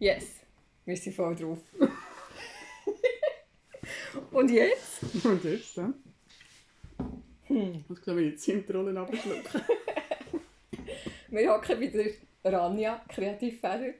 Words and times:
Yes, 0.00 0.40
wir 0.86 0.96
sind 0.96 1.14
voll 1.14 1.36
drauf. 1.36 1.58
Und 4.32 4.50
jetzt? 4.50 5.02
Und 5.24 5.44
jetzt 5.44 5.76
dann? 5.76 5.94
Hm. 7.44 7.84
Ich 7.88 8.00
glaube, 8.02 8.22
ich 8.22 8.32
die 8.32 8.36
Zimtrollen 8.38 8.96
abschlucken. 8.96 9.60
Wir 11.28 11.52
hocken 11.52 11.78
wieder 11.80 12.04
Rania, 12.42 13.04
Kreativfeder, 13.08 13.92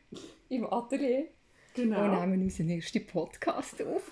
im 0.48 0.72
Atelier 0.72 1.28
Genau. 1.74 2.02
und 2.04 2.18
nehmen 2.18 2.42
unseren 2.42 2.70
ersten 2.70 3.06
Podcast 3.06 3.80
auf. 3.82 4.10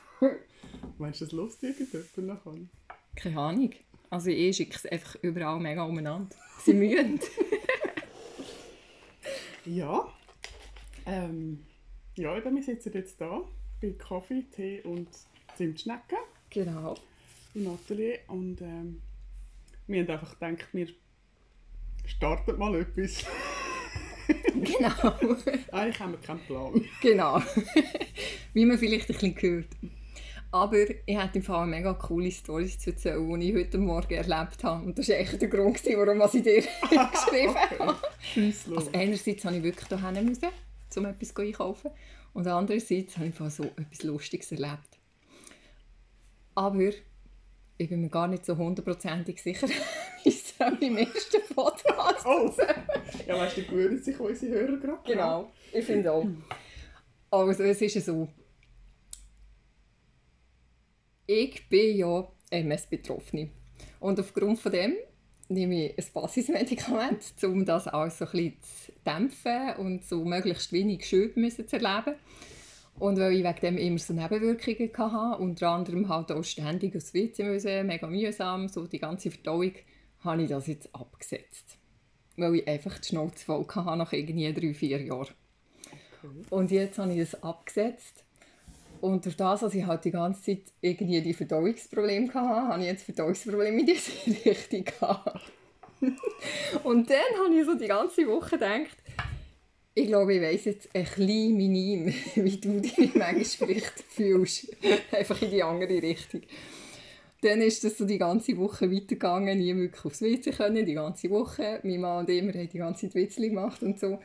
Meinst 0.99 1.21
du 1.23 1.25
das 1.25 1.33
lustig 1.33 1.81
irgendjemand 1.81 2.45
nachher? 2.47 2.69
Keine 3.17 3.41
Ahnung. 3.41 3.71
Also 4.11 4.31
ich 4.31 4.57
schicke 4.57 4.77
es 4.77 4.87
einfach 4.87 5.17
überall 5.23 5.59
mega 5.59 5.83
umeinander. 5.85 6.37
Sie 6.65 6.75
mühen. 6.75 7.19
Ja. 9.65 10.09
Ähm, 11.05 11.63
ja, 12.19 12.37
eben, 12.37 12.55
wir 12.57 12.63
sitzen 12.63 12.93
jetzt 12.95 13.21
da 13.21 13.43
bei 13.81 13.91
Kaffee, 13.93 14.45
Tee 14.55 14.81
und 14.83 15.09
Zimtschnecken 15.57 16.19
genau. 16.51 16.95
im 17.55 17.69
Atelier 17.69 18.19
und 18.27 18.61
ähm, 18.61 19.01
wir 19.87 20.03
haben 20.03 20.11
einfach 20.11 20.39
gedacht, 20.39 20.69
wir 20.73 20.89
starten 22.07 22.59
mal 22.59 22.75
etwas. 22.75 23.25
Genau. 24.53 24.91
Eigentlich 25.73 26.01
haben 26.01 26.13
wir 26.13 26.19
keinen 26.19 26.41
Plan. 26.41 26.85
genau. 27.01 27.41
Wie 28.53 28.67
man 28.67 28.77
vielleicht 28.77 29.09
ein 29.09 29.15
bisschen 29.15 29.41
hört. 29.41 29.69
Aber 30.51 30.77
ich 31.07 31.17
hatte 31.17 31.39
im 31.39 31.45
Fall 31.45 31.67
mega 31.67 31.95
coole 31.95 32.31
Stories 32.31 32.79
zu 32.79 32.91
erzählen, 32.91 33.41
die 33.41 33.49
ich 33.49 33.55
heute 33.55 33.79
Morgen 33.79 34.13
erlebt 34.13 34.63
habe. 34.65 34.85
Und 34.85 34.99
das 34.99 35.09
war 35.09 35.17
eigentlich 35.17 35.39
der 35.39 35.49
Grund, 35.49 35.83
warum 35.83 36.21
ich 36.21 36.43
dir 36.43 36.63
geschrieben 36.63 37.55
habe. 37.79 37.97
Los. 38.35 38.69
Also 38.77 38.91
einerseits 38.93 39.45
musste 39.45 39.59
ich 39.59 39.63
wirklich 39.63 39.89
hierher 39.89 40.23
müssen, 40.23 40.49
um 40.97 41.07
etwas 41.07 41.37
einkaufen. 41.37 41.91
Und 42.33 42.47
andererseits 42.47 43.17
habe 43.17 43.27
ich 43.27 43.33
einfach 43.33 43.51
so 43.51 43.65
etwas 43.65 44.03
Lustiges 44.03 44.53
erlebt. 44.53 44.99
Aber 46.55 46.91
ich 47.79 47.89
bin 47.89 48.01
mir 48.01 48.09
gar 48.09 48.29
nicht 48.29 48.45
so 48.45 48.57
hundertprozentig 48.57 49.43
sicher, 49.43 49.69
wie 50.25 50.29
es 50.29 50.55
im 50.81 50.97
ersten 50.97 51.55
Podcast 51.55 52.27
Oh! 52.27 52.53
Ja, 53.27 53.39
weißt 53.39 53.57
du, 53.57 53.61
die 53.63 53.69
gewöhnen 53.69 54.03
sich 54.03 54.19
unsere 54.19 54.53
Hörer 54.53 54.77
gerade. 54.77 55.13
Genau, 55.13 55.51
ich 55.73 55.85
finde 55.85 56.13
auch. 56.13 56.27
Also 57.31 57.63
es 57.63 57.81
ist 57.81 57.95
ja 57.95 58.01
so, 58.01 58.29
ich 61.27 61.69
bin 61.69 61.97
ja 61.97 62.29
MS-Betroffene. 62.51 63.51
Und 64.01 64.19
aufgrund 64.19 64.59
von 64.59 64.73
dem 64.73 64.97
nehme 65.49 65.87
ich 65.87 65.99
ein 65.99 66.05
Basismedikament, 66.13 67.33
um 67.45 67.65
das 67.65 67.89
alles 67.89 68.19
so 68.19 68.27
ein 68.27 68.31
bisschen 68.31 68.57
zu 68.63 68.93
dämpfen 69.07 69.77
und 69.79 70.05
so 70.05 70.25
möglichst 70.25 70.73
wenig 70.73 71.07
Schübe 71.07 71.41
müssen 71.41 71.67
zu 71.67 71.77
erleben. 71.77 72.17
Und 72.99 73.19
weil 73.19 73.35
ich 73.35 73.45
wegen 73.45 73.61
dem 73.61 73.79
immer 73.79 73.99
so 73.99 74.13
Nebenwirkungen 74.13 74.91
hatte, 74.97 75.43
unter 75.43 75.71
anderem 75.71 76.09
halt 76.09 76.33
auch 76.33 76.43
ständig 76.43 76.97
aufs 76.97 77.15
WC 77.15 77.45
müssen, 77.45 77.87
mega 77.87 78.09
mühsam, 78.09 78.69
so 78.69 78.87
die 78.87 78.99
ganze 78.99 79.31
Verdauung, 79.31 79.73
habe 80.21 80.43
ich 80.43 80.49
das 80.49 80.67
jetzt 80.67 80.93
abgesetzt. 80.95 81.79
Weil 82.37 82.57
ich 82.57 82.69
einfach 82.69 82.99
die 82.99 83.09
Schnauze 83.09 83.45
voll 83.45 83.67
hatte 83.69 83.97
nach 83.97 84.13
irgendwie 84.13 84.53
drei, 84.53 84.75
vier 84.75 85.01
Jahren. 85.01 85.29
Und 86.51 86.71
jetzt 86.73 86.99
habe 86.99 87.13
ich 87.13 87.21
das 87.21 87.43
abgesetzt. 87.43 88.25
Und 89.01 89.25
durch 89.25 89.37
das, 89.37 89.61
dass 89.61 89.75
ich 89.75 89.87
halt 89.87 90.05
die 90.05 90.11
ganze 90.11 90.43
Zeit 90.43 90.73
irgendwie 90.81 91.21
die 91.21 91.35
Verdauungsprobleme 91.35 92.29
hatte, 92.29 92.69
habe 92.69 92.81
ich 92.81 92.87
jetzt 92.87 93.05
Verdauungsprobleme 93.05 93.81
in 93.81 93.87
diese 93.87 94.13
Richtung 94.45 94.85
gehabt. 94.85 95.53
Und 96.85 97.11
dann 97.11 97.45
habe 97.45 97.55
ich 97.55 97.67
so 97.67 97.75
die 97.75 97.89
ganze 97.89 98.27
Woche 98.27 98.51
gedacht, 98.51 98.97
ich 99.95 100.07
glaube, 100.07 100.35
ich 100.35 100.43
weiss 100.43 100.65
jetzt 100.65 100.89
ein 100.95 101.05
bisschen 101.05 101.57
minim, 101.57 102.07
wie 102.35 102.57
du 102.57 102.81
dich 102.81 103.15
manchmal 103.15 103.45
vielleicht 103.45 104.01
fühlst. 104.09 104.77
Einfach 105.11 105.43
in 105.43 105.51
die 105.51 105.63
andere 105.63 106.01
Richtung. 106.01 106.43
Dann 107.43 107.61
ist 107.63 107.85
das 107.85 107.99
so 107.99 108.05
die 108.05 108.19
ganze 108.19 108.57
Woche 108.57 108.91
weitergegangen, 108.91 109.59
nie 109.59 109.75
wirklich 109.75 110.05
aufs 110.05 110.23
WC 110.23 110.51
können, 110.53 110.87
die 110.87 110.95
ganze 110.95 111.31
Woche. 111.31 111.81
Mein 111.83 112.01
Mann 112.01 112.19
und 112.21 112.31
ich, 112.31 112.43
haben 112.43 112.53
die 112.53 112.79
ganze 112.79 113.07
Zeit 113.07 113.15
Witzli 113.15 113.49
gemacht 113.49 113.83
und 113.83 113.99
so. 113.99 114.19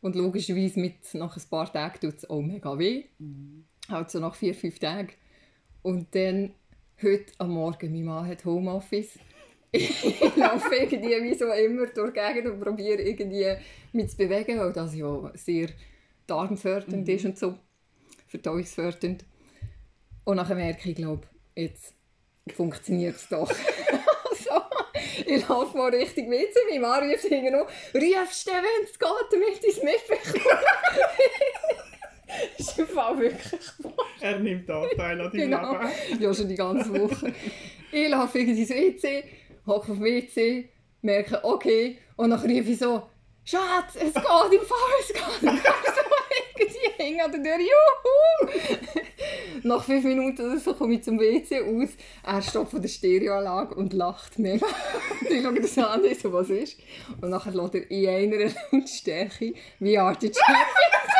Und 0.00 0.16
logischerweise 0.16 0.80
mit, 0.80 1.14
nach 1.14 1.36
ein 1.36 1.42
paar 1.50 1.72
Tagen 1.72 2.00
tut 2.00 2.16
es 2.16 2.30
auch 2.30 2.40
mega 2.40 2.78
weh. 2.78 3.04
Halt 3.90 4.10
so 4.10 4.20
nach 4.20 4.34
vier, 4.34 4.54
fünf 4.54 4.78
Tagen. 4.78 5.10
Und 5.82 6.14
dann, 6.14 6.54
heute 7.02 7.32
am 7.38 7.50
Morgen, 7.50 7.92
mein 7.92 8.04
Mann 8.04 8.26
hat 8.26 8.44
Homeoffice. 8.44 9.18
ich 9.72 10.36
laufe 10.36 10.74
irgendwie 10.74 11.22
wie 11.22 11.34
so 11.34 11.46
immer 11.46 11.86
durch 11.86 12.12
die 12.12 12.20
Gegend 12.20 12.52
und 12.52 12.60
probiere 12.60 13.02
irgendwie 13.02 13.56
mich 13.92 14.10
zu 14.10 14.16
bewegen, 14.16 14.58
weil 14.58 14.72
das 14.72 14.94
ja 14.94 15.30
sehr 15.34 15.68
darmfördernd 16.26 17.08
ist 17.08 17.24
und 17.24 17.38
so, 17.38 17.54
verdauungsfördernd. 18.26 19.24
Und 20.24 20.36
dann 20.36 20.56
merke 20.56 20.90
ich, 20.90 20.96
glaube 20.96 21.26
jetzt 21.54 21.94
funktioniert 22.54 23.16
es 23.16 23.28
doch. 23.28 23.50
also, 24.30 24.62
ich 25.26 25.48
laufe 25.48 25.76
mal 25.76 25.90
Richtung 25.90 26.30
WC, 26.30 26.54
mein 26.70 26.80
Mann 26.80 27.10
ruft 27.10 27.24
hinten 27.24 27.52
noch, 27.52 27.68
rufst 27.94 28.46
du, 28.46 28.52
wenn 28.52 28.84
es 28.84 28.98
geht, 28.98 29.08
damit 29.30 29.64
ich 29.64 29.76
es 29.76 29.82
mitbekomme. 29.82 30.60
Ist 32.60 32.78
im 32.78 32.86
Fall 32.86 33.18
wirklich 33.18 33.60
wahr. 33.78 33.92
Er 34.20 34.38
nimmt 34.38 34.70
Anteil 34.70 35.20
an 35.20 35.30
deinem 35.30 35.50
Genau. 35.50 35.72
Leben. 35.72 36.22
Ja, 36.22 36.34
schon 36.34 36.48
die 36.48 36.54
ganze 36.54 36.90
Woche. 37.00 37.32
ich 37.92 38.08
laufe 38.08 38.38
irgendwie 38.38 38.60
ins 38.60 38.70
WC, 38.70 39.24
hocke 39.66 39.92
auf 39.92 39.98
dem 39.98 40.04
WC, 40.04 40.68
merke, 41.02 41.42
okay, 41.44 41.98
und 42.16 42.30
dann 42.30 42.40
rufe 42.40 42.52
ich 42.52 42.78
so, 42.78 43.02
Schatz, 43.44 43.94
es 43.96 44.12
geht 44.12 44.14
im 44.14 44.66
Fall, 44.66 45.00
es 45.00 45.08
geht. 45.08 45.22
Und 45.42 45.46
dann 45.64 45.74
so 45.86 46.00
irgendwie 46.58 47.02
hängen 47.02 47.20
an 47.22 47.32
der 47.32 47.42
Tür, 47.42 47.58
juhu! 47.58 48.48
Nach 49.62 49.82
fünf 49.82 50.04
Minuten 50.04 50.42
oder 50.50 50.58
so 50.58 50.74
komme 50.74 50.94
ich 50.94 51.02
zum 51.02 51.18
WC 51.18 51.60
aus, 51.62 51.88
er 52.22 52.42
stoppt 52.42 52.70
von 52.72 52.82
der 52.82 52.88
Stereoanlage 52.88 53.74
und 53.74 53.92
lacht 53.94 54.38
mega. 54.38 54.66
Ich 55.28 55.42
schaue 55.42 55.60
das 55.60 55.78
an, 55.78 56.02
so, 56.20 56.32
was 56.32 56.50
ist? 56.50 56.78
Und 57.20 57.30
nachher 57.30 57.52
lässt 57.52 57.74
er 57.74 57.90
in 57.90 58.34
einer 58.34 58.50
Lautstärke 58.72 59.54
wie 59.78 59.98
Artie 59.98 60.32
Champions 60.32 61.16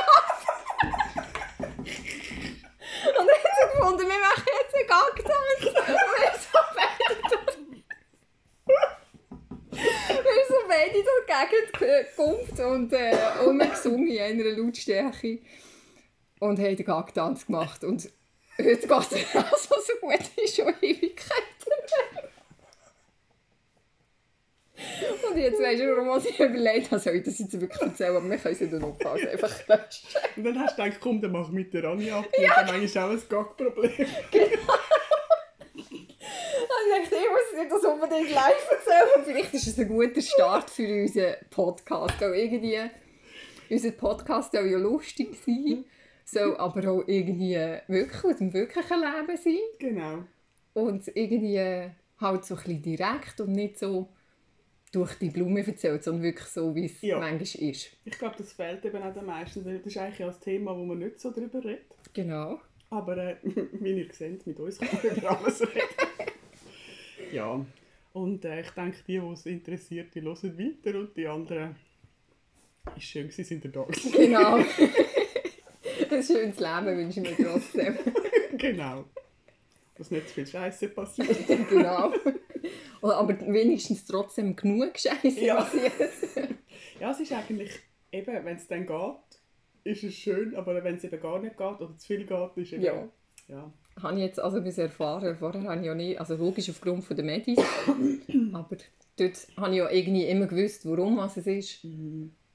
Und 3.18 3.26
dann 3.26 3.28
hat 3.28 3.54
sie 3.56 3.78
gefunden, 3.78 4.08
wir 4.08 4.79
machen 4.90 5.12
jetzt 5.16 5.30
einen 5.30 5.74
Gagtanz. 5.74 5.88
Und 5.88 6.10
wir 6.18 6.32
so 6.38 6.58
beide 6.76 7.14
durch... 7.30 7.56
wir 10.24 10.44
so 10.48 10.60
beide 10.68 10.98
durch 11.02 11.24
die 11.26 11.32
Gegend 11.50 11.72
gekumpft 12.16 12.58
und 12.60 12.92
äh, 12.92 13.16
umgesungen 13.46 14.08
in 14.08 14.20
einer 14.20 14.44
Lautstärke. 14.56 15.40
Und 16.40 16.58
haben 16.58 16.76
den 16.76 16.86
Gagtanz 16.86 17.46
gemacht. 17.46 17.84
Und 17.84 18.10
heute 18.58 18.86
geht 18.86 18.90
es 18.90 19.36
also 19.36 19.74
so 19.80 19.92
gut, 20.00 20.20
ist 20.36 20.56
schon 20.56 20.74
Ewigkeiten. 20.80 21.72
Und 25.30 25.38
jetzt 25.38 25.60
weisst 25.60 25.82
du, 25.82 25.96
warum 25.96 26.18
ich 26.18 26.40
überlegt 26.40 26.90
habe, 26.90 27.00
soll 27.00 27.16
ich 27.16 27.22
das 27.22 27.38
jetzt 27.38 27.60
wirklich 27.60 27.80
erzählen, 27.80 28.16
aber 28.16 28.28
wir 28.28 28.36
können 28.38 28.54
es 28.54 28.60
in 28.60 28.70
der 28.70 28.80
Notfall 28.80 29.28
einfach 29.28 29.68
löschen. 29.68 30.08
Und 30.36 30.44
dann 30.44 30.60
hast 30.60 30.78
du 30.78 30.82
gedacht, 30.82 31.00
komm, 31.00 31.20
dann 31.20 31.32
mach 31.32 31.48
mit 31.50 31.72
der 31.72 31.84
Anja 31.84 32.18
ab. 32.18 32.28
Die 32.38 32.50
hat 32.50 32.66
manchmal 32.66 33.04
auch 33.04 33.10
ein 33.10 33.22
Gag-Problem. 33.28 34.06
Also 36.82 37.02
ich 37.02 37.08
dachte, 37.10 37.24
ich 37.24 37.30
muss 37.30 37.62
dir 37.62 37.68
das 37.68 37.84
unbedingt 37.84 38.30
live 38.32 38.70
erzählen. 38.70 39.24
Vielleicht 39.24 39.54
ist 39.54 39.66
es 39.66 39.78
ein 39.78 39.88
guter 39.88 40.20
Start 40.20 40.70
für 40.70 41.02
unseren 41.02 41.34
Podcast. 41.50 42.20
Weil 42.20 42.34
irgendwie, 42.34 42.78
unser 43.68 43.90
Podcast 43.92 44.52
soll 44.52 44.70
ja 44.70 44.78
lustig 44.78 45.36
sein, 45.44 45.84
soll 46.24 46.56
aber 46.56 46.90
auch 46.90 47.04
irgendwie 47.06 47.56
wirklich 47.88 48.24
aus 48.24 48.36
dem 48.36 48.52
wirklichen 48.52 49.00
Leben 49.00 49.36
sein. 49.36 49.58
Genau. 49.78 50.24
Und 50.74 51.08
irgendwie 51.14 51.90
halt 52.20 52.44
so 52.44 52.54
ein 52.54 52.60
bisschen 52.62 52.82
direkt 52.82 53.40
und 53.40 53.52
nicht 53.52 53.78
so 53.78 54.08
durch 54.92 55.14
die 55.14 55.30
Blume 55.30 55.64
erzählt, 55.66 56.02
sondern 56.02 56.24
wirklich 56.24 56.48
so, 56.48 56.74
wie 56.74 56.86
es 56.86 57.00
Ja. 57.02 57.18
manchmal 57.20 57.70
ist. 57.70 57.90
Ich 58.04 58.18
glaube, 58.18 58.34
das 58.38 58.52
fehlt 58.52 58.84
eben 58.84 59.02
auch 59.02 59.12
den 59.14 59.24
meisten, 59.26 59.64
weil 59.64 59.78
das 59.78 59.86
ist 59.86 59.96
eigentlich 59.98 60.26
ein 60.26 60.40
Thema, 60.40 60.76
wo 60.76 60.84
man 60.84 60.98
nicht 60.98 61.20
so 61.20 61.30
drüber 61.32 61.62
redet. 61.64 61.84
Genau. 62.12 62.60
Aber 62.90 63.16
äh, 63.16 63.36
wie 63.44 64.00
ihr 64.02 64.12
seht, 64.12 64.46
mit 64.46 64.58
uns 64.58 64.78
kann 64.78 64.88
man 65.02 65.16
über 65.16 65.38
alles 65.38 65.60
reden. 65.60 65.86
ja, 67.32 67.64
und 68.12 68.44
äh, 68.44 68.60
ich 68.62 68.70
denke, 68.70 68.98
die, 69.06 69.20
die 69.20 69.32
es 69.32 69.46
interessiert, 69.46 70.12
die 70.14 70.22
hören 70.22 70.58
weiter 70.58 70.98
und 70.98 71.16
die 71.16 71.26
anderen, 71.28 71.76
ist 72.96 73.04
schön, 73.04 73.30
sie 73.30 73.44
sind 73.44 73.64
da. 73.74 73.86
Genau. 74.12 74.56
ein 74.56 76.22
schönes 76.24 76.58
Leben 76.58 76.96
wünsche 76.98 77.20
ich 77.20 77.38
mir 77.38 77.46
trotzdem. 77.46 77.96
genau. 78.58 79.04
Dass 79.96 80.10
nicht 80.10 80.28
zu 80.28 80.34
viel 80.34 80.46
Scheiße 80.46 80.88
passiert. 80.88 81.46
genau. 81.68 82.12
Oder 83.02 83.16
Aber 83.16 83.40
wenigstens 83.40 84.04
trotzdem 84.04 84.56
genug 84.56 84.98
Scheiße 84.98 85.44
Ja. 85.44 85.70
Ja, 87.00 87.12
es 87.12 87.20
ist 87.20 87.32
eigentlich, 87.32 87.70
eben, 88.12 88.44
wenn 88.44 88.56
es 88.56 88.66
dann 88.66 88.86
geht, 88.86 89.40
ist 89.84 90.04
es 90.04 90.14
schön, 90.14 90.54
aber 90.54 90.84
wenn 90.84 90.96
es 90.96 91.04
eben 91.04 91.18
gar 91.18 91.38
nicht 91.40 91.56
geht 91.56 91.80
oder 91.80 91.96
zu 91.96 92.06
viel 92.06 92.26
geht, 92.26 92.56
ist 92.56 92.72
eben... 92.74 92.82
Ja. 92.82 93.08
ja. 93.48 93.72
habe 94.02 94.16
ich 94.16 94.24
jetzt 94.24 94.38
also 94.38 94.60
bis 94.60 94.76
erfahren. 94.76 95.34
Vorher 95.38 95.62
habe 95.62 95.80
ich 95.80 95.86
ja 95.86 95.94
nicht, 95.94 96.20
also 96.20 96.36
logisch 96.36 96.68
aufgrund 96.68 97.04
von 97.04 97.16
der 97.16 97.24
Medis, 97.24 97.58
aber 98.52 98.76
dort 99.16 99.46
habe 99.56 99.70
ich 99.70 99.78
ja 99.78 99.90
irgendwie 99.90 100.26
immer 100.26 100.46
gewusst, 100.46 100.84
warum 100.84 101.16
was 101.16 101.38
es 101.38 101.46
ist. 101.46 101.84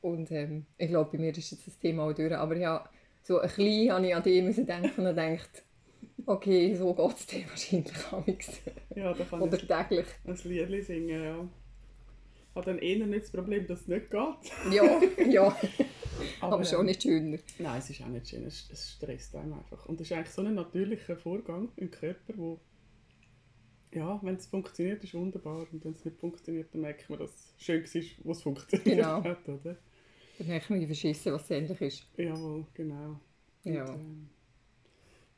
Und 0.01 0.31
ähm, 0.31 0.67
ich 0.77 0.89
glaube, 0.89 1.09
bei 1.11 1.17
mir 1.17 1.35
ist 1.35 1.49
jetzt 1.49 1.65
das 1.65 1.79
Thema 1.79 2.03
auch 2.03 2.13
durch. 2.13 2.35
Aber 2.35 2.55
habe 2.63 2.89
so 3.23 3.39
ein 3.39 3.47
bisschen 3.47 3.91
habe 3.91 4.07
ich 4.07 4.15
an 4.15 4.23
die 4.23 4.41
müssen 4.43 4.67
denken 4.67 5.07
und 5.07 5.15
gedacht, 5.15 5.63
okay, 6.25 6.75
so 6.75 6.93
geht 6.93 7.17
es 7.17 7.25
dir 7.25 7.49
wahrscheinlich 7.49 8.11
amigs. 8.11 8.61
Ja, 8.95 9.13
da 9.13 9.23
kann 9.23 9.41
Oder 9.41 9.57
ich 9.57 9.67
täglich. 9.67 10.05
ein 10.25 10.69
Lied 10.69 10.85
singen, 10.85 11.23
ja. 11.23 11.49
Habe 12.55 12.65
dann 12.67 12.79
eher 12.79 13.05
nicht 13.05 13.23
das 13.23 13.31
Problem, 13.31 13.67
dass 13.67 13.81
es 13.81 13.87
nicht 13.87 14.09
geht. 14.09 14.73
Ja, 14.73 15.01
ja, 15.29 15.57
aber, 16.39 16.63
schon 16.63 16.79
ähm, 16.81 16.85
nicht 16.85 17.03
schöner. 17.03 17.37
Nein, 17.59 17.79
es 17.79 17.89
ist 17.89 18.01
auch 18.01 18.07
nicht 18.07 18.29
schön. 18.29 18.45
Es, 18.45 18.69
es 18.71 18.91
stresst 18.91 19.35
einem 19.35 19.53
einfach. 19.53 19.85
Und 19.87 19.99
es 19.99 20.09
ist 20.09 20.15
eigentlich 20.15 20.29
so 20.33 20.41
ein 20.41 20.55
natürlicher 20.55 21.17
Vorgang 21.17 21.69
im 21.75 21.91
Körper, 21.91 22.33
wo 22.37 22.59
ja, 23.93 24.19
wenn 24.23 24.35
es 24.35 24.45
funktioniert, 24.45 25.03
ist 25.03 25.13
wunderbar. 25.13 25.65
Und 25.71 25.83
wenn 25.83 25.93
es 25.93 26.03
nicht 26.05 26.17
funktioniert, 26.17 26.73
dann 26.73 26.81
merkt 26.81 27.09
man, 27.09 27.19
dass 27.19 27.29
es 27.31 27.53
schön 27.57 27.83
war, 27.83 28.01
wo 28.23 28.31
es 28.31 28.41
funktioniert 28.41 28.85
Genau. 28.85 29.23
hat, 29.23 29.47
oder? 29.47 29.77
Dann 30.37 30.47
merkt 30.47 30.69
man, 30.69 30.81
wie 30.81 30.85
verschissen, 30.85 31.33
was 31.33 31.43
es 31.43 31.51
endlich 31.51 31.81
ist. 31.81 32.07
Jawohl, 32.17 32.65
genau. 32.73 33.19
Ja. 33.63 33.85
Und, 33.85 33.95
ähm, 33.95 34.29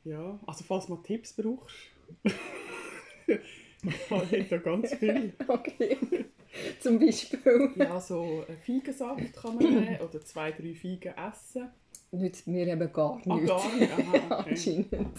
ja, 0.08 0.38
also 0.46 0.64
falls 0.64 0.86
du 0.86 0.94
mal 0.94 1.02
Tipps 1.02 1.32
brauchst, 1.34 1.74
ich 3.26 4.10
habe 4.10 4.46
da 4.50 4.56
ganz 4.58 4.94
viel. 4.94 5.32
Okay. 5.48 5.96
Zum 6.80 6.98
Beispiel. 6.98 7.70
Ja, 7.76 8.00
so 8.00 8.44
einen 8.48 8.58
Feigensaft 8.58 9.32
kann 9.34 9.54
man 9.56 9.64
nehmen 9.64 10.00
oder 10.00 10.20
zwei, 10.24 10.50
drei 10.50 10.74
Feigen 10.74 11.14
essen. 11.16 11.68
Nützt 12.10 12.46
mir 12.46 12.66
eben 12.66 12.92
gar 12.92 13.20
Ah, 13.26 13.34
nichts. 13.34 13.48
gar 13.48 13.74
nicht? 13.76 13.92
Aha, 13.92 14.40
okay. 14.40 14.50
Anscheinend. 14.50 15.18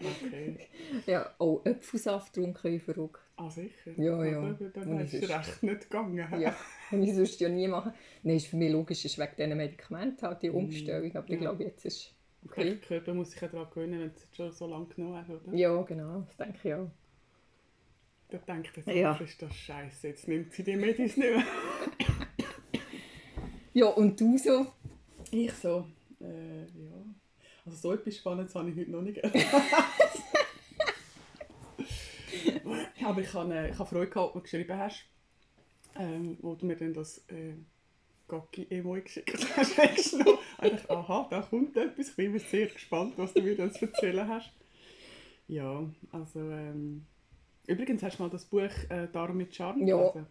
okay. 0.00 0.58
Ja, 1.06 1.34
auch 1.38 1.64
Apfelsaft 1.66 2.34
trinken 2.34 2.74
ich 2.74 2.82
verrückt. 2.82 3.20
Ah, 3.36 3.50
sicher? 3.50 3.90
Ja, 3.96 4.24
ja. 4.24 4.38
Aber 4.38 4.52
dann 4.70 5.00
ist 5.00 5.14
es 5.14 5.28
recht 5.28 5.62
nicht 5.64 5.82
gegangen. 5.90 6.16
Ja, 6.40 6.54
kann 6.88 7.02
ich 7.02 7.14
sonst 7.14 7.40
ja 7.40 7.48
nie 7.48 7.66
machen. 7.68 7.92
Nein, 8.22 8.36
ist 8.36 8.46
für 8.46 8.56
mich 8.56 8.70
logisch, 8.72 9.04
ist 9.04 9.18
wegen 9.18 9.32
diesen 9.36 9.56
Medikamenten 9.56 10.22
halt 10.26 10.40
die 10.42 10.50
Umstellung. 10.50 11.14
Aber 11.16 11.28
ich 11.28 11.40
Mm, 11.40 11.42
Ja. 11.42 11.50
glaube, 11.50 11.64
jetzt 11.64 11.84
ist 11.84 12.14
Okay. 12.46 12.64
Der 12.64 12.76
Körper 12.76 13.14
muss 13.14 13.30
sich 13.30 13.40
ja 13.40 13.48
daran 13.48 13.68
gewöhnen, 13.70 14.00
wenn 14.00 14.10
es 14.10 14.28
schon 14.36 14.52
so 14.52 14.66
lange 14.66 14.86
genommen 14.86 15.16
hat, 15.16 15.28
oder? 15.30 15.54
Ja, 15.54 15.80
genau, 15.82 16.20
das 16.26 16.36
denke 16.36 16.58
ich 16.62 16.74
auch. 16.74 16.90
Der 18.30 18.38
denkt 18.40 18.76
jetzt, 18.76 18.86
Ja. 18.88 18.94
ja. 18.94 19.16
ist 19.16 19.40
das 19.40 19.54
scheiße, 19.54 20.08
jetzt 20.08 20.28
nimmt 20.28 20.52
sie 20.52 20.64
die 20.64 20.76
Medis 20.76 21.16
nicht 21.16 21.30
mehr. 21.30 21.42
Ja, 23.76 23.86
und 23.86 24.20
du 24.20 24.38
so? 24.38 24.66
Ich 25.32 25.52
so, 25.54 25.84
äh, 26.20 26.60
ja. 26.60 27.04
Also 27.66 27.76
so 27.76 27.92
etwas 27.92 28.16
Spannendes 28.16 28.54
habe 28.54 28.70
ich 28.70 28.76
heute 28.76 28.92
noch 28.92 29.02
nicht. 29.02 29.18
Aber 33.04 33.20
ich 33.20 33.34
habe, 33.34 33.52
äh, 33.54 33.70
ich 33.70 33.78
habe 33.78 33.88
Freude 33.88 34.10
gehabt, 34.10 34.26
als 34.26 34.34
du 34.34 34.40
geschrieben 34.42 34.78
hast, 34.78 35.04
ähm, 35.96 36.38
wo 36.40 36.54
du 36.54 36.66
mir 36.66 36.76
dann 36.76 36.94
das 36.94 37.18
äh, 37.28 37.54
Gocki-Emoji 38.28 39.02
geschickt 39.02 39.46
hast. 39.56 40.18
noch. 40.18 40.40
Aha, 40.88 41.26
da 41.30 41.42
kommt 41.42 41.76
etwas. 41.76 42.10
Ich 42.10 42.16
bin 42.16 42.38
sehr 42.38 42.66
gespannt, 42.68 43.14
was 43.16 43.32
du 43.34 43.42
mir 43.42 43.56
dann 43.56 43.72
zu 43.72 43.86
erzählen 43.86 44.26
hast. 44.28 44.52
Ja, 45.46 45.84
also 46.10 46.40
ähm, 46.40 47.04
übrigens 47.66 48.02
hast 48.02 48.18
du 48.18 48.22
mal 48.22 48.30
das 48.30 48.44
Buch 48.46 48.70
äh, 48.88 49.08
«Darm 49.12 49.36
mit 49.36 49.54
Charme» 49.54 49.86
Ja. 49.86 49.96
gelesen? 49.96 50.26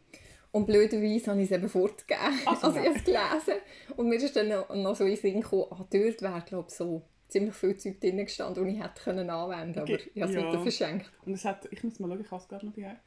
Und 0.52 0.68
blöderweise 0.68 1.32
habe 1.32 1.42
ich 1.42 1.50
es 1.50 1.58
eben 1.58 1.68
fortgegeben. 1.70 2.40
Ach 2.46 2.60
so, 2.60 2.68
also 2.68 2.80
ich 2.80 2.86
habe 2.86 2.98
es 2.98 3.04
gelesen. 3.04 3.62
Und 3.98 4.08
mir 4.08 4.16
ist 4.16 4.36
dann 4.36 4.50
noch, 4.50 4.70
noch 4.76 4.96
so 4.96 5.04
in 5.04 5.12
den 5.12 5.18
Sinn 5.18 5.42
gekommen, 5.42 5.66
ah, 5.72 5.88
dort 5.90 6.22
wäre 6.22 6.44
glaube 6.46 6.68
ich 6.70 6.76
so 6.76 7.04
ziemlich 7.28 7.56
viel 7.56 7.76
Zeug 7.78 8.00
drin 8.00 8.18
gestanden, 8.18 8.64
das 8.64 8.74
ich 8.74 8.80
hätte 8.84 9.04
können 9.04 9.30
anwenden 9.30 9.74
können. 9.74 9.88
Aber 9.88 9.94
ich 10.14 10.22
habe 10.22 10.32
es 10.32 10.36
ja. 10.36 10.48
wieder 10.48 10.62
verschenkt. 10.62 11.12
Und 11.26 11.34
es 11.34 11.46
hat, 11.46 11.68
ich 11.72 11.84
muss 11.84 12.00
mal 12.00 12.08
schauen, 12.10 12.22
ich 12.22 12.32
habe 12.32 12.42
es 12.42 12.48
gerade 12.48 12.66
noch 12.68 12.76
hier. 12.76 12.98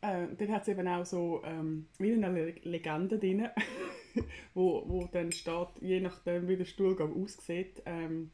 Äh, 0.00 0.26
dann 0.38 0.52
hat 0.52 0.62
es 0.62 0.68
eben 0.68 0.88
auch 0.88 1.04
so 1.04 1.42
ähm, 1.44 1.86
wie 1.98 2.12
eine 2.12 2.30
Le 2.30 2.54
Legende 2.62 3.18
drin, 3.18 3.48
wo, 4.54 4.82
wo 4.86 5.08
dann 5.12 5.32
steht, 5.32 5.68
je 5.80 6.00
nachdem 6.00 6.48
wie 6.48 6.56
der 6.56 6.64
Stuhlgang 6.64 7.22
aussieht, 7.22 7.82
ähm, 7.86 8.30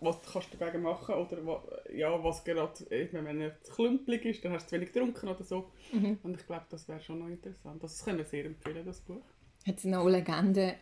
was 0.00 0.20
kannst 0.22 0.52
du 0.52 0.58
dagegen 0.58 0.82
machen 0.82 1.14
oder 1.14 1.46
wa, 1.46 1.62
ja, 1.92 2.22
was 2.22 2.44
gerade, 2.44 2.72
wenn 2.90 3.40
er 3.40 3.62
zu 3.62 3.72
klumpelig 3.72 4.24
ist, 4.24 4.44
dann 4.44 4.52
hast 4.52 4.66
du 4.66 4.70
zu 4.70 4.76
wenig 4.76 4.92
getrunken 4.92 5.28
oder 5.28 5.44
so. 5.44 5.70
Mhm. 5.92 6.18
Und 6.22 6.40
ich 6.40 6.46
glaube, 6.46 6.66
das 6.70 6.88
wäre 6.88 7.00
schon 7.00 7.20
noch 7.20 7.28
interessant. 7.28 7.82
Das 7.82 8.04
können 8.04 8.18
wir 8.18 8.24
sehr 8.24 8.44
empfehlen, 8.44 8.84
das 8.84 9.00
Buch. 9.00 9.24
Hat 9.66 9.78
es 9.78 9.84
noch 9.84 10.06
Legenden, 10.08 10.74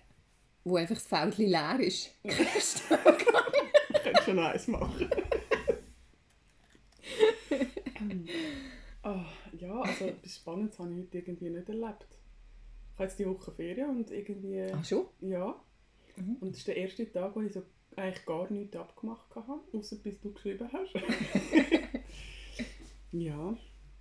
wo 0.65 0.77
einfach 0.77 0.95
das 0.95 1.07
Feldchen 1.07 1.51
leer 1.51 1.81
ist? 1.81 2.11
Ich 2.23 2.37
könnte 4.03 4.23
schon 4.25 4.37
noch 4.37 4.45
eins 4.45 4.69
machen. 4.69 5.11
Ah, 9.03 9.27
ja, 9.59 9.83
also 9.83 10.07
etwas 10.07 10.37
Spannendes 10.37 10.79
habe 10.79 10.91
ich 10.93 11.01
heute 11.01 11.19
irgendwie 11.19 11.51
nicht 11.51 11.69
erlebt. 11.69 12.07
Ich 12.95 12.99
habe 13.01 13.05
jetzt 13.09 13.19
die 13.19 13.27
Woche 13.27 13.51
Ferien 13.53 13.91
und 13.91 14.11
irgendwie... 14.11 14.63
Ach 14.73 14.85
schon? 14.85 15.07
Ja. 15.21 15.61
Mhm. 16.17 16.37
Und 16.41 16.51
das 16.53 16.59
ist 16.59 16.69
der 16.69 16.77
erste 16.77 17.11
Tag, 17.11 17.35
wo 17.35 17.41
ich 17.41 17.53
so 17.53 17.63
eigentlich 17.97 18.25
gar 18.25 18.51
nichts 18.53 18.77
abgemacht 18.77 19.35
habe, 19.35 19.61
außer 19.73 19.97
bis 19.97 20.21
du 20.21 20.33
geschrieben 20.33 20.69
hast. 20.73 20.95
ja, 23.13 23.57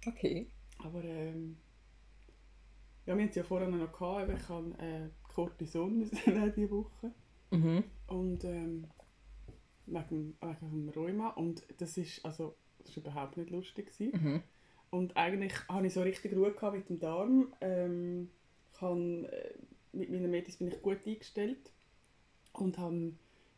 Okay. 0.08 0.48
aber 0.80 1.04
ähm, 1.04 1.58
ja, 3.06 3.16
wir 3.16 3.24
haben 3.24 3.30
es 3.30 3.36
ja 3.36 3.44
vorher 3.44 3.68
noch 3.70 3.92
gehabt, 3.92 4.32
ich 4.42 4.50
habe 4.50 4.72
äh, 4.80 5.10
Cortison 5.34 6.10
diese 6.56 6.72
Woche 6.72 7.12
Mhm. 7.52 7.84
und 8.08 8.44
ähm, 8.46 8.88
wegen, 9.86 10.36
wegen 10.42 10.72
dem 10.72 10.90
Rheuma 10.90 11.30
und 11.30 11.64
das 11.78 11.98
ist 11.98 12.26
also 12.26 12.56
das 12.80 12.90
ist 12.90 12.98
überhaupt 12.98 13.38
nicht 13.38 13.52
lustig 13.52 13.92
gewesen. 13.96 14.24
Mhm. 14.24 14.44
Und 14.90 15.16
eigentlich 15.18 15.54
hatte 15.68 15.86
ich 15.88 15.94
so 15.94 16.02
richtig 16.02 16.36
Ruhe 16.36 16.54
mit 16.72 16.90
dem 16.90 17.00
Darm. 17.00 17.54
Ähm, 17.62 18.30
ich 18.74 18.82
habe, 18.82 19.00
äh, 19.32 19.54
mit 19.94 20.10
meinen 20.10 20.32
Medis 20.32 20.58
bin 20.58 20.68
ich 20.70 20.82
gut 20.82 21.00
eingestellt 21.06 21.72
und 22.54 22.78
habe 22.78 23.14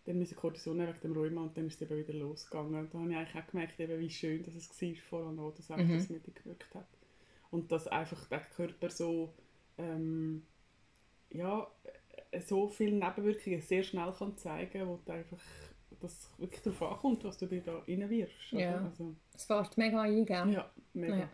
dann 0.06 0.20
müssen 0.20 0.36
Cortison 0.36 0.78
nehmen 0.78 0.90
wegen 0.90 1.02
dem 1.02 1.14
Rheuma 1.14 1.42
und 1.44 1.58
dann 1.58 1.66
ist 1.66 1.82
es 1.82 1.90
eben 1.90 1.98
wieder 1.98 2.14
losgegangen. 2.14 2.88
Da 2.92 3.00
habe 3.00 3.10
ich 3.10 3.18
eigentlich 3.18 3.44
auch 3.44 3.48
gemerkt, 3.50 3.80
eben, 3.80 4.00
wie 4.00 4.10
schön 4.10 4.44
dass 4.44 4.54
es 4.54 4.70
war 4.82 4.90
vorher 5.10 5.32
noch, 5.32 5.52
dass 5.56 5.72
einfach 5.72 5.88
Mhm. 5.88 5.98
das 5.98 6.10
Medi 6.10 6.32
gewirkt 6.32 6.76
hat. 6.76 6.86
Und 7.50 7.72
dass 7.72 7.88
einfach 7.88 8.28
der 8.28 8.42
Körper 8.42 8.90
so, 8.92 9.34
ähm, 9.80 10.44
ja, 11.32 11.68
äh, 12.32 12.40
so 12.40 12.68
viele 12.68 12.92
Nebenwirkungen 12.98 13.62
sehr 13.62 13.82
schnell 13.82 14.14
kann 14.16 14.38
zeigen 14.38 14.72
kann, 14.80 14.88
wo 14.90 15.00
du 15.04 15.12
einfach 15.12 15.40
das 16.02 16.30
wirklich 16.38 16.62
darauf 16.62 16.84
ankommt, 16.84 17.24
was 17.24 17.38
du 17.40 17.48
dir 17.48 17.62
da 17.62 17.80
reinwirfst. 17.88 18.52
Ja. 18.52 18.84
Also, 18.84 19.16
Es 19.34 19.46
fährt 19.46 19.76
mega 19.76 20.02
ein, 20.02 20.24
gell? 20.26 20.52
ja, 20.52 20.70
mega. 20.94 21.18
Ja. 21.18 21.30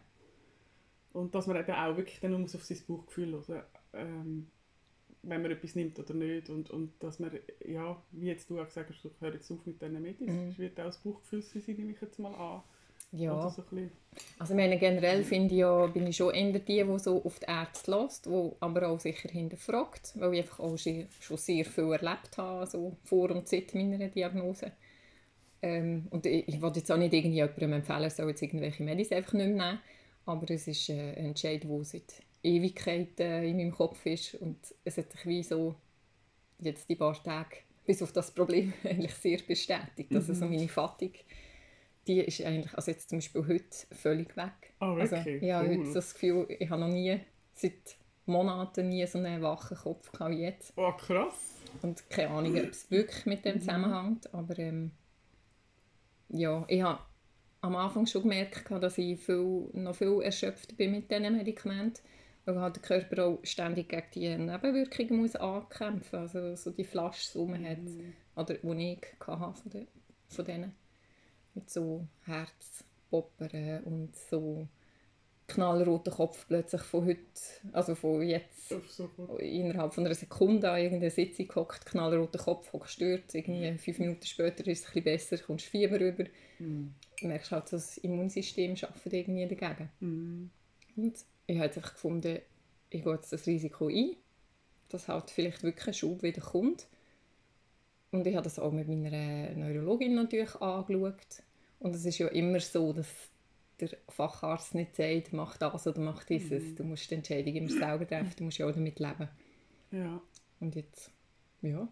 Und 1.13 1.35
dass 1.35 1.47
man 1.47 1.57
eben 1.57 1.71
auch 1.71 1.97
wirklich 1.97 2.19
dann 2.19 2.39
muss 2.39 2.55
auf 2.55 2.63
sein 2.63 2.77
Bauchgefühl 2.87 3.31
hören 3.31 3.63
ähm, 3.93 4.47
wenn 5.23 5.41
man 5.41 5.51
etwas 5.51 5.75
nimmt 5.75 5.99
oder 5.99 6.13
nicht. 6.13 6.49
Und, 6.49 6.69
und 6.71 6.91
dass 6.99 7.19
man, 7.19 7.31
ja, 7.65 8.01
wie 8.11 8.27
jetzt 8.27 8.49
du 8.49 8.59
auch 8.59 8.65
gesagt 8.65 8.89
hast, 8.89 9.09
hör 9.19 9.33
jetzt 9.33 9.51
auf 9.51 9.65
mit 9.65 9.81
diesen 9.81 10.01
Medis. 10.01 10.33
Mhm. 10.33 10.49
Es 10.49 10.57
wird 10.57 10.79
auch 10.79 10.85
das 10.85 10.97
Bauchgefühl 10.97 11.41
sein, 11.41 11.63
nehme 11.67 11.91
ich 11.91 12.01
jetzt 12.01 12.19
mal 12.19 12.33
an. 12.33 12.61
Ja. 13.13 13.37
Oder 13.37 13.49
so. 13.49 13.63
Also 14.39 14.55
meine, 14.55 14.77
generell 14.77 15.23
finde 15.23 15.53
ich 15.53 15.59
ja, 15.59 15.85
bin 15.87 16.07
ich 16.07 16.15
schon 16.15 16.33
eher 16.33 16.53
die, 16.53 16.83
die 16.83 16.99
so 16.99 17.23
auf 17.23 17.39
die 17.39 17.45
Ärzte 17.45 17.91
lässt, 17.91 18.25
die 18.25 18.51
aber 18.59 18.87
auch 18.87 18.99
sicher 18.99 19.29
hinterfragt, 19.29 20.13
weil 20.15 20.33
ich 20.33 20.39
einfach 20.41 20.59
auch 20.59 20.77
schon 20.77 21.07
sehr 21.37 21.65
viel 21.65 21.91
erlebt 21.91 22.37
habe, 22.37 22.65
so 22.67 22.95
vor 23.03 23.31
und 23.31 23.49
seit 23.49 23.75
meiner 23.75 24.07
Diagnose. 24.07 24.71
Ähm, 25.61 26.07
und 26.09 26.25
ich, 26.25 26.47
ich 26.47 26.61
will 26.61 26.71
jetzt 26.73 26.91
auch 26.91 26.97
nicht 26.97 27.13
irgendwie 27.13 27.37
jemandem 27.37 27.73
empfehlen, 27.73 28.09
soll 28.09 28.29
jetzt 28.29 28.41
irgendwelche 28.41 28.83
Medis 28.83 29.11
einfach 29.11 29.33
nicht 29.33 29.49
mehr 29.49 29.71
nehmen, 29.71 29.79
aber 30.25 30.49
es 30.51 30.67
ist 30.67 30.89
äh, 30.89 31.11
ein 31.13 31.25
Entscheid, 31.27 31.63
der 31.63 31.83
seit 31.83 32.23
Ewigkeiten 32.43 33.43
in 33.43 33.57
meinem 33.57 33.71
Kopf 33.71 34.05
ist 34.05 34.35
und 34.35 34.57
es 34.83 34.97
hat 34.97 35.11
sich 35.11 35.25
wie 35.25 35.43
so 35.43 35.75
jetzt 36.59 36.89
die 36.89 36.95
paar 36.95 37.21
Tage 37.23 37.57
bis 37.85 38.01
auf 38.01 38.11
das 38.11 38.31
Problem 38.31 38.73
eigentlich 38.83 39.13
sehr 39.15 39.39
bestätigt. 39.39 40.13
Also 40.15 40.33
so 40.33 40.45
meine 40.45 40.67
Fatigue, 40.67 41.21
die 42.07 42.19
ist 42.19 42.41
eigentlich, 42.41 42.73
also 42.73 42.91
jetzt 42.91 43.09
zum 43.09 43.17
Beispiel 43.19 43.47
heute 43.47 43.95
völlig 43.95 44.35
weg. 44.37 44.73
Ah, 44.79 44.93
Also, 44.95 45.15
wirklich? 45.17 45.43
ich 45.43 45.51
habe 45.51 45.69
Cool. 45.69 45.79
heute 45.79 45.93
das 45.93 46.13
Gefühl, 46.13 46.45
ich 46.59 46.69
habe 46.69 46.81
noch 46.81 46.87
nie, 46.87 47.19
seit 47.53 47.97
Monaten 48.25 48.89
nie 48.89 49.05
so 49.07 49.17
einen 49.17 49.41
wachen 49.41 49.77
Kopf 49.77 50.11
gehabt 50.11 50.31
wie 50.31 50.41
jetzt. 50.41 50.73
Oh, 50.77 50.91
krass. 50.93 51.55
Und 51.81 52.09
keine 52.09 52.29
Ahnung, 52.29 52.55
ob 52.57 52.69
es 52.69 52.89
wirklich 52.91 53.25
mit 53.25 53.45
dem 53.45 53.59
zusammenhängt, 53.59 54.33
aber 54.33 54.57
ähm, 54.59 54.91
ja, 56.29 56.63
ich 56.67 56.81
habe 56.81 56.99
am 57.61 57.75
Anfang 57.75 58.07
schon 58.07 58.23
gemerkt, 58.23 58.69
dass 58.69 58.97
ich 58.97 59.19
viel, 59.19 59.69
noch 59.73 59.95
viel 59.95 60.21
erschöpft 60.21 60.75
bin 60.77 60.91
mit 60.91 61.11
diesen 61.11 61.37
Medikamenten, 61.37 62.01
weil 62.45 62.59
halt 62.59 62.75
der 62.75 62.81
Körper 62.81 63.25
auch 63.25 63.39
ständig 63.43 63.89
gegen 63.89 64.07
die 64.15 64.37
Nebenwirkungen 64.37 65.21
muss 65.21 65.35
ankämpfen 65.35 66.21
muss, 66.21 66.35
also 66.35 66.55
so 66.55 66.71
die 66.71 66.83
Flasche, 66.83 67.31
die 67.33 67.67
hat, 67.67 67.77
oder 68.35 68.55
die 68.55 68.93
ich 68.93 69.01
hatte 69.29 69.53
von, 69.61 69.71
de, 69.71 69.87
von 70.27 70.45
denen, 70.45 70.75
mit 71.53 71.69
so 71.69 72.07
Herzpoppern 72.25 73.83
und 73.83 74.15
so 74.15 74.67
knallroten 75.47 76.13
Kopf 76.13 76.45
plötzlich 76.47 76.81
von 76.81 77.05
heute, 77.05 77.19
also 77.73 77.93
von 77.93 78.21
jetzt 78.21 78.73
innerhalb 79.39 79.93
von 79.93 80.05
einer 80.05 80.15
Sekunde 80.15 80.71
an 80.71 80.79
irgendeine 80.79 81.11
Sitzung 81.11 81.47
gehockt, 81.47 81.85
knallroter 81.85 82.39
Kopf, 82.39 82.71
gestört. 82.71 83.35
Irgendwie 83.35 83.77
fünf 83.77 83.99
Minuten 83.99 84.25
später 84.25 84.65
ist 84.67 84.79
es 84.79 84.87
ein 84.87 84.93
bisschen 84.93 85.03
besser, 85.03 85.37
kommst 85.39 85.65
Fieber 85.65 85.99
rüber. 85.99 86.23
Mhm. 86.59 86.93
Merkst 87.21 87.51
halt, 87.51 87.71
das 87.71 87.97
Immunsystem 87.97 88.75
arbeitet 88.81 89.13
irgendwie 89.13 89.47
dagegen. 89.47 89.89
Mhm. 89.99 90.49
Und 90.95 91.25
ich 91.47 91.57
habe 91.57 91.65
einfach 91.65 91.93
gefunden, 91.93 92.39
ich 92.89 93.03
gehe 93.03 93.13
jetzt 93.13 93.31
das 93.31 93.47
Risiko 93.47 93.87
ein, 93.87 94.15
dass 94.89 95.07
halt 95.07 95.29
vielleicht 95.29 95.63
wirklich 95.63 95.87
ein 95.87 95.93
Schub 95.93 96.23
wieder 96.23 96.41
kommt. 96.41 96.87
Und 98.11 98.27
ich 98.27 98.35
habe 98.35 98.43
das 98.43 98.59
auch 98.59 98.71
mit 98.71 98.87
meiner 98.87 99.51
Neurologin 99.51 100.15
natürlich 100.15 100.55
angeschaut. 100.55 101.43
Und 101.79 101.95
es 101.95 102.05
ist 102.05 102.17
ja 102.17 102.27
immer 102.27 102.59
so, 102.59 102.91
dass 102.93 103.07
der 103.79 103.97
Facharzt 104.09 104.75
nicht 104.75 104.95
sagt, 104.95 105.33
mach 105.33 105.57
das 105.57 105.87
oder 105.87 105.99
mach 106.01 106.23
dieses. 106.23 106.63
Mhm. 106.63 106.75
Du 106.75 106.83
musst 106.83 107.09
die 107.09 107.15
Entscheidung 107.15 107.55
immer 107.55 107.69
selber 107.69 108.07
treffen, 108.07 108.33
du 108.37 108.43
musst 108.43 108.57
ja 108.57 108.67
auch 108.67 108.73
damit 108.73 108.99
leben. 108.99 109.29
Ja. 109.91 110.21
Und 110.59 110.75
jetzt, 110.75 111.11
ja, 111.61 111.87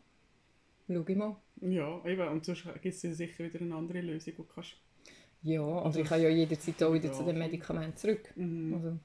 schau 0.87 1.05
ich 1.07 1.15
mal. 1.15 1.35
Ja, 1.61 2.05
eben. 2.05 2.27
Und 2.27 2.45
sonst 2.45 2.63
gibt 2.81 2.85
es 2.85 3.01
ja 3.01 3.11
sicher 3.13 3.45
wieder 3.45 3.61
eine 3.61 3.75
andere 3.75 4.01
Lösung, 4.01 4.33
die 4.33 4.37
du 4.37 4.43
kannst. 4.43 4.75
Ja, 5.41 5.61
und 5.61 5.85
Also 5.85 5.99
ich 5.99 6.07
kann 6.07 6.21
ja 6.21 6.29
jederzeit 6.29 6.81
auch 6.83 6.93
wieder 6.93 7.11
zu 7.11 7.23
dem. 7.23 7.37
Medikament 7.37 7.97
zurück. 7.99 8.33
Mhm. 8.35 8.73
Also, 8.73 8.99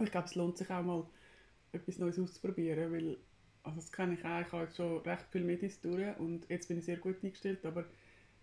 Ich 0.00 0.10
glaube, 0.10 0.26
es 0.26 0.34
lohnt 0.34 0.58
sich 0.58 0.70
auch 0.70 0.82
mal, 0.82 1.06
etwas 1.72 1.98
Neues 1.98 2.18
auszuprobieren, 2.18 2.92
weil, 2.92 3.18
also 3.64 3.76
das 3.80 3.92
kenne 3.92 4.14
ich 4.14 4.24
auch, 4.24 4.40
ich 4.40 4.52
habe 4.52 4.64
jetzt 4.64 4.76
schon 4.76 4.98
recht 5.02 5.26
viel 5.32 5.44
Medis 5.44 5.80
durch 5.80 6.18
und 6.18 6.48
jetzt 6.50 6.68
bin 6.68 6.78
ich 6.78 6.84
sehr 6.86 6.98
gut 6.98 7.22
eingestellt, 7.24 7.64
aber 7.66 7.86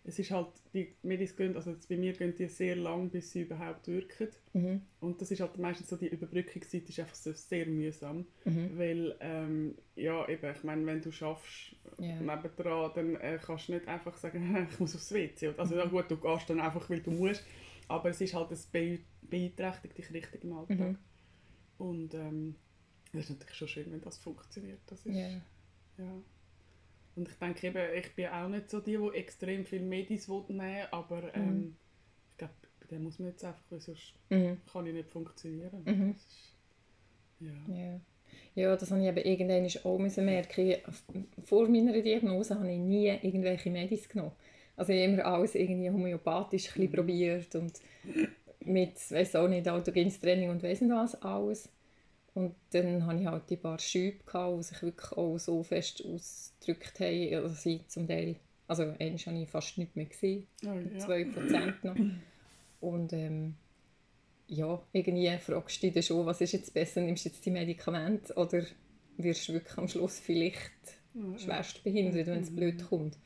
es 0.10 0.20
ist 0.20 0.32
halt, 0.32 0.48
die 0.74 0.94
Medis 1.04 1.36
gehen, 1.36 1.56
also 1.56 1.72
jetzt 1.72 1.88
bei 1.88 1.98
mir 1.98 2.14
gehen 2.14 2.34
die 2.36 2.48
sehr 2.48 2.76
lang, 2.76 3.10
bis 3.10 3.32
sie 3.32 3.42
überhaupt 3.42 3.88
wirken 3.88 4.30
mhm, 4.54 4.82
und 5.00 5.22
das 5.22 5.32
ist 5.32 5.40
halt 5.42 5.58
meistens 5.58 5.88
so, 5.90 5.96
die 5.98 6.08
Überbrückungszeit 6.08 6.90
ist 6.90 7.00
einfach 7.00 7.16
so 7.16 7.32
sehr 7.34 7.66
mühsam, 7.68 8.26
mhm, 8.46 8.78
weil, 8.78 9.16
ähm, 9.20 9.76
ja 9.96 10.28
eben, 10.28 10.52
ich 10.56 10.64
meine, 10.64 10.86
wenn 10.86 11.02
du 11.02 11.12
schaffst, 11.12 11.76
ja. 12.00 12.20
nebendran, 12.20 12.92
dann 12.96 13.16
äh, 13.18 13.40
kannst 13.42 13.68
du 13.68 13.74
nicht 13.74 13.88
einfach 13.88 14.18
sagen, 14.18 14.68
ich 14.72 14.80
muss 14.80 14.96
aufs 14.96 15.12
WC. 15.14 15.54
Also 15.58 15.76
ja 15.76 15.86
gut, 15.86 16.10
du 16.10 16.18
gehst 16.18 16.50
dann 16.50 16.60
einfach, 16.60 16.90
weil 16.90 17.02
du 17.02 17.12
musst, 17.12 17.44
aber 17.88 18.10
es 18.10 18.20
ist 18.22 18.34
halt, 18.34 18.52
es 18.52 18.66
be- 18.66 19.00
beeinträchtigt 19.22 19.98
dich 19.98 20.12
richtig 20.14 20.44
im 20.44 20.54
Alltag. 20.54 20.78
Mhm. 20.80 20.98
Und 21.78 22.14
ähm, 22.14 22.56
das 23.14 23.24
ist 23.26 23.30
natürlich 23.32 23.56
schon 23.56 23.68
schön, 23.68 23.92
wenn 23.92 24.02
das 24.02 24.18
funktioniert. 24.18 24.80
Das 24.88 25.06
ist, 25.06 25.16
Ja. 25.16 25.42
ja. 25.98 26.22
Und 27.20 27.28
ich 27.28 27.36
denke 27.36 27.68
eben, 27.68 27.94
ich 27.98 28.16
bin 28.16 28.28
auch 28.28 28.48
nicht 28.48 28.70
so 28.70 28.80
die, 28.80 28.96
die 28.96 29.18
extrem 29.18 29.66
viel 29.66 29.82
Medis 29.82 30.30
will 30.30 30.44
nehmen 30.48 30.88
aber 30.92 31.36
ähm, 31.36 31.76
ich 32.32 32.38
glaube, 32.38 32.54
bei 32.80 32.88
dem 32.88 33.04
muss 33.04 33.20
man 33.20 33.28
jetzt 33.28 33.44
einfach, 33.44 33.62
weil 33.70 33.82
sonst 33.82 34.14
Mhm. 34.30 34.58
kann 34.72 34.86
ich 34.86 34.94
nicht 34.94 35.10
funktionieren. 35.10 35.84
Mhm. 35.84 36.12
Ist, 36.12 36.56
ja. 37.42 37.76
Ja. 37.76 38.00
ja, 38.56 38.76
das 38.78 38.90
habe 38.90 39.02
ich 39.02 39.08
eben 39.08 39.18
irgendwann 39.18 39.68
auch 39.84 39.98
müssen 39.98 40.24
merken. 40.24 40.76
Vor 41.44 41.68
meiner 41.68 42.02
Diagnose 42.02 42.56
habe 42.56 42.72
ich 42.72 42.80
nie 42.80 43.08
irgendwelche 43.08 43.70
Medis 43.70 44.08
genommen. 44.08 44.32
Also 44.78 44.94
ich 44.94 45.04
habe 45.04 45.14
immer 45.14 45.26
alles 45.26 45.56
irgendwie 45.56 45.90
homöopathisch 45.90 46.70
ein 46.70 46.74
bisschen 46.74 46.92
probiert 46.94 47.54
und 47.56 47.74
mit, 48.62 48.96
weiß 49.12 49.36
auch 49.36 49.50
nicht, 49.50 49.68
autogenes 49.68 50.22
Training 50.22 50.52
und 50.52 50.64
weiss 50.64 50.80
nicht 50.80 50.94
was 50.94 51.22
alles. 51.22 51.70
Und 52.34 52.56
dann 52.72 53.06
hatte 53.06 53.22
ich 53.22 53.28
halt 53.28 53.50
die 53.50 53.58
paar 53.58 53.80
Schübe, 53.80 54.24
gehabt, 54.24 54.60
die 54.60 54.64
sich 54.64 54.82
wirklich 54.82 55.12
auch 55.14 55.38
so 55.38 55.64
fest 55.64 56.04
ausgedrückt 56.06 57.00
haben. 57.00 57.34
Also 57.36 57.56
sie 57.56 57.82
zum 57.88 58.08
Teil, 58.08 58.36
also 58.68 58.84
eins 59.00 59.26
habe 59.28 59.38
ich 59.38 59.50
fast 59.50 59.78
nicht 59.78 59.96
mehr 59.96 60.06
gesehen. 60.06 60.48
Oh, 60.66 60.68
ja. 60.68 60.98
2% 61.00 61.84
noch. 61.84 61.96
Und 62.82 63.14
ähm, 63.14 63.56
ja, 64.48 64.82
irgendwie 64.94 65.38
fragst 65.38 65.78
du 65.78 65.88
dich 65.88 65.94
dann 65.94 66.04
schon, 66.04 66.26
was 66.26 66.42
ist 66.42 66.54
jetzt 66.54 66.74
besser, 66.74 67.02
nimmst 67.02 67.26
du 67.26 67.30
jetzt 67.30 67.46
die 67.46 67.52
Medikamente 67.52 68.34
oder 68.36 68.64
wirst 69.18 69.48
du 69.48 69.54
wirklich 69.54 69.78
am 69.78 69.88
Schluss 69.88 70.20
vielleicht 70.20 70.72
schwerst 71.38 71.84
behindert, 71.84 72.28
wenn 72.28 72.42
es 72.42 72.50
Mhm. 72.50 72.56
blöd 72.56 72.84
kommt. 72.90 73.18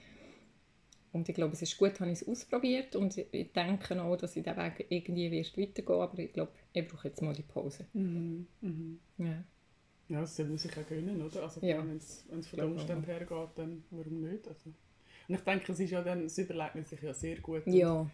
Und 1.13 1.29
ich 1.29 1.35
glaube, 1.35 1.53
es 1.53 1.61
ist 1.61 1.77
gut, 1.77 1.99
habe 1.99 2.11
ich 2.11 2.21
es 2.21 2.27
ausprobiert 2.27 2.95
und 2.95 3.15
ich 3.17 3.51
denke 3.53 4.01
auch, 4.01 4.17
dass 4.17 4.35
ich 4.35 4.43
diesen 4.43 4.57
Weg 4.57 4.85
irgendwie 4.89 5.31
wird 5.31 5.57
weitergehen 5.57 6.01
aber 6.01 6.19
ich 6.19 6.33
glaube, 6.33 6.51
ich 6.73 6.87
brauche 6.87 7.07
jetzt 7.07 7.21
mal 7.21 7.33
die 7.33 7.43
Pause. 7.43 7.85
Mhm. 7.93 8.47
Mhm. 8.61 8.99
Ja. 9.19 9.43
Ja, 10.09 10.21
das 10.21 10.37
man 10.39 10.57
sich 10.57 10.71
auch 10.75 10.87
gönnen, 10.87 11.21
oder? 11.21 11.43
Also 11.43 11.65
Ja. 11.65 11.77
wenn 11.87 11.97
es 11.97 12.25
von 12.47 12.59
den 12.59 12.71
Umständen 12.71 13.05
her 13.05 13.19
geht, 13.19 13.47
dann 13.55 13.83
warum 13.91 14.21
nicht? 14.21 14.47
Also. 14.47 14.71
Und 15.27 15.35
ich 15.35 15.41
denke, 15.41 15.71
es 15.71 15.79
ist 15.79 15.91
ja 15.91 16.01
dann, 16.01 16.23
das 16.23 16.37
überlegt 16.37 16.75
man 16.75 16.83
sich 16.83 17.01
ja 17.01 17.13
sehr 17.13 17.39
gut. 17.39 17.65
Ja, 17.67 18.09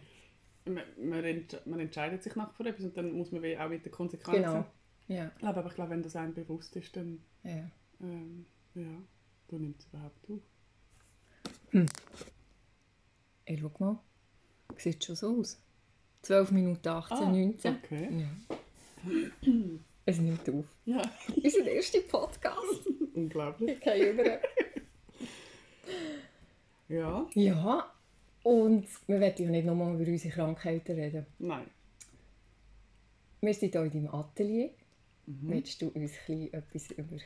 Man, 0.66 0.84
man, 1.02 1.24
ent, 1.24 1.60
man 1.66 1.80
entscheidet 1.80 2.22
sich 2.22 2.36
nachher 2.36 2.52
für 2.54 2.68
etwas 2.68 2.84
und 2.84 2.96
dann 2.96 3.12
muss 3.12 3.32
man 3.32 3.42
wie 3.42 3.56
auch 3.56 3.68
mit 3.68 3.84
den 3.84 3.92
Konsequenzen 3.92 4.42
genau. 4.42 4.66
Ja, 5.08 5.24
leben. 5.24 5.46
Aber 5.46 5.66
ich 5.66 5.74
glaube, 5.74 5.90
wenn 5.90 6.02
das 6.02 6.16
einem 6.16 6.34
bewusst 6.34 6.76
ist, 6.76 6.94
dann 6.94 7.22
ja. 7.42 7.70
ähm, 8.00 8.46
ja, 8.74 9.02
du 9.48 9.58
nimmst 9.58 9.80
es 9.80 9.86
überhaupt 9.88 10.30
auf. 10.30 10.40
Ey, 13.50 13.58
schau 13.60 13.72
mal, 13.80 13.98
sieht 14.76 15.02
schon 15.04 15.16
so 15.16 15.40
aus. 15.40 15.60
12 16.22 16.52
Minuten 16.52 16.86
18, 16.88 17.16
Ah, 17.18 17.32
19. 17.32 17.76
Okay. 17.82 18.08
Ja. 18.20 18.28
es 20.06 20.18
nimmt 20.20 20.48
auf. 20.48 20.64
Ja, 20.84 21.02
Unser 21.42 21.66
erster 21.66 21.98
Podcast. 22.02 22.86
unglaublich. 23.14 23.70
Ich 23.72 23.80
gehe 23.80 24.10
über. 24.12 24.38
Ja, 26.88 27.26
Ja, 27.34 27.92
und 28.44 28.86
wir 29.06 29.20
wollen 29.20 29.34
ja 29.36 29.48
nicht 29.50 29.64
nochmal 29.66 29.94
über 30.00 30.10
unsere 30.10 30.32
Krankheiten 30.34 30.92
reden. 30.98 31.26
nein. 31.38 31.66
Wir 33.40 33.54
sind 33.54 33.72
hier 33.72 33.82
in 33.84 33.90
deinem 33.90 34.14
Atelier. 34.14 34.70
Mhm. 35.26 35.50
Willst 35.50 35.80
du 35.82 35.88
uns 35.88 36.12
ein 36.28 36.52
etwas 36.52 36.90
über 36.92 37.16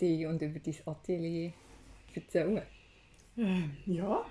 dich 0.00 0.26
und 0.26 0.42
über 0.42 0.58
dein 0.60 0.74
Atelier 0.86 1.52
erzählen? 2.14 2.62
Ähm, 3.38 3.76
ja. 3.86 4.24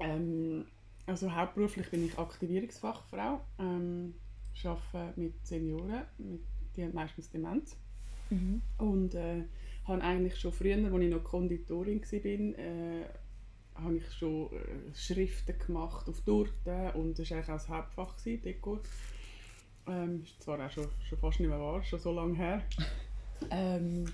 Ähm, 0.00 0.66
also 1.06 1.34
hauptberuflich 1.34 1.90
bin 1.90 2.06
ich 2.06 2.18
Aktivierungsfachfrau. 2.18 3.40
Ähm, 3.58 4.14
arbeite 4.64 5.20
mit 5.20 5.46
Senioren, 5.46 6.04
mit, 6.18 6.42
die 6.76 6.84
haben 6.84 6.94
meistens 6.94 7.30
Demenz. 7.30 7.76
Mhm. 8.30 8.62
Und 8.78 9.14
äh, 9.14 9.44
habe 9.86 10.02
eigentlich 10.02 10.38
schon 10.38 10.52
früher, 10.52 10.76
als 10.76 11.02
ich 11.02 11.10
noch 11.10 11.24
Konditorin 11.24 12.00
war, 12.02 12.58
äh, 12.58 13.04
habe 13.74 13.96
ich 13.96 14.12
schon 14.12 14.52
äh, 14.52 14.94
Schriften 14.94 15.58
gemacht 15.58 16.08
auf 16.08 16.20
Torten 16.22 16.90
und 16.94 17.18
das 17.18 17.30
war 17.30 17.38
eigentlich 17.38 17.50
auch 17.50 17.54
das 17.54 17.68
Hauptfach, 17.68 18.16
gewesen, 18.16 18.42
Dekor. 18.42 18.80
Ähm, 19.86 20.22
ist 20.22 20.42
zwar 20.42 20.64
auch 20.64 20.70
schon, 20.70 20.86
schon 21.06 21.18
fast 21.18 21.40
nicht 21.40 21.48
mehr 21.48 21.60
wahr, 21.60 21.82
schon 21.82 21.98
so 21.98 22.12
lange 22.12 22.36
her. 22.36 22.62
ähm, 23.50 24.06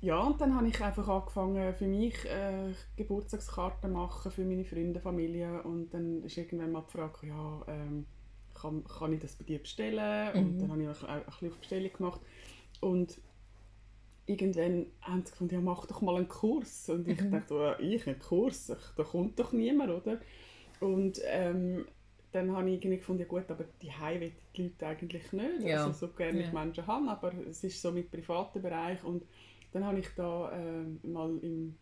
ja, 0.00 0.20
und 0.20 0.40
dann 0.40 0.54
habe 0.54 0.68
ich 0.68 0.80
einfach 0.80 1.08
angefangen 1.08 1.74
für 1.74 1.86
mich 1.88 2.24
äh, 2.26 2.72
Geburtstagskarten 2.96 3.92
machen 3.92 4.30
für 4.30 4.44
meine 4.44 4.64
Freunde, 4.64 5.00
Familie 5.00 5.62
und 5.64 5.90
dann 5.92 6.22
ist 6.22 6.36
irgendwann 6.36 6.72
mal 6.72 6.82
die 6.86 6.92
Frage, 6.92 7.26
ja, 7.26 7.64
ähm, 7.68 8.06
kann, 8.54 8.84
kann 8.84 9.12
ich 9.12 9.20
das 9.20 9.36
bei 9.36 9.44
dir 9.44 9.58
bestellen? 9.60 10.34
Und 10.36 10.60
Mhm. 10.60 10.62
dann 10.62 10.70
habe 10.72 10.82
ich 10.82 10.88
auch 10.88 11.02
ein 11.02 11.24
bisschen 11.24 11.48
auf 11.50 11.58
Bestellung 11.58 11.92
gemacht 11.92 12.20
und 12.80 13.20
irgendwann 14.26 14.86
haben 15.02 15.24
sie 15.24 15.30
gefunden, 15.32 15.54
ja, 15.54 15.60
mach 15.60 15.86
doch 15.86 16.02
mal 16.02 16.16
einen 16.16 16.28
Kurs. 16.28 16.88
Und 16.88 17.08
ich 17.08 17.18
Mhm. 17.18 17.28
dachte, 17.28 17.54
oh, 17.54 17.82
ich 17.82 18.06
einen 18.06 18.18
Kurs? 18.18 18.68
Ich, 18.68 18.78
da 18.96 19.04
kommt 19.04 19.38
doch 19.38 19.52
niemand, 19.52 19.90
oder? 19.90 20.20
Und 20.80 21.20
ähm, 21.26 21.86
dann 22.32 22.52
habe 22.56 22.68
ich 22.70 22.76
irgendwie 22.76 22.98
gefunden, 22.98 23.22
ja 23.22 23.28
gut, 23.28 23.50
aber 23.50 23.64
die 23.82 23.92
Heim 23.92 24.20
die 24.56 24.62
Leute 24.62 24.86
eigentlich 24.86 25.32
nicht. 25.32 25.64
Ja. 25.64 25.68
Also 25.72 25.92
so 25.92 26.08
gerne 26.12 26.40
ich 26.42 26.52
Ja. 26.52 26.52
Menschen 26.52 26.86
habe, 26.86 27.08
aber 27.10 27.34
es 27.48 27.64
ist 27.64 27.80
so 27.82 27.92
mit 27.92 28.10
privaten 28.10 28.62
Bereich. 28.62 29.02
Und 29.04 29.24
dann 29.72 29.84
habe 29.84 29.98
ich 30.00 30.08
da 30.16 30.52
ähm, 30.52 31.00
mal 31.02 31.38
im 31.42 31.76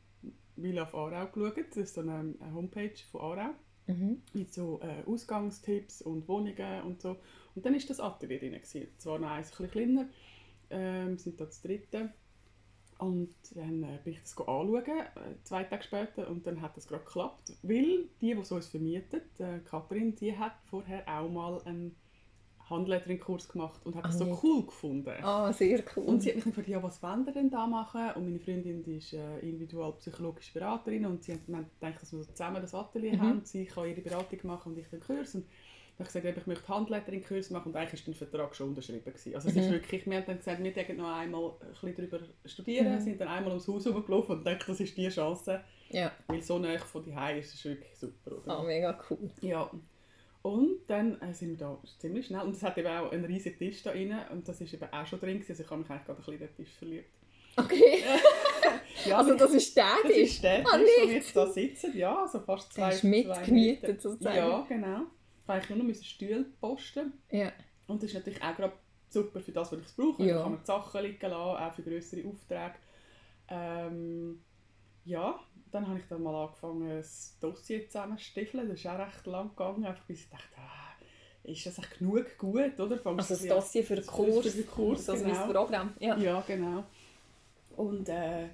Villa 0.56 0.82
auf 0.84 0.94
Aarau 0.94 1.26
geschaut. 1.26 1.58
Das 1.70 1.76
ist 1.76 1.94
so 1.94 2.00
eine, 2.00 2.34
eine 2.40 2.54
Homepage 2.54 2.94
von 3.10 3.20
Aarau 3.20 3.50
Mhm. 3.88 4.20
mit 4.32 4.52
so 4.52 4.80
äh, 4.82 5.08
Ausgangstipps 5.08 6.02
und 6.02 6.26
Wohnungen 6.26 6.82
und 6.82 7.00
so. 7.00 7.16
Und 7.54 7.64
dann 7.64 7.74
ist 7.74 7.88
das 7.88 8.00
Atelier 8.00 8.40
drin. 8.40 8.52
gewesen. 8.54 8.88
Zwar 8.98 9.18
noch 9.20 9.30
eins 9.30 9.52
ein 9.52 9.68
bisschen 9.68 9.70
kleiner, 9.70 10.08
ähm, 10.70 11.10
wir 11.10 11.18
sind 11.18 11.40
da 11.40 11.44
das 11.44 11.60
dritte. 11.62 12.12
Und 12.98 13.34
dann 13.54 13.82
äh, 13.82 13.98
bin 14.02 14.14
ich 14.14 14.20
das 14.22 14.36
anschauen, 14.38 14.84
äh, 14.86 15.04
zwei 15.44 15.64
Tage 15.64 15.82
später, 15.82 16.28
und 16.28 16.46
dann 16.46 16.62
hat 16.62 16.76
das 16.76 16.88
gerade 16.88 17.04
geklappt. 17.04 17.52
Weil 17.62 18.08
die, 18.20 18.34
die 18.34 18.40
es 18.40 18.50
uns 18.50 18.66
vermietet, 18.68 19.38
äh, 19.38 19.60
Katrin, 19.60 20.16
die 20.16 20.36
hat 20.36 20.54
vorher 20.64 21.06
auch 21.06 21.28
mal 21.30 21.60
einen 21.64 21.94
Handlettering-Kurs 22.68 23.48
gemacht 23.48 23.80
und 23.84 23.94
hat 23.94 24.04
das 24.04 24.20
Ah, 24.20 24.24
so 24.26 24.40
cool 24.42 24.66
gefunden. 24.66 25.12
Ah, 25.22 25.52
sehr 25.52 25.82
cool. 25.96 26.04
Und 26.04 26.20
sie 26.22 26.30
hat 26.30 26.36
mich 26.36 26.44
gefragt, 26.46 26.68
ja, 26.68 26.82
was 26.82 27.02
wollen 27.02 27.24
ihr 27.26 27.32
denn 27.32 27.48
da 27.50 27.66
machen? 27.66 28.10
Und 28.16 28.24
meine 28.24 28.40
Freundin 28.40 28.82
die 28.82 28.96
ist 28.96 29.12
äh, 29.12 29.38
individualpsychologische 29.40 30.52
Beraterin 30.52 31.06
und 31.06 31.22
sie 31.22 31.32
haben 31.32 31.44
gedacht, 31.46 32.02
dass 32.02 32.12
wir 32.12 32.22
so 32.22 32.30
zusammen 32.32 32.60
das 32.60 32.74
Atelier 32.74 33.14
Mhm. 33.14 33.20
haben. 33.22 33.40
Sie 33.44 33.64
kann 33.66 33.88
ihre 33.88 34.00
Beratung 34.00 34.38
machen 34.44 34.72
und 34.72 34.78
ich 34.78 34.88
den 34.88 35.00
Kurs. 35.00 35.34
Und 35.36 35.44
dann 35.98 36.06
habe 36.06 36.18
ich 36.18 36.22
gesagt, 36.24 36.38
ich 36.38 36.46
möchte 36.46 36.68
Handlettering-Kurs 36.68 37.50
machen 37.50 37.68
und 37.68 37.76
eigentlich 37.76 38.06
war 38.06 38.14
der 38.14 38.26
Vertrag 38.28 38.54
schon 38.56 38.68
unterschrieben. 38.70 39.04
Gewesen. 39.04 39.34
Also 39.34 39.48
es 39.48 39.56
ist 39.56 39.68
Mhm. 39.68 39.72
wirklich, 39.72 40.06
wir 40.06 40.16
haben 40.16 40.26
dann 40.26 40.36
gesagt, 40.38 40.62
wir 40.62 40.72
denken 40.72 40.96
noch 40.96 41.14
einmal 41.16 41.52
ein 41.60 41.68
bisschen 41.72 41.94
darüber 42.10 42.18
studieren, 42.44 42.94
Mhm. 42.96 43.00
sind 43.00 43.20
dann 43.20 43.28
einmal 43.28 43.52
ums 43.52 43.68
Haus 43.68 43.84
herumgelaufen 43.86 44.38
und 44.38 44.46
denken, 44.46 44.64
das 44.66 44.80
ist 44.80 44.96
die 44.96 45.08
Chance, 45.08 45.60
Ja, 45.90 46.10
weil 46.26 46.42
so 46.42 46.58
nah 46.58 46.76
von 46.78 47.02
die 47.04 47.38
ist 47.38 47.54
es 47.54 47.64
wirklich 47.64 47.96
super. 47.96 48.38
Oder? 48.38 48.58
ah, 48.58 48.62
mega 48.64 48.98
cool. 49.08 49.30
Ja. 49.40 49.70
Und 50.46 50.78
dann 50.86 51.20
äh, 51.20 51.32
sind 51.34 51.50
wir 51.50 51.56
da 51.56 51.78
ziemlich 51.98 52.26
schnell. 52.26 52.42
Und 52.42 52.54
es 52.54 52.62
hat 52.62 52.78
eben 52.78 52.86
auch 52.86 53.10
einen 53.10 53.24
riesigen 53.24 53.58
Tisch 53.58 53.82
da 53.82 53.90
drin. 53.90 54.14
Und 54.30 54.46
das 54.46 54.60
ist 54.60 54.72
eben 54.72 54.92
auch 54.92 55.04
schon 55.06 55.18
drin. 55.18 55.40
gewesen. 55.40 55.50
Also 55.52 55.62
ich 55.64 55.70
habe 55.70 55.80
mich 55.80 55.90
eigentlich 55.90 56.06
gerade 56.06 56.18
ein 56.18 56.24
bisschen 56.24 56.34
in 56.34 56.38
den 56.40 56.56
Tisch 56.56 56.72
verliebt. 56.78 57.10
Okay, 57.56 58.04
Ja, 59.06 59.18
also 59.18 59.34
das 59.34 59.52
ist 59.54 59.76
der 59.76 59.84
das 60.02 60.12
Tisch. 60.12 60.22
ist 60.34 60.44
der 60.44 60.58
Tisch, 60.62 60.72
Ah, 60.72 60.78
wo 60.78 61.08
wir 61.08 61.14
jetzt 61.14 61.34
da 61.36 61.46
sitzen. 61.46 61.96
Ja, 61.96 62.22
also 62.22 62.40
fast 62.40 62.72
zwei, 62.72 62.88
Der 62.88 62.94
ist 62.96 63.04
mitgemietet 63.04 64.02
sozusagen. 64.02 64.36
Ja, 64.36 64.66
genau. 64.68 65.00
Ich 65.48 65.54
musste 65.54 65.76
nur 65.76 65.86
noch 65.88 65.94
Stühle 66.02 66.44
posten. 66.60 67.12
Ja, 67.30 67.52
Und 67.88 68.02
das 68.02 68.10
ist 68.10 68.14
natürlich 68.14 68.42
auch 68.42 68.54
gerade 68.56 68.72
super 69.08 69.40
für 69.40 69.52
das, 69.52 69.72
was 69.72 69.80
ich 69.80 69.96
brauche. 69.96 70.22
Ja. 70.24 70.34
Da 70.36 70.42
kann 70.42 70.52
man 70.52 70.60
die 70.60 70.66
Sachen 70.66 71.02
liegen 71.02 71.20
lassen, 71.30 71.34
auch 71.64 71.74
für 71.74 71.82
größere 71.82 72.28
Aufträge. 72.28 72.74
Ähm, 73.48 74.42
ja, 75.06 75.38
dann 75.70 75.88
habe 75.88 75.98
ich 75.98 76.06
dann 76.08 76.22
mal 76.22 76.34
angefangen, 76.34 76.88
das 76.88 77.36
Dossier 77.40 77.86
zusammenzustiefeln. 77.86 78.68
Das 78.68 78.78
ist 78.78 78.86
auch 78.86 78.98
recht 78.98 79.26
lang 79.26 79.50
gegangen, 79.50 79.84
einfach 79.84 80.04
bis 80.04 80.24
ich 80.24 80.30
dachte, 80.30 80.44
ah, 80.58 80.86
ist 81.44 81.64
das 81.66 81.78
echt 81.78 81.98
genug 81.98 82.38
gut, 82.38 82.78
oder? 82.78 82.98
Fangst 82.98 83.30
also 83.30 83.46
das 83.46 83.56
Dossier 83.56 83.84
für 83.84 83.96
den 83.96 84.06
Kurs, 84.06 84.46
für 84.46 84.50
den 84.50 84.66
Kurs 84.66 85.08
also 85.08 85.24
genau. 85.24 85.46
Programm. 85.46 85.94
Ja. 86.00 86.16
ja, 86.16 86.42
genau. 86.46 86.84
Und 87.76 88.08
äh, 88.08 88.48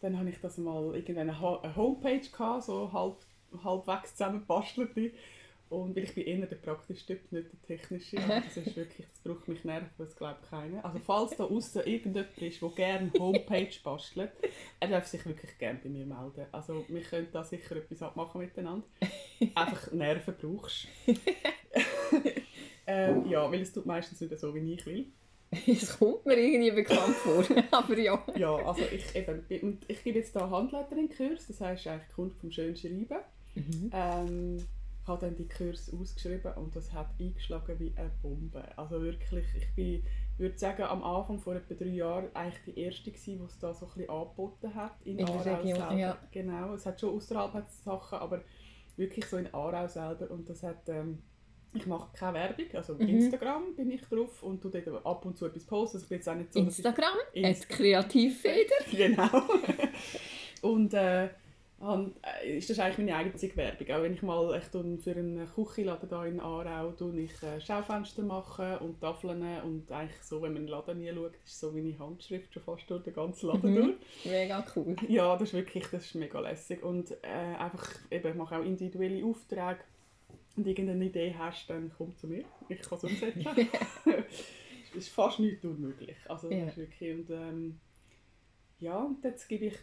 dann 0.00 0.18
habe 0.18 0.30
ich 0.30 0.40
das 0.40 0.58
mal 0.58 0.94
irgendeine 0.94 1.32
eine 1.32 1.76
Homepage 1.76 2.20
gehabt, 2.20 2.64
so 2.64 2.92
halb, 2.92 3.16
halbwegs 3.62 4.12
zusammengebastelte. 4.12 5.12
Und 5.70 5.94
weil 5.94 6.04
ich 6.04 6.14
bin 6.14 6.24
eher 6.24 6.46
der 6.46 6.56
praktische 6.56 7.06
Typ, 7.06 7.32
nicht 7.32 7.48
der 7.52 7.76
technische. 7.76 8.16
Das 8.28 8.56
ist 8.56 8.76
wirklich, 8.76 9.06
das 9.06 9.20
braucht 9.22 9.48
mich 9.48 9.64
nerven, 9.64 9.90
das 9.98 10.16
glaubt 10.16 10.48
keiner. 10.48 10.84
Also 10.84 10.98
falls 10.98 11.36
da 11.36 11.44
außen 11.44 11.82
irgendjemand 11.84 12.38
ist, 12.38 12.62
der 12.62 12.68
gerne 12.70 13.12
Homepage 13.18 13.70
bastelt, 13.82 14.32
er 14.80 14.88
darf 14.88 15.06
sich 15.06 15.24
wirklich 15.26 15.58
gerne 15.58 15.78
bei 15.82 15.88
mir 15.88 16.06
melden. 16.06 16.46
Also 16.52 16.84
wir 16.88 17.02
können 17.02 17.28
da 17.32 17.44
sicher 17.44 17.76
etwas 17.76 18.02
abmachen 18.02 18.40
miteinander. 18.40 18.86
Einfach 19.54 19.92
Nerven 19.92 20.34
brauchst. 20.40 20.88
ähm, 22.86 23.26
ja, 23.28 23.50
weil 23.50 23.60
es 23.60 23.72
tut 23.72 23.86
meistens 23.86 24.20
nicht 24.20 24.38
so, 24.38 24.54
wie 24.54 24.74
ich 24.74 24.86
will. 24.86 25.06
Es 25.66 25.98
kommt 25.98 26.26
mir 26.26 26.36
irgendwie 26.36 26.70
bekannt 26.70 27.14
vor, 27.16 27.44
aber 27.70 27.98
ja. 27.98 28.22
Ja, 28.36 28.54
also 28.54 28.82
ich, 28.92 29.16
eben, 29.16 29.44
und 29.62 29.84
ich 29.88 30.04
gebe 30.04 30.18
jetzt 30.18 30.32
hier 30.32 30.50
Handleiterin-Kurs, 30.50 31.46
das 31.46 31.60
heisst 31.60 31.86
eigentlich 31.86 32.14
Kunst 32.14 32.38
vom 32.38 32.50
schönen 32.50 32.76
Schreiben. 32.76 33.08
Mhm. 33.54 33.90
Ähm, 33.92 34.66
habe 35.08 35.26
dann 35.26 35.36
die 35.36 35.48
Kurs 35.48 35.92
ausgeschrieben 35.92 36.52
und 36.54 36.76
das 36.76 36.92
hat 36.92 37.08
eingeschlagen 37.18 37.78
wie 37.78 37.92
eine 37.96 38.10
Bombe. 38.22 38.62
Also 38.76 39.02
wirklich, 39.02 39.46
ich 39.56 39.74
bin, 39.74 40.02
würde 40.36 40.58
sagen, 40.58 40.82
am 40.82 41.02
Anfang 41.02 41.38
vor 41.38 41.56
etwa 41.56 41.74
drei 41.74 41.86
Jahren 41.88 42.34
eigentlich 42.34 42.62
die 42.66 42.80
erste 42.80 43.10
gewesen, 43.10 43.38
die 43.38 43.44
es 43.44 43.58
da 43.58 43.74
so 43.74 43.86
ein 43.86 43.92
bisschen 43.92 44.10
angeboten 44.10 44.74
hat 44.74 44.96
in, 45.04 45.18
in 45.18 45.28
Aarau 45.28 45.38
Region, 45.38 45.76
selber. 45.76 45.94
Ja. 45.94 46.18
Genau, 46.30 46.74
es 46.74 46.86
hat 46.86 47.00
schon 47.00 47.16
außerhalb 47.16 47.68
Sachen, 47.70 48.18
aber 48.18 48.42
wirklich 48.96 49.24
so 49.26 49.36
in 49.36 49.52
Aarau 49.52 49.88
selber 49.88 50.30
und 50.30 50.48
das 50.48 50.62
hat 50.62 50.88
ähm, 50.88 51.22
ich 51.74 51.86
mache 51.86 52.08
keine 52.14 52.34
Werbung, 52.34 52.66
also 52.74 52.94
mhm. 52.94 53.08
Instagram 53.08 53.74
bin 53.76 53.90
ich 53.90 54.00
drauf 54.02 54.42
und 54.42 54.60
tu 54.62 54.70
dort 54.70 54.88
ab 55.04 55.24
und 55.24 55.36
zu 55.36 55.46
etwas 55.46 55.64
posten. 55.64 55.98
Also 55.98 56.14
jetzt 56.14 56.28
auch 56.28 56.34
nicht 56.34 56.52
so, 56.52 56.60
Instagram, 56.60 57.14
Inst 57.34 57.68
Kreativfeder. 57.68 58.76
genau. 58.90 59.28
und, 60.62 60.94
äh, 60.94 61.28
ist 62.44 62.70
das 62.70 62.80
eigentlich 62.80 62.98
meine 62.98 63.16
eigene 63.16 63.56
Werbung. 63.56 63.90
Auch 63.90 64.02
wenn 64.02 64.14
ich 64.14 64.22
mal 64.22 64.54
echt 64.54 64.72
für 64.72 64.80
einen 64.80 65.48
Küchenladen 65.54 66.08
hier 66.08 66.24
in 66.24 66.40
Aarau 66.40 66.90
tue 66.90 67.20
ich 67.20 67.42
äh, 67.42 67.60
Schaufenster 67.60 68.22
machen 68.22 68.78
und 68.78 69.00
Tafeln 69.00 69.42
und 69.62 69.90
eigentlich 69.92 70.20
so, 70.22 70.42
wenn 70.42 70.54
man 70.54 70.62
den 70.62 70.68
Laden 70.68 70.98
nie 70.98 71.12
schaut, 71.14 71.36
ist 71.44 71.60
so 71.60 71.70
meine 71.70 71.96
Handschrift 71.96 72.52
schon 72.52 72.64
fast 72.64 72.90
durch 72.90 73.04
den 73.04 73.14
ganzen 73.14 73.46
Laden 73.46 73.70
mhm. 73.70 73.76
durch. 73.76 73.96
Mega 74.24 74.66
cool. 74.74 74.96
Ja, 75.08 75.36
das 75.36 75.48
ist 75.48 75.54
wirklich 75.54 75.86
das 75.86 76.04
ist 76.04 76.14
mega 76.16 76.40
lässig 76.40 76.82
und 76.82 77.12
äh, 77.22 77.56
einfach, 77.58 77.88
eben, 78.10 78.28
ich 78.28 78.34
mache 78.34 78.58
auch 78.58 78.64
individuelle 78.64 79.24
Aufträge 79.24 79.78
und 80.56 80.66
irgendeine 80.66 81.04
Idee 81.04 81.32
hast, 81.38 81.70
dann 81.70 81.92
komm 81.96 82.16
zu 82.16 82.26
mir, 82.26 82.44
ich 82.68 82.80
kann 82.80 82.98
es 82.98 83.04
umsetzen. 83.04 83.46
Es 84.04 84.94
ist 84.96 85.08
fast 85.10 85.38
nicht 85.38 85.64
unmöglich. 85.64 86.16
Also, 86.26 86.50
ja. 86.50 86.76
wirklich, 86.76 87.18
und, 87.18 87.30
ähm, 87.30 87.80
ja, 88.80 88.98
und 88.98 89.22
jetzt 89.22 89.48
gebe 89.48 89.66
ich 89.66 89.78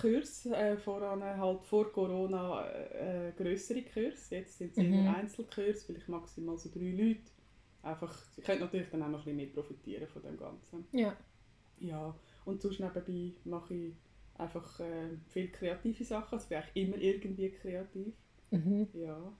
Kurs, 0.00 0.46
äh, 0.46 0.76
voran 0.76 1.22
halt 1.22 1.64
vor 1.64 1.92
Corona 1.92 2.66
äh, 2.68 3.32
größere 3.36 3.82
Kurs. 3.82 4.30
Jetzt 4.30 4.58
sind 4.58 4.72
es 4.72 4.76
mhm. 4.76 4.92
eher 4.92 5.16
Einzelkurs, 5.16 5.84
vielleicht 5.84 6.08
maximal 6.08 6.58
so 6.58 6.70
drei 6.72 6.90
Leute. 6.90 7.30
Einfach, 7.82 8.14
sie 8.34 8.42
können 8.42 8.60
natürlich 8.60 8.88
dann 8.90 9.02
auch 9.02 9.08
noch 9.08 9.20
ein 9.20 9.24
bisschen 9.24 9.36
mehr 9.36 9.46
profitieren 9.46 10.06
von 10.08 10.22
dem 10.22 10.36
Ganzen. 10.36 10.86
Ja. 10.92 11.16
Ja, 11.78 12.14
und 12.44 12.60
sonst 12.60 12.80
nebenbei 12.80 13.32
mache 13.44 13.74
ich 13.74 13.94
einfach 14.34 14.80
äh, 14.80 15.16
viele 15.28 15.48
kreative 15.48 16.04
Sachen. 16.04 16.34
Also 16.34 16.48
bin 16.48 16.62
ich 16.74 16.82
immer 16.82 16.96
irgendwie 16.98 17.50
kreativ. 17.50 18.14
Mhm. 18.50 18.88
Ja. 18.92 19.32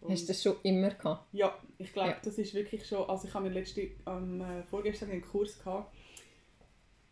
Und 0.00 0.12
Hast 0.12 0.24
du 0.24 0.26
das 0.28 0.42
schon 0.42 0.56
immer 0.62 0.90
gehabt? 0.90 1.26
Ja, 1.32 1.58
ich 1.78 1.92
glaube, 1.92 2.10
ja. 2.10 2.16
das 2.22 2.38
ist 2.38 2.52
wirklich 2.54 2.86
schon, 2.86 3.08
also 3.08 3.26
ich 3.26 3.34
habe 3.34 3.48
mir 3.48 3.54
letzte, 3.54 3.90
am 4.04 4.40
äh, 4.40 4.62
vorgestern 4.64 5.10
einen 5.10 5.22
Kurs 5.22 5.58
gehabt, 5.58 5.96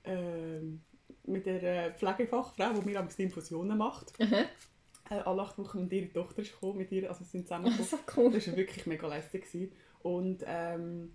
ähm, 0.04 0.82
mit 1.24 1.46
der 1.46 1.92
Pflegefachfrau, 1.92 2.72
die 2.72 2.86
mir 2.86 3.00
am 3.00 3.08
Infusionen 3.16 3.78
macht. 3.78 4.18
Mhm. 4.18 4.44
Äh, 5.10 5.14
alle 5.24 5.42
acht 5.42 5.58
Wochen 5.58 5.78
und 5.78 5.92
ihre 5.92 6.12
Tochter 6.12 6.42
ist 6.42 6.52
gekommen, 6.52 6.78
mit 6.78 6.92
ihr, 6.92 7.08
also 7.08 7.24
sind 7.24 7.46
zusammengekommen. 7.46 7.84
so 7.90 7.98
cool. 8.16 8.32
Das 8.32 8.48
war 8.48 8.56
wirklich 8.56 8.86
mega 8.86 9.06
lästig. 9.08 9.46
Gewesen. 9.46 9.72
Und 10.02 10.42
ähm, 10.46 11.12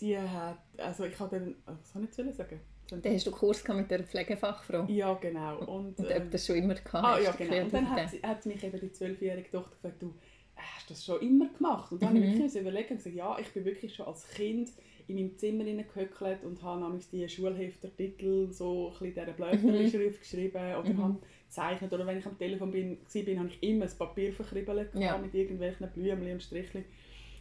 die 0.00 0.18
hat, 0.18 0.58
also 0.78 1.04
ich 1.04 1.18
habe 1.18 1.38
dann, 1.38 1.54
oh, 1.66 1.72
was 1.80 1.92
soll 2.14 2.28
ich 2.28 2.34
sagen? 2.34 2.60
Dann 2.90 3.14
hast 3.14 3.26
du 3.26 3.30
Kurs 3.30 3.66
mit 3.68 3.90
der 3.90 4.02
Pflegefachfrau? 4.02 4.84
Ja, 4.88 5.14
genau. 5.14 5.58
Und, 5.58 5.98
und 5.98 6.10
ähm, 6.10 6.22
ob 6.22 6.30
das 6.32 6.44
schon 6.44 6.56
immer 6.56 6.74
gehabt 6.74 6.94
ah, 6.94 7.20
ja, 7.20 7.30
genau. 7.32 7.62
Und 7.62 7.72
dann 7.72 7.90
hat, 7.90 8.10
sie, 8.10 8.20
hat 8.20 8.44
mich 8.46 8.64
eben 8.64 8.80
die 8.80 8.90
zwölfjährige 8.90 9.50
Tochter 9.50 9.76
gefragt, 9.76 10.02
du, 10.02 10.14
hast 10.56 10.90
du 10.90 10.94
das 10.94 11.04
schon 11.04 11.20
immer 11.20 11.48
gemacht? 11.48 11.92
Und 11.92 12.02
dann 12.02 12.14
mhm. 12.14 12.16
habe 12.16 12.26
ich 12.26 12.34
mhm. 12.34 12.38
wirklich 12.38 12.60
überlegt 12.60 12.90
und 12.90 12.96
gesagt, 12.96 13.14
ja, 13.14 13.38
ich 13.38 13.52
bin 13.52 13.64
wirklich 13.64 13.94
schon 13.94 14.06
als 14.06 14.28
Kind 14.30 14.70
in 15.10 15.16
meinem 15.16 15.36
Zimmer 15.36 15.64
gehöckelt 15.64 16.44
und 16.44 16.62
habe 16.62 16.82
nämlich 16.82 17.08
die 17.10 17.28
Schulheftertitel 17.28 18.50
so 18.52 18.92
ein 19.00 19.12
dieser 19.12 19.26
Blätterschrift 19.26 20.18
mhm. 20.18 20.20
geschrieben 20.20 20.74
oder 20.76 20.88
mhm. 20.88 21.02
habe 21.02 21.18
gezeichnet. 21.46 21.92
Oder 21.92 22.06
wenn 22.06 22.18
ich 22.18 22.26
am 22.26 22.38
Telefon 22.38 22.70
bin, 22.70 22.98
war, 22.98 23.36
habe 23.38 23.48
ich 23.48 23.62
immer 23.62 23.84
ein 23.84 23.98
Papier 23.98 24.32
verkribbelt 24.32 24.94
ja. 24.94 25.18
mit 25.18 25.34
irgendwelchen 25.34 25.90
Blümchen 25.90 26.32
und 26.32 26.42
Stricheln. 26.42 26.84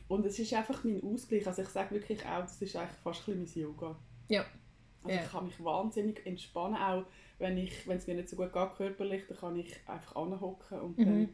Und 0.07 0.25
es 0.25 0.39
ist 0.39 0.53
einfach 0.53 0.83
mein 0.83 1.03
Ausgleich. 1.03 1.45
Also 1.47 1.61
ich 1.61 1.69
sage 1.69 1.95
wirklich 1.95 2.25
auch, 2.25 2.41
das 2.41 2.61
ist 2.61 2.75
eigentlich 2.75 2.97
fast 3.03 3.29
ein 3.29 3.43
bisschen 3.43 3.63
mein 3.63 3.71
Yoga. 3.71 3.95
Ja. 4.27 4.45
Also 5.03 5.15
ja. 5.15 5.23
ich 5.23 5.31
kann 5.31 5.45
mich 5.45 5.63
wahnsinnig 5.63 6.25
entspannen, 6.25 6.75
auch 6.75 7.05
wenn, 7.37 7.57
ich, 7.57 7.87
wenn 7.87 7.97
es 7.97 8.07
mir 8.07 8.15
nicht 8.15 8.29
so 8.29 8.35
gut 8.35 8.51
geht 8.51 8.75
körperlich, 8.75 9.23
dann 9.27 9.37
kann 9.37 9.55
ich 9.55 9.73
einfach 9.85 10.15
anhocken 10.15 10.81
und 10.81 10.97
mhm. 10.97 11.05
dann 11.05 11.29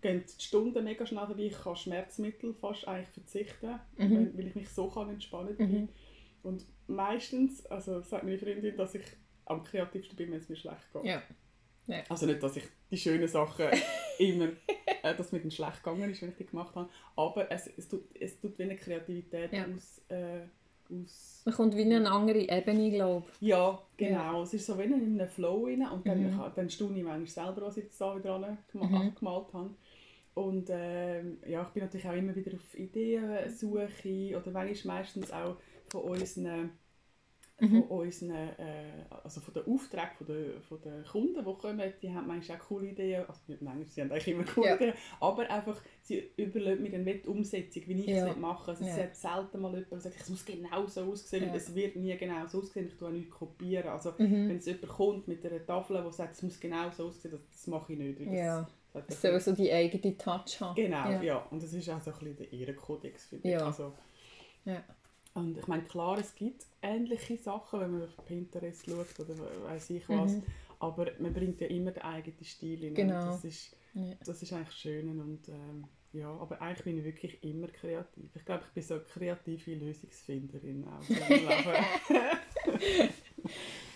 gehen 0.00 0.24
die 0.24 0.42
Stunden 0.42 0.84
mega 0.84 1.04
schnell 1.06 1.26
dabei. 1.26 1.44
Ich 1.44 1.60
kann 1.60 1.76
Schmerzmittel 1.76 2.54
fast 2.54 2.86
eigentlich 2.86 3.08
verzichten, 3.08 3.80
mhm. 3.96 4.36
weil 4.36 4.46
ich 4.46 4.54
mich 4.54 4.68
so 4.68 4.88
kann 4.88 5.10
entspannen 5.10 5.56
kann. 5.56 5.70
Mhm. 5.70 5.88
Und 6.42 6.64
meistens, 6.86 7.66
also 7.66 8.00
sagt 8.00 8.24
meine 8.24 8.38
Freundin, 8.38 8.76
dass 8.76 8.94
ich 8.94 9.04
am 9.46 9.64
kreativsten 9.64 10.16
bin, 10.16 10.30
wenn 10.30 10.38
es 10.38 10.48
mir 10.48 10.56
schlecht 10.56 10.92
geht. 10.92 11.04
Ja. 11.04 11.22
Ja. 11.88 12.02
Also 12.08 12.26
nicht, 12.26 12.42
dass 12.42 12.56
ich 12.56 12.64
die 12.90 12.98
schönen 12.98 13.26
Sachen 13.26 13.66
immer, 14.18 14.48
äh, 15.02 15.14
dass 15.16 15.32
mir 15.32 15.40
dann 15.40 15.50
schlecht 15.50 15.82
gegangen 15.82 16.10
ist, 16.10 16.20
wenn 16.20 16.28
ich 16.30 16.36
die 16.36 16.46
gemacht 16.46 16.74
habe, 16.76 16.88
aber 17.16 17.50
es, 17.50 17.66
es, 17.78 17.88
tut, 17.88 18.04
es 18.20 18.38
tut 18.38 18.58
wie 18.58 18.64
eine 18.64 18.76
Kreativität 18.76 19.52
ja. 19.52 19.64
aus, 19.64 20.02
äh, 20.08 20.40
aus... 20.92 21.42
Man 21.46 21.54
kommt 21.54 21.76
wie 21.76 21.82
in 21.82 21.94
eine 21.94 22.10
andere 22.10 22.40
Ebene, 22.40 22.90
glaube 22.90 23.26
ich. 23.40 23.48
Ja, 23.48 23.82
genau. 23.96 24.42
Es 24.42 24.52
ist 24.52 24.66
so 24.66 24.78
wie 24.78 24.82
in 24.82 24.92
einem 24.92 25.28
Flow 25.28 25.64
rein 25.64 25.88
und 25.88 26.06
dann, 26.06 26.22
mhm. 26.22 26.42
dann 26.54 26.68
staune 26.68 26.98
ich 26.98 27.04
manchmal 27.04 27.46
selber, 27.46 27.66
was 27.66 27.78
ich 27.78 27.84
jetzt 27.84 27.98
da 27.98 28.14
wieder 28.14 28.38
mhm. 28.38 29.14
gemalt 29.14 29.52
habe. 29.54 29.70
Und 30.38 30.70
äh, 30.70 31.20
ja, 31.48 31.62
ich 31.62 31.68
bin 31.70 31.82
natürlich 31.82 32.06
auch 32.06 32.14
immer 32.14 32.34
wieder 32.36 32.54
auf 32.54 32.78
Ideensuche 32.78 34.36
oder 34.36 34.50
manchmal 34.52 34.98
meistens 34.98 35.32
auch 35.32 35.56
von 35.90 36.02
unseren, 36.02 36.70
mhm. 37.58 37.68
von 37.68 37.82
unseren 37.82 38.30
äh, 38.56 39.04
also 39.24 39.40
von 39.40 39.54
den 39.54 39.66
Aufträgen 39.66 40.12
von 40.16 40.26
den, 40.28 40.62
von 40.62 40.80
den 40.80 41.04
Kunden, 41.04 41.44
die 41.44 41.54
kommen, 41.60 41.92
die 42.00 42.14
haben 42.14 42.28
manchmal 42.28 42.56
auch 42.56 42.68
coole 42.68 42.86
Ideen, 42.86 43.24
also 43.26 43.40
nicht 43.48 43.62
manchmal, 43.62 43.86
sie 43.86 44.00
haben 44.00 44.12
eigentlich 44.12 44.28
immer 44.28 44.44
coole 44.44 44.68
ja. 44.68 44.76
Ideen, 44.76 44.94
aber 45.18 45.50
einfach, 45.50 45.82
sie 46.02 46.30
überlegen 46.36 46.84
mir 46.84 46.92
dann 46.92 47.04
die 47.04 47.26
Umsetzung, 47.26 47.82
wie 47.88 48.00
ich 48.00 48.06
ja. 48.06 48.28
es 48.28 48.36
machen 48.36 48.68
Also 48.68 48.84
ja. 48.84 48.90
es 48.92 49.02
hat 49.02 49.16
selten 49.16 49.60
mal 49.60 49.72
jemand, 49.72 49.90
der 49.90 50.00
sagt, 50.02 50.20
es 50.20 50.30
muss 50.30 50.44
genau 50.44 50.86
so 50.86 51.02
aussehen, 51.02 51.48
ja. 51.48 51.54
es 51.56 51.74
wird 51.74 51.96
nie 51.96 52.16
genau 52.16 52.46
so 52.46 52.60
aussehen, 52.60 52.86
ich 52.86 52.96
tue 52.96 53.10
nichts 53.10 53.34
kopieren. 53.34 53.88
Also 53.88 54.12
mhm. 54.18 54.50
wenn 54.50 54.58
es 54.58 54.66
jemand 54.66 54.88
kommt 54.88 55.26
mit 55.26 55.44
einer 55.44 55.66
Tafel, 55.66 56.00
die 56.06 56.12
sagt, 56.12 56.36
es 56.36 56.44
muss 56.44 56.60
genau 56.60 56.90
so 56.90 57.08
aussehen, 57.08 57.32
das, 57.32 57.40
das 57.50 57.66
mache 57.66 57.94
ich 57.94 57.98
nicht. 57.98 58.20
Ja. 58.98 59.04
Es 59.08 59.22
soll 59.22 59.40
so 59.40 59.52
die 59.52 59.72
eigene 59.72 60.16
Touch 60.16 60.60
haben. 60.60 60.74
Genau, 60.74 61.10
ja. 61.10 61.22
ja. 61.22 61.46
Und 61.50 61.62
das 61.62 61.72
ist 61.72 61.88
auch 61.90 62.00
so 62.00 62.10
ein 62.10 62.18
bisschen 62.18 62.36
der 62.36 62.52
Ehrenkodex, 62.52 63.26
finde 63.26 63.48
ja. 63.48 63.66
Also, 63.66 63.92
ja. 64.64 64.82
Und 65.34 65.58
ich 65.58 65.66
meine, 65.66 65.84
klar, 65.84 66.18
es 66.18 66.34
gibt 66.34 66.66
ähnliche 66.82 67.36
Sachen, 67.36 67.80
wenn 67.80 67.92
man 67.92 68.02
auf 68.04 68.16
Pinterest 68.24 68.86
schaut 68.86 69.20
oder 69.20 69.34
weiß 69.64 69.90
ich 69.90 70.08
was, 70.08 70.32
mhm. 70.32 70.42
aber 70.80 71.06
man 71.18 71.32
bringt 71.32 71.60
ja 71.60 71.68
immer 71.68 71.92
den 71.92 72.02
eigenen 72.02 72.42
Stil 72.44 72.84
in. 72.84 72.94
Genau. 72.94 73.26
Das 73.26 73.44
ist, 73.44 73.76
ja. 73.94 74.14
das 74.24 74.42
ist 74.42 74.52
eigentlich 74.52 74.74
schön 74.74 75.08
und 75.20 75.48
ähm, 75.48 75.84
ja, 76.12 76.28
aber 76.28 76.60
eigentlich 76.62 76.84
bin 76.84 76.98
ich 76.98 77.04
wirklich 77.04 77.44
immer 77.44 77.68
kreativ. 77.68 78.34
Ich 78.34 78.44
glaube, 78.44 78.64
ich 78.66 78.72
bin 78.72 78.82
so 78.82 78.94
eine 78.94 79.04
kreative 79.04 79.74
Lösungsfinderin 79.74 80.84
auch 80.88 81.00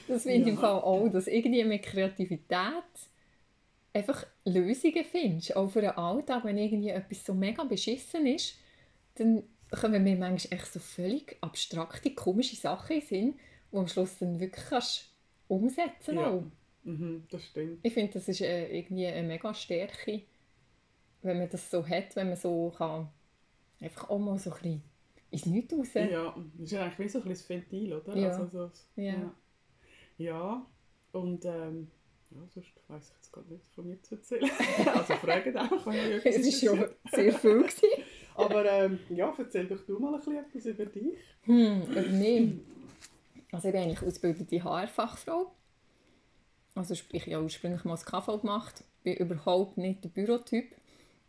das 0.09 0.23
finde 0.23 0.43
ich 0.43 0.47
im 0.49 0.59
Fall 0.59 0.81
auch, 0.81 1.09
dass 1.09 1.27
irgendwie 1.27 1.65
mit 1.65 1.83
Kreativität 1.83 2.85
einfach 3.93 4.27
Lösungen 4.45 5.05
findest, 5.05 5.57
auch 5.57 5.69
für 5.69 5.81
den 5.81 5.91
Alltag, 5.91 6.45
wenn 6.45 6.59
irgendwie 6.59 6.91
etwas 6.91 7.25
so 7.25 7.35
mega 7.35 7.65
beschissen 7.65 8.27
ist, 8.27 8.57
dann 9.17 9.43
kommen 9.71 10.03
mir 10.03 10.17
manchmal 10.17 10.59
echt 10.59 10.73
so 10.73 10.81
völlig 10.81 11.37
abstrakte, 11.41 12.15
komische 12.15 12.57
Sachen 12.57 12.95
in 12.95 13.01
den 13.01 13.09
Sinn, 13.09 13.35
die 13.71 13.77
am 13.77 13.89
Schluss 13.89 14.19
dann 14.19 14.41
wirklich 14.41 14.65
kannst 14.69 15.11
umsetzen 15.49 16.17
ja. 16.17 16.43
Mhm, 16.85 17.25
das 17.31 17.45
stimmt. 17.45 17.79
Ich 17.83 17.93
finde, 17.93 18.13
das 18.15 18.27
ist 18.27 18.41
äh, 18.41 18.77
irgendwie 18.77 19.07
eine 19.07 19.27
mega 19.27 19.55
Stärke, 19.55 20.23
wenn 21.23 21.39
man 21.39 21.49
das 21.49 21.71
so 21.71 21.87
hat, 21.87 22.17
wenn 22.17 22.29
man 22.29 22.37
so 22.37 22.73
kann, 22.77 23.09
einfach 23.81 24.11
auch 24.11 24.19
mal 24.19 24.39
so 24.39 24.51
ein 24.51 24.57
bisschen 24.57 24.83
ins 25.31 25.47
Nichts 25.47 25.73
raus. 25.73 25.95
Ja, 25.95 26.35
das 26.59 26.73
ist 26.73 26.79
eigentlich 26.79 26.99
wie 26.99 27.09
so 27.09 27.19
ein 27.21 27.29
bisschen 27.29 27.29
das 27.29 27.49
Ventil, 27.49 27.93
oder? 27.93 28.17
Ja. 28.17 28.29
Also 28.31 28.47
so, 28.47 28.71
ja. 29.01 29.13
ja. 29.13 29.35
ja. 30.19 30.67
und 31.13 31.45
ähm, 31.45 31.89
Ja, 32.35 32.41
sonst 32.49 32.73
weiss 32.89 33.09
ich 33.09 33.15
jetzt 33.17 33.33
gar 33.33 33.45
nicht 33.45 33.67
von 33.75 33.87
mir 33.87 34.01
zu 34.03 34.15
erzählen. 34.15 34.51
also 34.95 35.15
fragt 35.15 35.57
einfach, 35.57 35.87
wenn 35.87 35.95
ihr 35.95 36.17
etwas 36.17 36.37
Es 36.37 36.63
war 36.63 36.77
schon 36.77 36.89
sehr 37.13 37.33
viel. 37.33 37.63
Gewesen. 37.63 37.89
Aber 38.35 38.65
ähm, 38.65 38.99
ja, 39.11 39.35
erzähl 39.37 39.67
doch 39.67 39.85
du 39.85 39.99
mal 39.99 40.15
ein 40.15 40.21
bisschen 40.21 40.37
etwas 40.39 40.67
über 40.67 40.87
dich. 40.87 41.19
Hm, 41.43 41.83
über 41.83 42.03
mich? 42.03 42.53
Also 43.53 43.69
ich 43.69 43.75
bin 43.75 43.83
eigentlich 43.83 44.03
ausgebildete 44.03 44.65
HR-Fachfrau. 44.65 45.53
Also 46.75 46.95
sprich, 46.95 47.27
ich 47.27 47.35
habe 47.35 47.45
ursprünglich 47.45 47.85
mal 47.85 47.93
das 47.93 48.07
KV 48.07 48.41
gemacht. 48.41 48.83
Ich 49.03 49.19
bin 49.19 49.29
überhaupt 49.29 49.77
nicht 49.77 50.03
der 50.05 50.09
Bürotyp. 50.09 50.75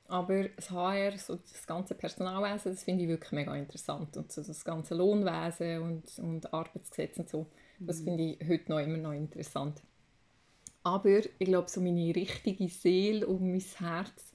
Aber 0.08 0.48
das 0.48 0.70
HR, 0.70 1.18
so 1.18 1.36
das 1.36 1.66
ganze 1.66 1.96
Personalwesen, 1.96 2.72
das 2.72 2.84
finde 2.84 3.04
ich 3.04 3.10
wirklich 3.10 3.32
mega 3.32 3.56
interessant. 3.56 4.16
Und 4.16 4.32
so 4.32 4.42
das 4.42 4.64
ganze 4.64 4.96
Lohnwesen 4.96 5.82
und, 5.82 6.20
und 6.20 6.54
Arbeitsgesetze 6.54 7.22
und 7.22 7.30
so, 7.30 7.48
das 7.80 8.02
mhm. 8.02 8.06
finde 8.06 8.24
ich 8.24 8.48
heute 8.48 8.72
noch 8.72 8.80
immer 8.80 8.98
noch 8.98 9.14
interessant. 9.14 9.82
Aber 10.84 11.20
ich 11.20 11.48
glaube, 11.48 11.70
so 11.70 11.82
meine 11.82 12.14
richtige 12.14 12.68
Seele 12.68 13.26
und 13.26 13.42
mein 13.42 13.62
Herz 13.62 14.34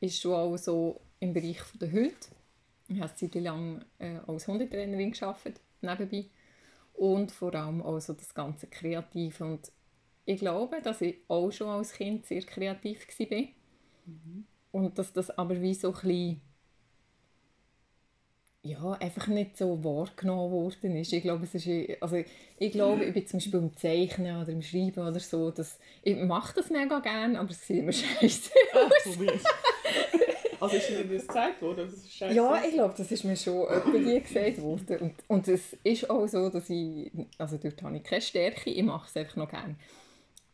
ist 0.00 0.20
schon 0.20 0.34
auch 0.34 0.56
so 0.56 1.00
im 1.18 1.32
Bereich 1.32 1.58
der 1.80 1.90
Hunde. 1.90 2.14
Ich 2.88 3.00
habe 3.00 3.10
eine 3.10 3.14
Zeit 3.14 3.34
lang 3.34 3.84
äh, 3.98 4.18
als 4.26 4.48
Hundetrainerin 4.48 5.12
gearbeitet, 5.12 5.60
nebenbei. 5.80 6.26
Und 6.94 7.32
vor 7.32 7.54
allem 7.54 7.82
auch 7.82 8.00
so 8.00 8.12
das 8.12 8.34
ganze 8.34 8.66
Kreative. 8.66 9.44
Und 9.44 9.72
ich 10.24 10.38
glaube, 10.38 10.80
dass 10.82 11.00
ich 11.00 11.18
auch 11.28 11.50
schon 11.50 11.68
als 11.68 11.92
Kind 11.92 12.26
sehr 12.26 12.42
kreativ 12.42 13.06
war. 13.08 13.44
Mhm. 14.06 14.46
Und 14.72 14.98
dass 14.98 15.12
das 15.12 15.30
aber 15.30 15.60
wie 15.60 15.74
so 15.74 15.88
ein 15.88 15.94
bisschen 15.94 16.40
ja, 18.62 18.92
einfach 18.92 19.26
nicht 19.28 19.56
so 19.56 19.82
wahrgenommen 19.82 20.52
worden 20.52 20.96
ist. 20.96 21.12
Ich 21.12 21.22
glaube, 21.22 21.44
es 21.44 21.54
ist, 21.54 22.02
also 22.02 22.22
ich 22.58 22.72
glaube, 22.72 23.04
ich 23.04 23.14
bin 23.14 23.26
zum 23.26 23.38
Beispiel 23.38 23.60
im 23.60 23.76
Zeichnen 23.76 24.40
oder 24.40 24.50
im 24.50 24.60
Schreiben 24.60 25.00
oder 25.00 25.18
so, 25.18 25.50
dass, 25.50 25.78
ich 26.02 26.16
mache 26.16 26.54
das 26.56 26.68
mega 26.68 26.98
gerne, 26.98 27.38
aber 27.38 27.50
es 27.50 27.66
sieht 27.66 27.78
immer 27.78 27.92
scheiße 27.92 28.50
aus. 28.74 29.18
also 30.60 30.76
ist 30.76 30.90
dir 30.90 31.04
das 31.04 31.26
gezeigt 31.26 31.62
worden, 31.62 31.86
dass 31.86 31.94
es 31.94 32.12
scheiße 32.12 32.34
Ja, 32.34 32.62
ich 32.62 32.74
glaube, 32.74 32.94
das 32.96 33.10
ist 33.10 33.24
mir 33.24 33.36
schon 33.36 33.66
dir 33.92 34.20
gesagt 34.20 34.60
worden. 34.60 34.98
Und, 34.98 35.14
und 35.26 35.48
es 35.48 35.74
ist 35.82 36.10
auch 36.10 36.26
so, 36.26 36.50
dass 36.50 36.68
ich, 36.68 37.10
also 37.38 37.56
dort 37.56 37.82
habe 37.82 37.96
ich 37.96 38.02
keine 38.02 38.20
Stärke, 38.20 38.68
ich 38.68 38.82
mache 38.82 39.08
es 39.08 39.16
einfach 39.16 39.36
noch 39.36 39.48
gerne. 39.48 39.76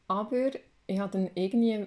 Aber 0.07 0.51
ich 0.87 1.01
habe 1.01 1.11
dann 1.11 1.31
irgendwie, 1.35 1.87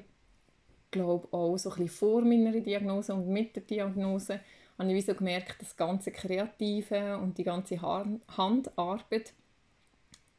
glaube 0.92 1.30
auch 1.32 1.56
so 1.56 1.70
ein 1.70 1.78
bisschen 1.78 1.88
vor 1.88 2.22
meiner 2.24 2.52
Diagnose 2.60 3.14
und 3.14 3.30
mit 3.30 3.56
der 3.56 3.64
Diagnose, 3.64 4.42
habe 4.88 4.98
ich 4.98 5.06
so 5.06 5.14
gemerkt, 5.14 5.62
das 5.62 5.76
ganze 5.76 6.12
Kreative 6.12 7.18
und 7.18 7.38
die 7.38 7.44
ganze 7.44 7.82
Handarbeit, 7.82 9.34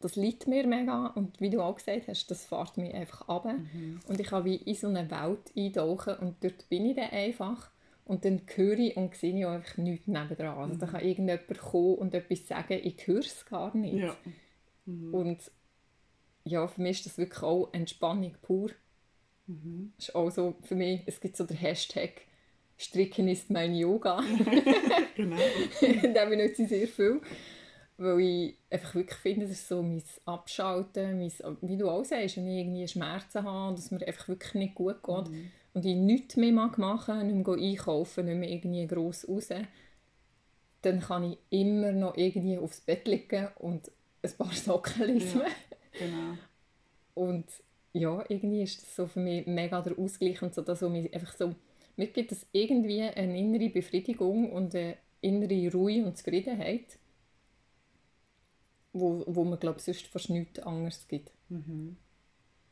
das 0.00 0.16
liegt 0.16 0.46
mir 0.46 0.66
mega 0.66 1.08
und 1.08 1.40
wie 1.40 1.50
du 1.50 1.60
auch 1.60 1.76
gesagt 1.76 2.08
hast, 2.08 2.30
das 2.30 2.46
fährt 2.46 2.78
mich 2.78 2.94
einfach 2.94 3.28
ab 3.28 3.44
mhm. 3.44 4.00
und 4.08 4.18
ich 4.18 4.28
kann 4.28 4.46
wie 4.46 4.56
in 4.56 4.74
so 4.74 4.88
eine 4.88 5.10
Welt 5.10 5.52
eintauchen 5.54 6.16
und 6.16 6.42
dort 6.42 6.68
bin 6.70 6.86
ich 6.86 6.96
dann 6.96 7.10
einfach 7.10 7.70
und 8.06 8.24
dann 8.24 8.40
höre 8.54 8.78
ich 8.78 8.96
und 8.96 9.14
sehe 9.14 9.38
ich 9.38 9.46
einfach 9.46 9.76
nichts 9.76 10.06
nebendran. 10.06 10.58
Also 10.58 10.74
mhm. 10.74 10.78
da 10.78 10.86
kann 10.86 11.04
irgendjemand 11.04 11.58
kommen 11.58 11.94
und 11.96 12.14
etwas 12.14 12.48
sagen, 12.48 12.80
ich 12.82 13.06
höre 13.06 13.20
es 13.20 13.44
gar 13.44 13.76
nicht. 13.76 13.98
Ja. 13.98 14.16
Mhm. 14.86 15.14
Und 15.14 15.50
ja, 16.44 16.66
für 16.66 16.80
mich 16.80 16.98
ist 16.98 17.06
das 17.06 17.18
wirklich 17.18 17.42
auch 17.42 17.68
Entspannung 17.72 18.34
pur. 18.42 18.70
Mhm. 19.46 19.92
ist 19.98 20.14
auch 20.14 20.30
so 20.30 20.56
für 20.62 20.76
mich, 20.76 21.02
es 21.06 21.20
gibt 21.20 21.36
so 21.36 21.44
den 21.44 21.56
Hashtag 21.56 22.22
Stricken 22.80 23.28
ist 23.28 23.50
mein 23.50 23.74
Yoga. 23.74 24.22
genau. 25.14 25.36
da 26.14 26.24
benutze 26.24 26.62
ich 26.62 26.68
sehr 26.70 26.88
viel. 26.88 27.20
Weil 27.98 28.20
ich 28.20 28.54
einfach 28.70 28.94
wirklich 28.94 29.18
finde, 29.18 29.42
das 29.42 29.50
ist 29.50 29.68
so 29.68 29.82
mein 29.82 30.02
Abschalten, 30.24 31.18
mein, 31.18 31.58
wie 31.60 31.76
du 31.76 31.90
auch 31.90 32.04
sagst, 32.04 32.38
wenn 32.38 32.48
ich 32.48 32.60
irgendwie 32.60 32.88
Schmerzen 32.88 33.44
habe 33.44 33.68
und 33.68 33.78
es 33.78 33.90
mir 33.90 34.06
einfach 34.06 34.28
wirklich 34.28 34.54
nicht 34.54 34.74
gut 34.74 35.02
geht 35.02 35.28
mhm. 35.28 35.50
und 35.74 35.84
ich 35.84 35.94
nichts 35.94 36.36
mehr 36.36 36.52
mag 36.52 36.78
machen 36.78 37.26
nicht 37.26 37.46
mehr 37.46 37.56
einkaufen, 37.56 38.24
nicht 38.24 38.38
mehr 38.38 38.48
irgendwie 38.48 38.86
gross 38.86 39.28
raus, 39.28 39.48
dann 40.80 41.00
kann 41.00 41.32
ich 41.32 41.38
immer 41.50 41.92
noch 41.92 42.16
irgendwie 42.16 42.56
aufs 42.56 42.80
Bett 42.80 43.06
liegen 43.06 43.48
und 43.58 43.90
ein 44.22 44.32
paar 44.38 44.52
Socken 44.54 45.04
lesen. 45.04 45.42
Ja, 45.42 45.46
genau. 45.98 46.38
Und 47.12 47.44
ja, 47.92 48.24
irgendwie 48.30 48.62
ist 48.62 48.80
das 48.80 48.96
so 48.96 49.06
für 49.06 49.20
mich 49.20 49.46
mega 49.46 49.82
der 49.82 49.98
Ausgleich 49.98 50.40
und 50.40 50.54
so, 50.54 50.62
dass 50.62 50.80
mich 50.80 51.12
einfach 51.12 51.36
so 51.36 51.54
mir 52.00 52.06
gibt 52.06 52.32
es 52.32 52.46
irgendwie 52.52 53.02
eine 53.02 53.38
innere 53.38 53.68
Befriedigung 53.68 54.50
und 54.50 54.74
eine 54.74 54.96
innere 55.20 55.70
Ruhe 55.70 56.02
und 56.02 56.16
Zufriedenheit, 56.16 56.98
wo, 58.94 59.22
wo 59.26 59.44
man 59.44 59.58
glaube 59.58 59.80
sonst 59.80 60.06
fast 60.06 60.30
nichts 60.30 60.60
anderes 60.60 61.06
gibt. 61.06 61.30
Mhm. 61.50 61.98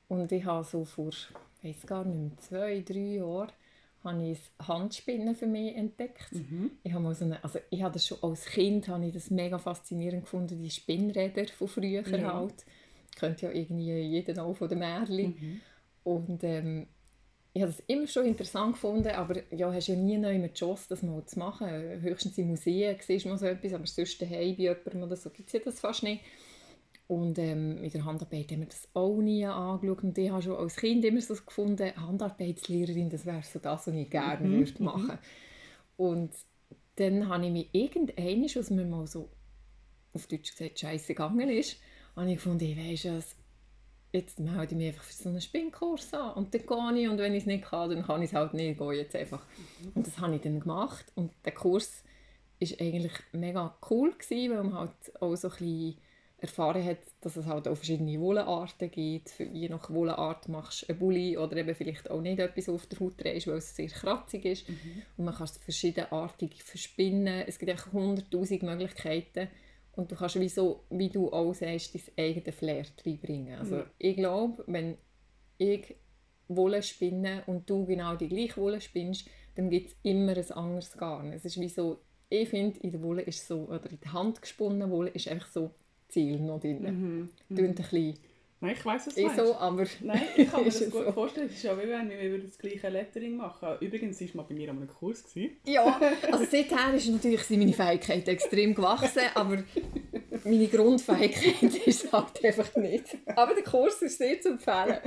Und 0.09 0.33
ich 0.33 0.47
habe 0.47 0.65
so 0.65 0.87
vor, 0.87 1.11
ich 1.11 1.77
weiß 1.77 1.87
gar 1.87 2.07
nicht 2.07 2.19
mehr, 2.19 2.39
zwei, 2.39 2.81
drei 2.81 3.17
Jahren 3.17 3.53
habe 4.03 4.31
ich 4.31 4.39
Handspinnen 4.67 5.35
für 5.35 5.47
mich 5.47 5.77
entdeckt. 5.77 6.33
Mhm. 6.33 6.71
Ich 6.83 6.95
habe 6.95 7.15
so 7.15 7.27
eine, 7.27 7.45
also 7.45 7.59
ich 7.69 7.83
habe 7.83 7.93
das 7.93 8.07
schon 8.07 8.23
als 8.23 8.47
Kind 8.47 8.89
habe 8.89 9.05
ich 9.05 9.13
das 9.13 9.29
mega 9.29 9.59
faszinierend 9.59 10.23
gefunden, 10.23 10.63
die 10.63 10.71
Spinnräder 10.71 11.49
von 11.49 11.69
früher 11.69 12.01
ja. 12.01 12.33
halt. 12.33 12.65
Kennt 13.15 13.43
ja 13.43 13.51
irgendwie 13.51 13.93
jeder 13.93 14.43
auch 14.43 14.55
von 14.55 14.71
den 14.71 14.79
Märchen. 14.79 15.37
Mhm. 15.39 15.61
Und 16.05 16.45
ähm, 16.45 16.87
ich 17.59 17.63
habe 17.63 17.73
das 17.73 17.83
immer 17.89 18.07
schon 18.07 18.25
interessant 18.27 18.75
gefunden, 18.75 19.09
aber 19.09 19.43
ja, 19.53 19.73
hast 19.73 19.89
ja 19.89 19.97
nie 19.97 20.17
noch 20.17 20.31
die 20.31 20.53
Chance, 20.55 20.87
das 20.89 21.03
mal 21.03 21.25
zu 21.25 21.41
machen. 21.41 21.69
Höchstens 22.01 22.39
in 22.39 22.47
Museen 22.47 22.97
siehst 23.01 23.25
du 23.25 23.31
mal 23.31 23.37
so 23.37 23.47
etwas, 23.47 23.73
aber 23.73 23.85
sonst 23.85 24.23
daheim 24.23 24.55
bei 24.55 24.63
jemandem 24.63 25.03
oder 25.03 25.17
so 25.17 25.29
gibt 25.31 25.49
es 25.49 25.55
ja 25.55 25.61
das 25.65 25.81
fast 25.81 26.05
nicht. 26.05 26.23
Und 27.09 27.37
ähm, 27.41 27.83
in 27.83 27.91
der 27.91 28.05
Handarbeit 28.05 28.53
haben 28.53 28.61
wir 28.61 28.69
das 28.69 28.87
auch 28.95 29.17
nie 29.21 29.45
angeschaut. 29.45 30.05
Und 30.05 30.17
ich 30.17 30.31
habe 30.31 30.41
schon 30.41 30.57
als 30.57 30.77
Kind 30.77 31.05
immer 31.05 31.21
so 31.21 31.35
gefunden, 31.35 31.97
Handarbeitslehrerin, 31.97 33.11
das 33.11 33.27
wäre 33.27 33.43
so 33.43 33.59
das, 33.59 33.89
was 33.89 33.95
ich 33.95 34.09
gerne 34.09 34.47
mhm. 34.47 34.59
würde 34.59 34.83
machen 34.85 35.07
mhm. 35.07 35.19
Und 35.97 36.31
dann 36.95 37.29
habe 37.29 37.47
ich 37.47 37.53
mich 37.53 37.69
irgendwann, 37.73 38.45
was 38.55 38.71
mir 38.71 38.85
mal 38.85 39.09
so 39.09 39.31
auf 40.13 40.29
Deutsch 40.29 40.53
gesagt 40.53 40.79
scheiße 40.79 41.09
gegangen 41.09 41.49
ist, 41.49 41.79
habe 42.15 42.31
ich 42.31 42.37
gefunden, 42.37 42.67
ich 42.67 42.77
weiss 42.79 43.05
es, 43.05 43.37
jetzt 44.13 44.41
melde 44.41 44.67
ich 44.71 44.77
mich 44.77 44.87
einfach 44.89 45.05
für 45.05 45.13
so 45.13 45.29
einen 45.29 45.41
Spinnkurs 45.41 46.15
an 46.15 46.33
und 46.33 46.55
dann 46.55 46.67
gehe 46.67 47.03
ich 47.03 47.09
und 47.09 47.19
wenn 47.19 47.35
ich 47.35 47.43
es 47.43 47.47
nicht 47.47 47.65
kann, 47.65 47.91
dann 47.91 48.05
kann 48.05 48.23
ich 48.23 48.31
es 48.31 48.35
halt 48.35 48.55
nicht, 48.55 48.73
ich 48.73 48.79
gehe 48.79 48.93
jetzt 48.93 49.17
einfach. 49.17 49.43
Und 49.95 50.07
das 50.07 50.19
habe 50.19 50.35
ich 50.35 50.41
dann 50.41 50.61
gemacht 50.61 51.05
und 51.15 51.31
der 51.45 51.53
Kurs 51.53 52.05
war 52.61 52.81
eigentlich 52.81 53.13
mega 53.33 53.77
cool 53.91 54.13
gewesen, 54.13 54.53
weil 54.55 54.65
man 54.65 54.75
halt 54.75 55.23
auch 55.23 55.37
so 55.37 55.49
ein 55.49 55.53
bisschen 55.53 55.99
erfahren 56.41 56.85
hat, 56.85 56.99
dass 57.21 57.37
es 57.37 57.47
halt 57.47 57.67
auch 57.67 57.75
verschiedene 57.75 58.21
Wollenarten 58.21 58.91
gibt. 58.91 59.29
Für 59.29 59.45
je 59.45 59.69
nach 59.69 59.91
Wollenart 59.91 60.49
machst 60.49 60.83
du 60.83 60.89
einen 60.89 60.99
Bulli 61.01 61.37
oder 61.37 61.57
eben 61.57 61.75
vielleicht 61.75 62.11
auch 62.11 62.21
nicht 62.21 62.39
etwas 62.39 62.69
auf 62.69 62.87
der 62.87 63.01
Haut 63.01 63.23
drehst, 63.23 63.49
weil 63.49 63.57
es 63.57 63.75
sehr 63.75 63.89
kratzig 63.89 64.45
ist. 64.45 64.69
Mhm. 64.69 65.03
Und 65.17 65.25
man 65.25 65.35
kann 65.35 65.45
es 65.45 65.59
verschiedenartig 65.59 66.63
verspinnen. 66.63 67.45
Es 67.47 67.59
gibt 67.59 67.71
einfach 67.71 67.93
hunderttausend 67.93 68.63
Möglichkeiten, 68.63 69.49
und 69.99 70.13
du 70.13 70.15
kannst 70.15 70.39
wie, 70.39 70.49
so, 70.49 70.85
wie 70.91 71.09
du 71.09 71.33
auch 71.33 71.53
sagst, 71.53 71.93
dein 71.93 72.03
eigenes 72.25 72.55
Flair 72.55 72.85
reinbringen. 73.05 73.59
Also 73.59 73.77
mhm. 73.77 73.85
ich 73.99 74.15
glaube, 74.15 74.63
wenn 74.69 74.97
ich 75.59 75.97
Wolle 76.47 76.85
spinne 76.85 77.43
und 77.47 77.69
du 77.69 77.85
genau 77.85 78.15
die 78.15 78.29
gleiche 78.29 78.61
Wolle 78.61 78.81
spinnst, 78.81 79.29
dann 79.57 79.71
gibt 79.71 79.89
es 79.89 79.97
immer 80.05 80.37
ein 80.37 80.51
anderes 80.53 80.97
Garn. 80.97 81.33
Es 81.33 81.45
ist 81.45 81.61
wie 81.61 81.69
so, 81.69 81.99
ich 82.29 82.49
finde, 82.49 82.79
in 82.79 82.93
der 82.93 83.03
Wolle 83.03 83.23
ist 83.23 83.49
so, 83.49 83.63
oder 83.63 83.91
in 83.91 83.99
der 83.99 84.13
Hand 84.13 84.41
gesponnene 84.41 84.89
Wolle 84.89 85.11
ist 85.11 85.27
einfach 85.27 85.49
so 85.49 85.73
Ziel 86.07 86.39
noch 86.39 86.61
drin. 86.61 86.83
Mhm. 86.83 87.29
Ein 87.51 87.57
bisschen 87.57 87.75
Nein, 88.61 88.75
ich 88.77 88.85
weiss, 88.85 89.07
was 89.07 89.15
du 89.15 89.29
so, 89.29 89.55
aber 89.55 89.87
Nein, 90.01 90.21
ich 90.37 90.51
kann 90.51 90.61
mir 90.65 90.71
das 90.71 90.91
gut 90.91 91.05
so. 91.05 91.13
vorstellen. 91.13 91.47
Es 91.47 91.55
ist 91.55 91.63
ja 91.63 91.79
wie 91.79 91.89
wenn 91.89 92.11
wir 92.11 92.39
das 92.39 92.59
gleiche 92.59 92.89
Lettering 92.89 93.37
machen. 93.37 93.69
Übrigens 93.81 94.21
war 94.21 94.29
mal 94.35 94.43
bei 94.43 94.55
mir 94.55 94.71
an 94.71 94.79
einem 94.79 94.89
Kurs. 94.89 95.23
Gewesen. 95.23 95.57
Ja, 95.65 96.01
also 96.33 96.45
seither 96.45 96.93
ist 96.95 97.09
natürlich 97.09 97.49
meine 97.51 97.73
Fähigkeit 97.73 98.27
extrem 98.27 98.75
gewachsen, 98.75 99.23
aber 99.35 99.63
meine 100.45 100.67
Grundfähigkeit 100.67 101.63
ist 101.87 102.13
halt 102.13 102.45
einfach 102.45 102.75
nicht. 102.77 103.17
Aber 103.37 103.55
der 103.55 103.63
Kurs 103.63 104.03
ist 104.03 104.19
sehr 104.19 104.41
zu 104.41 104.51
empfehlen. 104.51 104.99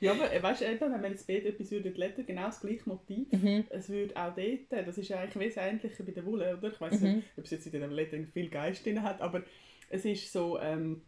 ja, 0.00 0.12
aber 0.12 0.32
äh, 0.32 0.42
weißt 0.42 0.62
du, 0.62 0.64
wenn 0.80 1.02
wir 1.02 1.10
jetzt 1.10 1.26
beide 1.26 1.48
etwas 1.48 1.70
würden 1.70 1.94
Letter, 1.94 2.22
genau 2.22 2.46
das 2.46 2.60
gleiche 2.60 2.88
Motiv, 2.88 3.30
mhm. 3.30 3.64
es 3.68 3.90
würde 3.90 4.16
auch 4.16 4.34
dort, 4.34 4.86
das 4.86 4.96
ist 4.96 5.12
eigentlich 5.12 5.54
wesentlich 5.54 5.92
bei 5.98 6.12
der 6.12 6.24
Wolle, 6.24 6.56
oder? 6.56 6.72
Ich 6.72 6.80
weiß 6.80 6.98
mhm. 7.00 7.16
nicht, 7.16 7.26
ob 7.36 7.44
es 7.44 7.50
jetzt 7.50 7.66
in 7.66 7.72
dem 7.72 7.90
Lettering 7.90 8.26
viel 8.26 8.48
Geist 8.48 8.86
drin 8.86 9.02
hat, 9.02 9.20
aber 9.20 9.42
es 9.90 10.06
ist 10.06 10.32
so... 10.32 10.58
Ähm, 10.58 11.02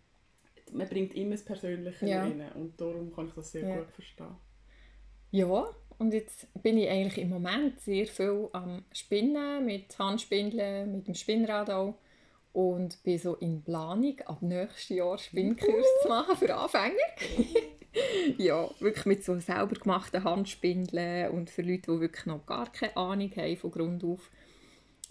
man 0.75 0.89
bringt 0.89 1.15
immer 1.15 1.33
das 1.33 1.45
Persönliche 1.45 2.07
ja. 2.07 2.23
rein 2.23 2.43
und 2.55 2.81
darum 2.81 3.15
kann 3.15 3.29
ich 3.29 3.35
das 3.35 3.53
sehr 3.53 3.67
ja. 3.67 3.77
gut 3.77 3.91
verstehen. 3.93 4.37
Ja, 5.31 5.69
und 5.99 6.13
jetzt 6.13 6.47
bin 6.63 6.77
ich 6.77 6.89
eigentlich 6.89 7.19
im 7.19 7.31
Moment 7.31 7.81
sehr 7.81 8.07
viel 8.07 8.49
am 8.53 8.85
Spinnen, 8.93 9.65
mit 9.65 9.99
Handspindeln, 9.99 10.93
mit 10.93 11.07
dem 11.07 11.15
Spinnrad 11.15 11.71
auch 11.71 11.95
und 12.53 13.03
bin 13.03 13.19
so 13.19 13.35
in 13.37 13.63
Planung, 13.63 14.21
ab 14.27 14.43
nächstes 14.43 14.91
Jahr 14.91 15.19
Spinnkurs 15.19 15.87
zu 16.03 16.09
machen 16.09 16.37
für 16.37 16.55
Anfänger. 16.55 16.95
ja, 18.39 18.69
wirklich 18.81 19.07
mit 19.07 19.25
so 19.25 19.39
selber 19.39 19.75
gemachten 19.75 20.25
Handspindeln 20.25 21.31
und 21.31 21.51
für 21.51 21.63
Leute, 21.63 21.93
die 21.93 22.01
wirklich 22.01 22.27
noch 22.27 22.45
gar 22.47 22.71
keine 22.73 22.97
Ahnung 22.97 23.31
haben 23.37 23.57
von 23.57 23.71
Grund 23.71 24.05
auf, 24.05 24.31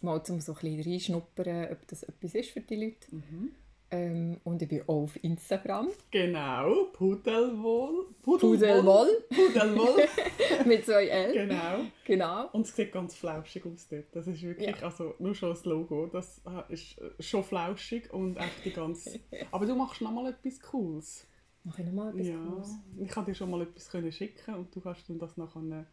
mal 0.01 0.21
um 0.29 0.39
so 0.41 0.53
ein 0.53 0.59
bisschen 0.59 0.91
reinschnuppern, 0.91 1.71
ob 1.71 1.87
das 1.87 2.03
etwas 2.03 2.35
ist 2.35 2.51
für 2.51 2.61
die 2.61 2.75
Leute. 2.75 3.15
Mhm. 3.15 3.55
Ähm, 3.93 4.39
und 4.43 4.61
ich 4.61 4.67
bin 4.69 4.81
auch 4.83 5.03
auf 5.03 5.23
Instagram. 5.23 5.89
Genau, 6.09 6.85
Pudelwohl. 6.93 8.07
Pudelwoll. 8.23 9.23
Pudelwoll. 9.29 10.07
Mit 10.65 10.85
zwei 10.85 11.05
L. 11.07 11.33
genau. 11.33 11.79
Genau. 12.05 12.47
Und 12.53 12.65
es 12.65 12.75
sieht 12.75 12.91
ganz 12.91 13.15
flauschig 13.15 13.63
aus 13.65 13.87
dort. 13.89 14.05
Das 14.13 14.25
ist 14.27 14.41
wirklich, 14.41 14.69
Ja. 14.79 14.83
also 14.83 15.13
nur 15.19 15.35
schon 15.35 15.49
das 15.49 15.63
Logo, 15.65 16.07
das 16.07 16.41
äh, 16.45 16.73
ist 16.73 16.97
äh, 16.99 17.11
schon 17.21 17.43
flauschig 17.43 18.11
und 18.11 18.37
echt 18.37 18.65
die 18.65 18.71
ganze... 18.73 19.19
Aber 19.51 19.65
du 19.65 19.75
machst 19.75 20.01
noch 20.01 20.11
mal 20.11 20.27
etwas 20.31 20.59
Cooles. 20.59 21.27
Mach 21.63 21.77
ich 21.77 21.85
nochmal 21.85 22.09
etwas 22.13 22.27
ja, 22.27 22.35
Cooles? 22.35 22.69
ich 22.99 23.07
kann 23.09 23.25
dir 23.25 23.35
schon 23.35 23.51
mal 23.51 23.61
etwas 23.61 23.89
können 23.89 24.11
schicken 24.11 24.55
und 24.55 24.75
du 24.75 24.81
kannst 24.81 25.07
dann 25.09 25.19
das 25.19 25.37
nachher... 25.37 25.61
äh, 25.81 25.83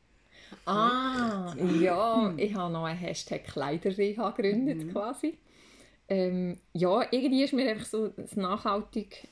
Ah, 0.65 1.55
ja, 1.81 2.33
ich 2.37 2.55
habe 2.55 2.73
noch 2.73 2.85
einen 2.85 2.99
Hashtag 2.99 3.45
Kleiderreha 3.45 4.31
gegründet 4.31 4.85
Mhm. 4.87 4.93
quasi. 4.93 5.39
Ähm, 6.11 6.59
ja, 6.73 7.03
irgendwie 7.13 7.45
ist 7.45 7.55
mir 7.55 7.71
einfach 7.71 7.87
so 7.87 8.09
das 8.09 8.37
nachhaltig, 8.37 9.29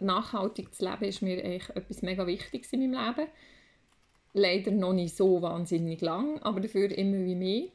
nachhaltig 0.00 0.74
zu 0.74 0.84
leben 0.84 1.04
ist 1.04 1.20
mir 1.22 1.44
etwas 1.44 2.02
mega 2.02 2.26
Wichtiges 2.26 2.72
in 2.72 2.90
meinem 2.90 3.06
Leben. 3.06 3.30
Leider 4.32 4.70
noch 4.70 4.94
nicht 4.94 5.14
so 5.14 5.40
wahnsinnig 5.42 6.00
lang, 6.00 6.42
aber 6.42 6.60
dafür 6.60 6.90
immer 6.90 7.24
wie 7.24 7.34
mehr. 7.34 7.68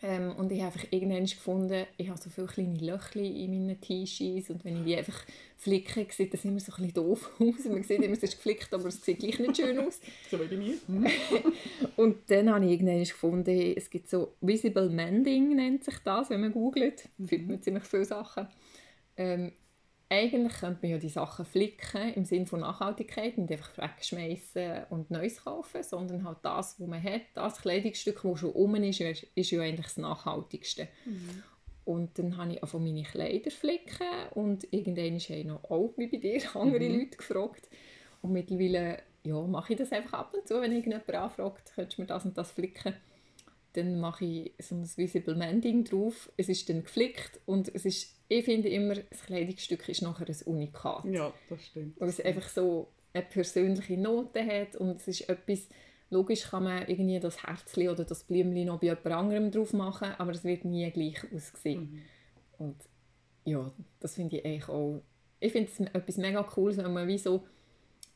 Ähm, 0.00 0.36
und 0.36 0.52
ich 0.52 0.62
habe 0.62 0.72
einfach 0.72 0.86
irgendwann 0.92 1.24
gefunden, 1.24 1.84
ich 1.96 2.08
habe 2.08 2.20
so 2.20 2.30
viele 2.30 2.46
kleine 2.46 2.78
Löcher 2.78 3.16
in 3.20 3.50
meinen 3.50 3.80
T-Shirts 3.80 4.50
und 4.50 4.64
wenn 4.64 4.78
ich 4.78 4.84
die 4.84 4.96
einfach 4.96 5.24
flicke, 5.56 6.06
sieht 6.12 6.32
das 6.32 6.44
immer 6.44 6.60
so 6.60 6.72
ein 6.72 6.86
bisschen 6.86 6.94
doof 6.94 7.30
aus. 7.40 7.64
Man 7.64 7.82
sieht 7.82 8.00
immer, 8.02 8.12
es 8.12 8.22
ist 8.22 8.36
geflickt, 8.36 8.72
aber 8.72 8.86
es 8.86 9.04
sieht 9.04 9.18
gleich 9.18 9.40
nicht 9.40 9.56
schön 9.56 9.78
aus. 9.80 10.00
So 10.30 10.38
wie 10.38 10.46
bei 10.46 10.56
mir. 10.56 10.78
Und 11.96 12.18
dann 12.28 12.50
habe 12.50 12.64
ich 12.66 12.72
irgendwann 12.72 13.02
gefunden, 13.02 13.74
es 13.76 13.90
gibt 13.90 14.08
so 14.08 14.34
Visible 14.40 14.88
Mending, 14.88 15.56
nennt 15.56 15.82
sich 15.82 15.98
das, 16.04 16.30
wenn 16.30 16.42
man 16.42 16.52
googelt. 16.52 17.08
Da 17.18 17.26
findet 17.26 17.48
man 17.48 17.62
ziemlich 17.62 17.84
viele 17.84 18.04
Sachen. 18.04 18.46
Ähm, 19.16 19.52
eigentlich 20.10 20.54
könnte 20.54 20.78
man 20.82 20.92
ja 20.92 20.98
die 20.98 21.08
Sachen 21.08 21.44
flicken 21.44 22.14
im 22.14 22.24
Sinne 22.24 22.46
von 22.46 22.60
Nachhaltigkeit, 22.60 23.36
nicht 23.36 23.52
einfach 23.52 23.76
wegschmeißen 23.76 24.84
und 24.90 25.10
Neues 25.10 25.44
kaufen, 25.44 25.82
sondern 25.82 26.24
halt 26.24 26.38
das, 26.42 26.80
was 26.80 26.88
man 26.88 27.02
hat, 27.02 27.22
das 27.34 27.60
Kleidungsstück, 27.60 28.22
das 28.22 28.40
schon 28.40 28.52
um 28.52 28.74
ist, 28.76 29.00
ist 29.00 29.50
ja 29.50 29.60
eigentlich 29.60 29.86
das 29.86 29.96
Nachhaltigste. 29.98 30.88
Und 31.84 32.18
dann 32.18 32.36
habe 32.36 32.52
ich 32.52 32.62
auch 32.62 32.72
meine 32.74 33.02
Kleider 33.02 33.50
flicken 33.50 34.06
und 34.34 34.66
irgendwann 34.72 35.18
habe 35.18 35.34
ich 35.34 35.44
noch 35.46 35.64
auch, 35.64 35.92
wie 35.96 36.06
bei 36.06 36.18
dir, 36.18 36.40
andere 36.54 36.88
Leute 36.88 37.16
gefragt. 37.16 37.68
Und 38.20 38.32
mittlerweile 38.32 39.02
ja, 39.24 39.40
mache 39.42 39.72
ich 39.72 39.78
das 39.78 39.92
einfach 39.92 40.20
ab 40.20 40.34
und 40.34 40.46
zu, 40.46 40.60
wenn 40.60 40.72
irgendjemand 40.72 41.10
anfragt, 41.14 41.72
könntest 41.74 41.98
du 41.98 42.02
mir 42.02 42.06
das 42.06 42.24
und 42.24 42.36
das 42.36 42.50
flicken. 42.50 42.94
Dann 43.74 44.00
mache 44.00 44.24
ich 44.24 44.52
so 44.58 44.74
ein 44.74 44.88
Visible 44.96 45.34
Mending 45.34 45.84
drauf. 45.84 46.32
Es 46.36 46.48
ist 46.48 46.68
dann 46.68 46.82
geflickt 46.82 47.40
und 47.46 47.74
es 47.74 47.84
ist, 47.84 48.17
ich 48.28 48.44
finde 48.44 48.68
immer, 48.68 48.94
das 48.94 49.22
Kleidungsstück 49.24 49.88
ist 49.88 50.02
nachher 50.02 50.28
ein 50.28 50.36
Unikat. 50.44 51.04
Ja, 51.06 51.32
das 51.48 51.64
stimmt. 51.66 51.98
Weil 51.98 52.08
es 52.08 52.20
einfach 52.20 52.48
so 52.48 52.88
eine 53.12 53.24
persönliche 53.24 53.96
Note 53.96 54.44
hat 54.44 54.76
und 54.76 54.96
es 54.96 55.08
ist 55.08 55.28
etwas, 55.28 55.68
logisch 56.10 56.42
kann 56.42 56.64
man 56.64 56.86
irgendwie 56.86 57.18
das 57.20 57.42
Herzchen 57.42 57.88
oder 57.88 58.04
das 58.04 58.24
Blümchen 58.24 58.66
noch 58.66 58.80
bei 58.80 58.88
jemand 58.88 59.06
anderem 59.06 59.50
drauf 59.50 59.72
machen, 59.72 60.08
aber 60.18 60.32
es 60.32 60.44
wird 60.44 60.64
nie 60.64 60.90
gleich 60.90 61.20
aussehen. 61.32 62.02
Und 62.58 62.76
ja, 63.44 63.72
das 64.00 64.14
finde 64.14 64.36
ich 64.36 64.44
eigentlich 64.44 64.68
auch, 64.68 65.02
ich 65.40 65.52
finde 65.52 65.70
es 65.70 65.80
etwas 65.80 66.16
mega 66.18 66.42
Cooles, 66.42 66.76
wenn 66.76 66.92
man 66.92 67.08
wie 67.08 67.18
so, 67.18 67.44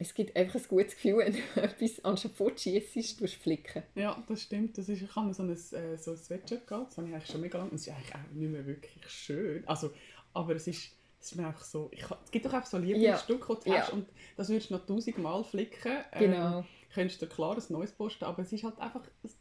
es 0.03 0.15
gibt 0.15 0.37
einfach 0.37 0.57
ein 0.61 0.69
gutes 0.69 0.95
Gefühl, 0.95 1.19
wenn 1.25 1.33
du 1.33 1.61
etwas 1.63 2.05
anstatt 2.05 2.33
fortschießt, 2.33 3.21
du 3.21 3.27
flicken. 3.29 3.83
Ja, 3.95 4.23
das 4.29 4.43
stimmt. 4.43 4.77
Das 4.79 4.89
ist, 4.89 5.03
ich 5.03 5.17
habe 5.17 5.33
so 5.33 5.43
ein, 5.43 5.51
äh, 5.51 5.97
so 5.97 6.11
ein 6.13 6.17
Sweatshirt 6.17 6.67
gehabt, 6.67 6.91
das 6.91 6.99
habe 6.99 7.09
ich 7.09 7.15
eigentlich 7.15 7.31
schon 7.31 7.41
mega 7.41 7.59
lange. 7.59 7.71
Es 7.75 7.87
ist 7.87 7.93
eigentlich 7.95 8.15
auch 8.15 8.33
nicht 8.35 8.51
mehr 8.51 8.67
wirklich 8.67 9.09
schön. 9.09 9.67
Also, 9.67 9.91
aber 10.35 10.55
es 10.57 10.67
ist, 10.67 10.93
es 11.21 11.31
ist 11.33 11.37
mir 11.37 11.47
einfach 11.47 11.65
so, 11.65 11.89
ich, 11.93 12.03
es 12.25 12.31
gibt 12.31 12.45
doch 12.47 12.53
einfach 12.53 12.69
so 12.69 12.79
Lieblingsstücke, 12.79 13.57
die 13.61 13.65
du 13.71 13.75
Ja. 13.75 13.81
hast 13.83 13.93
und 13.93 14.07
das 14.37 14.49
würdest 14.49 14.71
du 14.71 14.75
noch 14.75 14.87
tausendmal 14.87 15.45
flicken. 15.45 15.99
Genau. 16.19 16.59
Ähm, 16.61 16.65
könntest 16.93 17.23
du 17.23 17.27
klar 17.27 17.57
ein 17.57 17.63
neues 17.69 17.93
posten, 17.93 18.25
aber 18.25 18.43
es 18.43 18.53
ist 18.53 18.65
halt 18.65 18.79
einfach, 18.79 19.03
es 19.23 19.37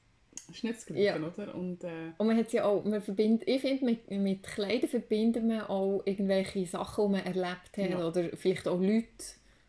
ist 0.50 0.64
nicht 0.64 0.76
das 0.78 0.86
Gleiche, 0.86 1.02
Ja. 1.04 1.16
oder? 1.16 1.56
Und, 1.56 1.84
äh, 1.84 2.12
Und 2.18 2.28
man 2.28 2.38
hat 2.38 2.52
ja 2.54 2.66
auch, 2.66 2.84
man 2.84 3.02
verbindet, 3.02 3.48
ich 3.48 3.62
finde, 3.62 3.86
mit, 3.86 4.10
mit 4.12 4.44
Kleidern 4.44 4.90
verbindet 4.90 5.44
man 5.44 5.62
auch 5.62 6.02
irgendwelche 6.06 6.66
Sachen, 6.68 7.06
die 7.08 7.12
man 7.14 7.26
erlebt 7.26 7.78
hat 7.78 7.90
Ja. 7.90 8.06
oder 8.08 8.30
vielleicht 8.38 8.68
auch 8.68 8.80
Leute. 8.80 9.08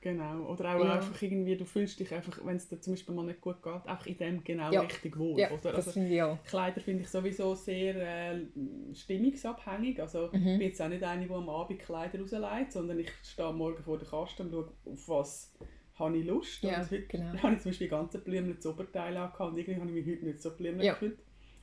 Genau. 0.02 0.44
Oder 0.52 0.76
auch 0.76 0.84
Ja. 0.84 0.94
einfach 0.96 1.22
irgendwie, 1.22 1.56
du 1.56 1.64
fühlst 1.64 1.98
dich 1.98 2.12
einfach, 2.12 2.38
wenn 2.44 2.56
es 2.56 2.68
dir 2.68 2.78
zum 2.80 2.92
Beispiel 2.92 3.14
mal 3.14 3.24
nicht 3.24 3.40
gut 3.40 3.62
geht, 3.62 3.86
einfach 3.86 4.06
in 4.06 4.18
dem 4.18 4.44
genau 4.44 4.70
Ja. 4.70 4.80
richtig 4.82 5.16
wohl, 5.18 5.38
Ja, 5.40 5.50
oder? 5.50 5.74
Also, 5.74 5.92
finde. 5.92 6.38
Kleider 6.44 6.80
finde 6.82 7.02
ich 7.04 7.08
sowieso 7.08 7.54
sehr 7.54 7.96
äh, 8.34 8.46
stimmungsabhängig. 8.92 10.00
Also 10.00 10.28
Mhm. 10.32 10.34
ich 10.34 10.42
bin 10.58 10.60
jetzt 10.62 10.82
auch 10.82 10.88
nicht 10.88 11.02
eine, 11.02 11.26
die 11.26 11.32
am 11.32 11.48
Abend 11.48 11.78
Kleider 11.78 12.20
rauslegt, 12.20 12.72
sondern 12.72 12.98
ich 12.98 13.10
stehe 13.22 13.52
morgen 13.52 13.82
vor 13.82 13.98
der 13.98 14.08
Kaste 14.08 14.42
und 14.42 14.50
schaue, 14.52 14.72
auf 14.84 15.08
was 15.08 15.52
habe 15.94 16.16
ich 16.18 16.26
Lust. 16.26 16.62
Ja, 16.62 16.80
und 16.80 16.90
heute 16.90 17.02
genau. 17.06 17.34
habe 17.42 17.54
ich 17.54 17.60
zum 17.60 17.70
Beispiel 17.70 17.88
ganze 17.88 18.18
Blümchen 18.18 18.56
das 18.56 18.66
Oberteil 18.66 19.16
angehabt 19.16 19.40
und 19.52 19.58
irgendwie 19.58 19.80
habe 19.80 19.90
ich 19.90 20.04
mich 20.06 20.16
heute 20.16 20.26
nicht 20.26 20.42
so 20.42 20.50
blümlich 20.56 20.86
Ja. 20.86 20.92
gefühlt. 20.94 21.18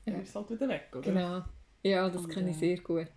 Dann 0.05 0.21
ist 0.21 0.29
es 0.29 0.35
halt 0.35 0.49
wieder 0.49 0.67
weg, 0.69 0.87
oder? 0.93 1.01
Genau. 1.01 1.41
Ja, 1.83 2.09
das 2.09 2.27
kenne 2.27 2.49
ich 2.51 2.55
äh, 2.57 2.59
sehr 2.59 2.77
gut. 2.79 3.07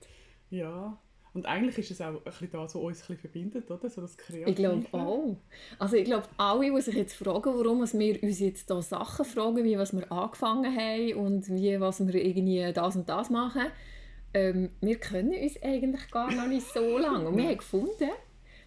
Ja. 0.51 0.99
Und 1.35 1.47
eigentlich 1.47 1.79
ist 1.79 1.91
es 1.93 2.01
auch 2.01 2.09
ein 2.09 2.23
bisschen 2.23 2.51
das, 2.51 2.75
was 2.75 2.75
uns 2.75 2.85
ein 2.85 3.01
bisschen 3.01 3.17
verbindet, 3.19 3.71
oder? 3.71 3.89
So 3.89 4.03
das 4.03 4.17
Kreative. 4.19 4.51
Ich 4.51 4.57
glaube 4.57 4.87
auch. 4.93 5.37
Also 5.79 5.97
ich 5.97 6.05
glaube, 6.05 6.27
alle, 6.37 6.71
die 6.75 6.81
sich 6.83 6.95
jetzt 6.95 7.15
fragen, 7.15 7.55
warum 7.57 7.81
wir 7.81 8.23
uns 8.23 8.41
jetzt 8.41 8.69
da 8.69 8.83
Sachen 8.83 9.25
fragen, 9.25 9.65
wie 9.65 9.79
was 9.79 9.95
wir 9.95 10.11
angefangen 10.13 10.77
haben 10.77 11.15
und 11.15 11.49
wie 11.49 11.81
was 11.81 12.07
wir 12.07 12.15
irgendwie 12.15 12.71
das 12.75 12.97
und 12.97 13.09
das 13.09 13.31
machen, 13.31 13.67
ähm, 14.35 14.71
wir 14.81 14.97
können 14.97 15.33
uns 15.35 15.63
eigentlich 15.63 16.11
gar 16.11 16.31
noch 16.33 16.47
nicht 16.47 16.67
so 16.67 16.99
lange. 16.99 17.29
Und 17.29 17.37
wir 17.37 17.45
haben 17.49 17.57
gefunden, 17.59 18.11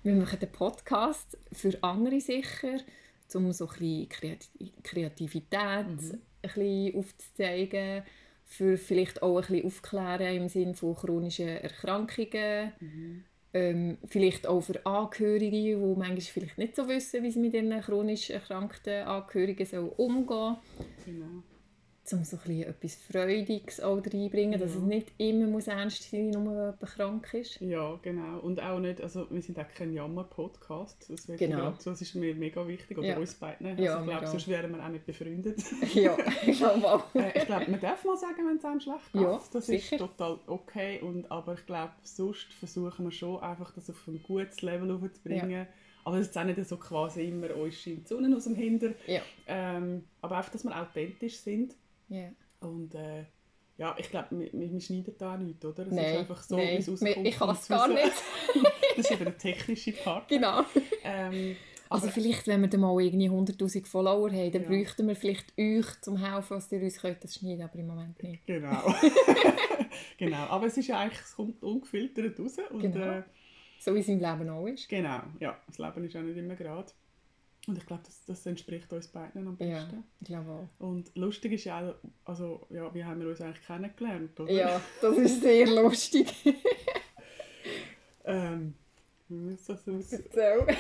wir 0.04 0.14
machen 0.14 0.40
den 0.40 0.52
Podcast 0.52 1.38
für 1.52 1.78
andere 1.82 2.20
sicher, 2.20 2.80
um 3.34 3.52
so 3.52 3.68
ein 3.68 3.70
bisschen 3.72 4.10
Kreati- 4.10 4.72
Kreativität 4.84 5.52
ein 5.60 6.20
bisschen 6.42 6.96
aufzuzeigen, 6.96 8.04
für 8.46 8.78
vielleicht 8.78 9.22
auch 9.22 9.38
ein 9.38 9.48
bisschen 9.48 9.66
aufklären 9.66 10.36
im 10.36 10.50
Sinne 10.50 10.76
von 10.76 10.96
chronischen 10.96 11.48
Erkrankungen. 11.48 12.74
Ähm, 13.54 13.98
vielleicht 14.06 14.48
auch 14.48 14.62
für 14.62 14.86
Angehörige, 14.86 15.50
die 15.50 15.76
manchmal 15.76 16.20
vielleicht 16.20 16.58
nicht 16.58 16.76
so 16.76 16.88
wissen, 16.90 17.24
wie 17.24 17.32
sie 17.32 17.40
mit 17.40 17.54
ihren 17.54 17.82
chronisch 17.82 18.30
erkrankten 18.30 19.04
Angehörigen 19.04 19.90
umgehen 19.90 20.28
sollen. 20.28 20.58
Genau. 21.06 21.44
Um 22.12 22.24
so 22.24 22.38
ein 22.46 22.62
etwas 22.62 22.96
Freudiges 22.96 23.80
auch 23.80 23.98
reinbringen, 23.98 24.60
dass 24.60 24.74
Ja. 24.74 24.78
es 24.80 24.84
nicht 24.84 25.12
immer 25.18 25.48
muss 25.48 25.66
ernst 25.68 26.04
sein 26.12 26.28
muss, 26.28 26.36
nur 26.36 26.46
weil 26.56 26.66
jemand 26.66 26.82
krank 26.82 27.34
ist. 27.34 27.60
Ja, 27.62 28.00
genau. 28.04 28.40
Und 28.42 28.62
auch 28.62 28.80
nicht, 28.80 29.02
also 29.02 29.26
wir 29.32 29.42
sind 29.42 29.58
auch 29.58 29.66
kein 29.74 29.92
Jammer-Podcast. 29.92 31.10
Das, 31.10 31.26
Genau. 31.26 31.74
das 31.84 32.02
ist 32.02 32.14
mir 32.16 32.36
mega 32.36 32.68
wichtig, 32.68 32.98
oder 32.98 33.08
Ja. 33.08 33.18
uns 33.18 33.34
beiden. 33.34 33.66
Also 33.68 33.84
Ja, 33.84 34.00
ich 34.02 34.08
glaube, 34.08 34.28
sonst 34.28 34.48
wären 34.48 34.72
wir 34.76 34.84
auch 34.86 34.90
nicht 34.90 35.06
befreundet. 35.06 35.58
ja, 35.96 36.16
ich 36.46 36.58
glaube 36.58 36.86
auch. 36.94 37.16
Äh, 37.16 37.38
ich 37.40 37.46
glaube, 37.46 37.72
man 37.72 37.80
darf 37.80 38.06
mal 38.06 38.18
sagen, 38.18 38.48
wenn 38.48 38.58
es 38.58 38.66
einem 38.66 38.80
schlecht 38.80 39.12
geht. 39.14 39.22
Ja, 39.24 39.42
das 39.52 39.66
sicher. 39.66 39.96
ist 39.96 40.00
total 40.02 40.40
okay. 40.48 41.00
Und, 41.02 41.32
aber 41.32 41.54
ich 41.56 41.66
glaube, 41.66 41.94
sonst 42.04 42.54
versuchen 42.54 43.06
wir 43.06 43.12
schon 43.12 43.40
einfach, 43.42 43.74
das 43.74 43.90
auf 43.90 44.08
ein 44.08 44.22
gutes 44.22 44.62
Level 44.62 45.02
hochzubringen. 45.02 45.68
Aber 46.04 46.18
es 46.18 46.28
ist 46.28 46.38
auch 46.38 46.44
nicht 46.44 46.64
so 46.68 46.78
quasi 46.78 47.30
immer, 47.30 47.56
uns 47.56 47.82
scheint 47.82 48.04
die 48.04 48.14
Sonne 48.14 48.36
aus 48.36 48.44
dem 48.44 48.54
Hinter. 48.54 48.92
Ja. 49.08 49.22
Ähm, 49.48 50.04
aber 50.22 50.38
einfach, 50.38 50.52
dass 50.52 50.64
wir 50.64 50.80
authentisch 50.80 51.38
sind. 51.38 51.74
Ja. 52.10 52.30
Und 52.62 52.94
äh, 52.96 53.26
ja, 53.78 53.96
ich 54.00 54.10
glaube, 54.10 54.28
wir, 54.52 54.80
schneiden 54.82 55.16
da 55.18 55.36
nichts, 55.38 55.66
oder? 55.66 55.84
Es 55.84 55.90
ist 55.90 55.96
Nein, 55.96 56.18
einfach 56.18 56.42
so, 56.44 56.58
wie 56.58 56.62
es 56.78 56.90
rauskommt. 56.90 57.28
ich 57.28 57.36
kann 57.38 57.50
es 57.50 57.68
gar 57.68 57.88
nicht. 57.88 58.12
das 58.96 59.06
ist 59.06 59.12
eben 59.12 59.26
der 59.26 59.38
technische 59.38 59.92
Part. 59.92 60.28
genau. 60.30 60.64
Ähm, 61.04 61.56
Also 61.90 62.08
vielleicht, 62.10 62.48
wenn 62.48 62.62
wir 62.62 62.68
dann 62.70 62.80
mal 62.82 63.00
irgendwie 63.02 63.30
100'000 63.30 63.86
Follower 63.86 64.32
haben, 64.32 64.52
dann 64.52 64.64
Ja. 64.64 64.70
bräuchten 64.70 65.08
wir 65.08 65.16
vielleicht 65.16 65.54
euch 65.60 65.86
zum 66.02 66.18
Helfen, 66.18 66.58
was 66.58 66.72
ihr 66.72 66.82
uns 66.82 66.98
könnt, 67.02 67.24
das 67.24 67.36
schneiden, 67.36 67.62
aber 67.64 67.76
im 67.78 67.88
Moment 67.88 68.22
nicht. 68.24 68.46
Genau. 68.48 68.82
genau. 70.18 70.46
Aber 70.48 70.66
es 70.68 70.78
ist 70.78 70.88
ja 70.88 71.00
eigentlich, 71.00 71.20
es 71.22 71.36
kommt 71.36 71.62
ungefiltert 71.64 72.40
raus. 72.40 72.58
Und, 72.72 72.82
Genau. 72.82 73.06
äh, 73.20 73.24
So 73.80 73.94
wie 73.94 74.00
es 74.00 74.08
im 74.08 74.20
Leben 74.20 74.50
auch 74.50 74.66
ist. 74.68 74.88
genau, 74.90 75.22
ja. 75.40 75.58
Das 75.68 75.78
Leben 75.78 76.06
ist 76.06 76.16
auch 76.16 76.22
nicht 76.22 76.38
immer 76.38 76.56
gerade. 76.56 76.92
Und 77.68 77.78
ich 77.78 77.86
glaube, 77.86 78.04
das, 78.06 78.24
das 78.26 78.46
entspricht 78.46 78.92
uns 78.94 79.08
beiden 79.08 79.48
am 79.48 79.58
Ja, 79.60 79.80
besten. 79.84 80.04
ich 80.22 80.28
glaube 80.28 80.52
auch. 80.52 80.86
Und 80.86 81.12
lustig 81.16 81.54
ist 81.54 81.64
ja 81.64 81.90
auch, 81.90 81.96
also, 82.26 82.68
ja, 82.70 82.94
wie 82.94 83.04
haben 83.04 83.20
wir 83.22 83.28
uns 83.30 83.42
eigentlich 83.42 83.66
kennengelernt, 83.66 84.40
oder? 84.40 84.52
Ja, 84.52 84.82
das 85.02 85.18
ist 85.18 85.42
sehr 85.42 85.68
lustig. 85.68 86.28
Ähm, 88.28 88.74
wie 89.30 89.54
ist 89.54 89.70
das 89.70 89.88
aus? 89.88 90.12
Erzähl. 90.14 90.66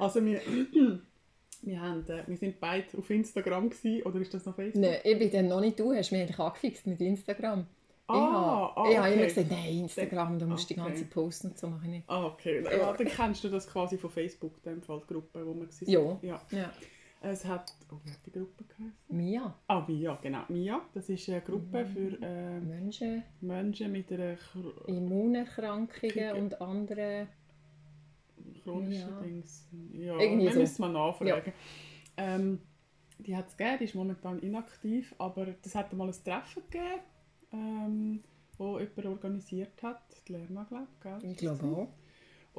Also 0.00 0.24
wir, 0.24 0.40
wir, 1.62 1.80
haben, 1.80 2.04
äh, 2.08 2.24
wir 2.26 2.36
sind 2.36 2.58
beide 2.58 2.98
auf 2.98 3.08
Instagram 3.10 3.70
gewesen, 3.70 4.02
oder 4.02 4.18
ist 4.20 4.34
das 4.34 4.44
noch 4.44 4.56
Facebook? 4.56 4.82
Nein, 4.82 4.98
ich 5.04 5.18
bin 5.18 5.30
dann 5.30 5.48
noch 5.48 5.60
nicht 5.60 5.78
du, 5.78 5.92
hast 5.92 6.10
mich 6.10 6.20
eigentlich 6.22 6.38
angefixt 6.38 6.86
mit 6.86 7.00
Instagram. 7.00 7.66
Ah, 8.06 8.12
ich 8.12 8.18
habe 8.18 8.80
ah, 8.80 8.90
ich 8.90 8.98
habe 8.98 9.08
immer 9.08 9.16
okay. 9.22 9.26
gesagt, 9.28 9.50
nein, 9.50 9.78
Instagram, 9.80 10.38
du 10.38 10.46
musst 10.46 10.68
die 10.68 10.74
Okay. 10.78 10.88
ganze 10.88 11.04
Posten 11.06 11.48
und 11.48 11.58
so 11.58 11.68
machen 11.68 11.90
nicht. 11.90 12.08
Ah, 12.08 12.26
okay. 12.26 12.62
Ja. 12.62 12.72
Ja. 12.76 12.92
Dann 12.92 13.06
kennst 13.06 13.44
du 13.44 13.48
das 13.48 13.66
quasi 13.66 13.96
von 13.96 14.10
Facebook, 14.10 14.62
dem 14.62 14.82
Fall 14.82 15.00
die 15.08 15.12
Gruppe, 15.14 15.46
wo 15.46 15.54
wir 15.54 15.68
waren. 15.68 16.18
Ja. 16.22 16.28
ja. 16.28 16.40
Ja. 16.58 16.72
Es 17.22 17.42
hat, 17.46 17.72
oh, 17.90 17.96
wie 18.04 18.10
hat 18.10 18.18
die 18.26 18.32
Gruppe 18.32 18.64
geheißen? 18.64 18.92
Mia, 19.08 19.54
Ah, 19.66 19.82
MIA, 19.88 20.18
genau. 20.20 20.42
MIA, 20.48 20.82
das 20.92 21.08
ist 21.08 21.26
eine 21.30 21.40
Gruppe 21.40 21.86
für 21.86 22.22
äh, 22.22 22.60
Menschen, 22.60 23.22
Menschen 23.40 23.92
mit 23.92 24.12
einer 24.12 24.34
chro- 24.34 24.84
Immunerkrankungen 24.86 25.88
Kriege. 25.88 26.34
und 26.34 26.60
andere. 26.60 27.28
chronischen 28.62 29.08
Ja. 29.08 29.20
Dings. 29.22 29.68
Ja, 29.94 30.18
Irgendwie 30.18 30.44
wir 30.46 30.52
so. 30.52 30.60
müssen 30.60 30.82
mal 30.82 30.92
nachfragen. 30.92 31.52
Ähm, 32.18 32.60
die 33.18 33.34
hat 33.34 33.48
es 33.48 33.56
gegeben, 33.56 33.76
die 33.78 33.84
ist 33.84 33.94
momentan 33.94 34.38
inaktiv, 34.40 35.14
aber 35.18 35.46
das 35.62 35.74
hat 35.74 35.92
mal 35.94 36.08
ein 36.08 36.14
Treffen 36.24 36.62
gegeben, 36.70 37.00
ähm, 37.54 38.22
wo 38.58 38.78
jemand 38.78 39.06
organisiert 39.06 39.82
hat, 39.82 40.02
die 40.28 40.32
Lerna, 40.32 40.64
glaube 41.00 41.20
ich. 41.24 41.30
Ich 41.32 41.36
glaube 41.38 41.64
auch. 41.64 41.88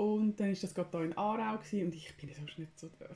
Und 0.01 0.39
dann 0.39 0.47
war 0.53 0.57
das 0.61 0.73
gerade 0.75 0.89
hier 0.91 1.01
in 1.05 1.17
Aarau 1.17 1.57
gewesen, 1.57 1.85
und 1.85 1.95
ich 1.95 2.15
bin 2.17 2.29
sonst 2.33 2.59
nicht 2.59 2.77
so 2.77 2.89
der, 2.99 3.11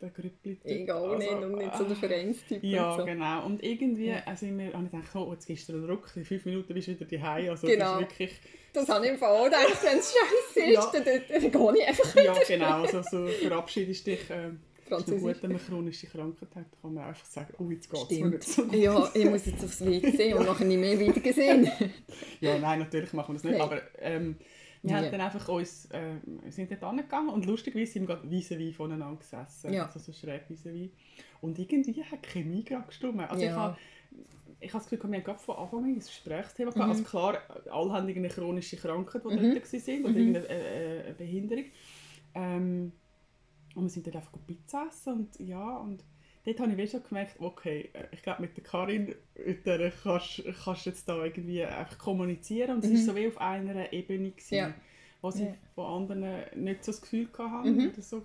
der 0.00 0.10
Grüppli. 0.10 0.60
Ich 0.62 0.92
auch 0.92 1.16
nicht 1.18 1.28
und 1.32 1.56
nicht 1.56 1.74
so 1.76 1.82
der 1.84 1.96
Vereinstyp. 1.96 2.62
Also, 2.62 2.66
Ja, 2.76 2.92
und 2.92 2.98
so. 3.00 3.04
genau. 3.06 3.46
Und 3.46 3.62
irgendwie 3.64 4.06
Ja. 4.06 4.22
also 4.26 4.46
sind 4.46 4.56
wir, 4.58 4.72
habe 4.72 4.84
ich 4.84 4.90
gedacht, 4.92 5.16
oh, 5.16 5.32
jetzt 5.32 5.46
gibst 5.46 5.68
du 5.68 5.72
den 5.72 5.90
Ruck, 5.90 6.08
in 6.14 6.24
fünf 6.24 6.44
Minuten 6.44 6.72
bist 6.72 6.86
du 6.86 6.92
wieder 6.92 7.06
daheim. 7.06 7.50
Also 7.50 7.66
Genau. 7.66 7.84
das 7.84 7.94
ist 7.94 8.00
wirklich, 8.00 8.40
Das 8.72 8.88
habe 8.88 9.04
ich 9.06 9.10
im 9.12 9.18
Fall 9.18 9.36
auch 9.36 9.44
gedacht, 9.46 9.78
wenn 9.82 9.98
es 9.98 10.14
scheiße 10.14 10.70
Ja. 10.72 10.80
ist, 10.84 10.92
dann, 10.92 11.04
dann, 11.04 11.20
dann 11.28 11.50
gehe 11.74 11.82
ich 11.82 11.88
einfach 11.88 12.14
ja 12.24 12.34
genau, 12.46 12.82
also 12.82 13.02
so 13.02 13.26
verabschiedest 13.26 14.06
dich. 14.06 14.20
Ähm, 14.30 14.60
Französisch. 14.96 15.22
gut, 15.22 15.42
wenn 15.42 15.52
man 15.52 15.60
chronische 15.60 16.06
Krankheit 16.06 16.54
hat, 16.56 16.66
kann 16.82 16.94
man 16.94 17.04
einfach 17.04 17.24
sagen, 17.26 17.54
oh, 17.58 17.70
jetzt 17.70 17.90
geht 17.90 18.00
es 18.10 18.18
mir 18.20 18.26
nicht 18.28 18.42
so 18.44 18.64
gut. 18.64 18.74
Ja, 18.74 19.10
ich 19.14 19.24
muss 19.30 19.46
jetzt 19.46 19.64
aufs 19.64 19.84
WC 19.84 20.34
und 20.34 20.46
nachher 20.46 20.64
nicht 20.66 20.78
mehr 20.80 20.98
wieder 20.98 21.20
gesehen. 21.20 21.70
Ja, 22.40 22.58
nein, 22.58 22.78
natürlich 22.80 23.12
machen 23.12 23.30
wir 23.30 23.34
das 23.34 23.44
nicht, 23.44 23.52
Nein. 23.58 23.60
aber 23.60 23.80
ähm, 23.98 24.36
wir 24.82 24.90
Ja. 24.92 24.96
haben 24.98 25.10
dann 25.10 25.20
einfach 25.20 25.46
uns, 25.48 25.86
äh, 25.90 26.14
wir 26.42 26.50
sind 26.52 26.70
dort 26.70 26.82
angegangen 26.84 27.28
und 27.30 27.44
lustigerweise 27.46 27.92
sind 27.92 28.08
wir 28.08 28.16
gerade 28.16 28.28
vis-à-vis 28.28 28.74
voneinander 28.76 29.18
gesessen, 29.18 29.72
Ja. 29.74 29.84
also 29.86 29.98
so 29.98 30.12
schräg 30.12 30.42
vis-à-vis. 30.48 30.90
Und 31.42 31.58
irgendwie 31.58 32.02
hat 32.02 32.24
die 32.24 32.28
Chemie 32.30 32.64
gerade 32.64 32.86
gestimmt. 32.86 33.20
Also 33.20 33.42
ich 33.42 33.50
Ja. 33.50 33.56
habe 33.56 33.76
ich 34.62 34.74
habe 34.74 34.82
das 34.82 34.90
Gefühl, 34.90 35.10
wir 35.10 35.16
haben 35.18 35.24
gerade 35.24 35.38
von 35.38 35.56
Anfang 35.56 35.78
an 35.84 35.90
ein 35.90 35.98
Gesprächsthema 36.00 36.70
gehabt. 36.70 36.86
Mhm. 36.86 36.90
Also 36.92 37.04
klar, 37.04 37.38
alle 37.70 37.92
haben 37.92 38.08
irgendeine 38.08 38.28
chronische 38.34 38.76
Krankheit, 38.76 39.22
die 39.24 39.28
Mhm. 39.28 39.54
dort 39.54 39.72
waren, 39.72 40.00
oder 40.04 40.10
Mhm. 40.10 40.16
irgendeine 40.18 40.48
äh, 40.48 41.10
äh, 41.10 41.12
Behinderung. 41.16 41.64
Ähm, 42.34 42.92
und 43.74 43.84
wir 43.84 43.90
sind 43.90 44.06
dann 44.06 44.14
einfach 44.16 44.32
Pizza 44.46 44.86
essen 44.88 45.12
und 45.14 45.40
ja, 45.40 45.76
und 45.78 46.02
dort 46.44 46.60
habe 46.60 46.82
ich 46.82 46.90
schon 46.90 47.02
gemerkt, 47.02 47.36
okay, 47.40 47.90
äh, 47.92 48.04
ich 48.12 48.22
glaube 48.22 48.42
mit 48.42 48.56
der 48.56 48.64
Karin, 48.64 49.14
mit 49.46 49.66
der 49.66 49.90
kannst 49.90 50.42
kannst 50.64 50.86
du 50.86 50.90
jetzt 50.90 51.08
da 51.08 51.24
irgendwie 51.24 51.62
einfach 51.64 51.98
kommunizieren 51.98 52.76
und 52.76 52.84
es 52.84 52.90
Mhm. 52.90 52.94
war 52.94 53.02
so 53.02 53.16
wie 53.16 53.28
auf 53.28 53.40
einer 53.40 53.92
Ebene, 53.92 54.30
gewesen, 54.30 54.54
Ja. 54.54 54.74
was 55.20 55.36
ich 55.36 55.42
Ja. 55.48 55.54
von 55.74 56.02
anderen 56.02 56.64
nicht 56.64 56.84
so 56.84 56.92
das 56.92 57.00
Gefühl 57.02 57.28
hatte, 57.38 57.70
Mhm. 57.70 57.90
oder 57.92 58.02
so, 58.02 58.22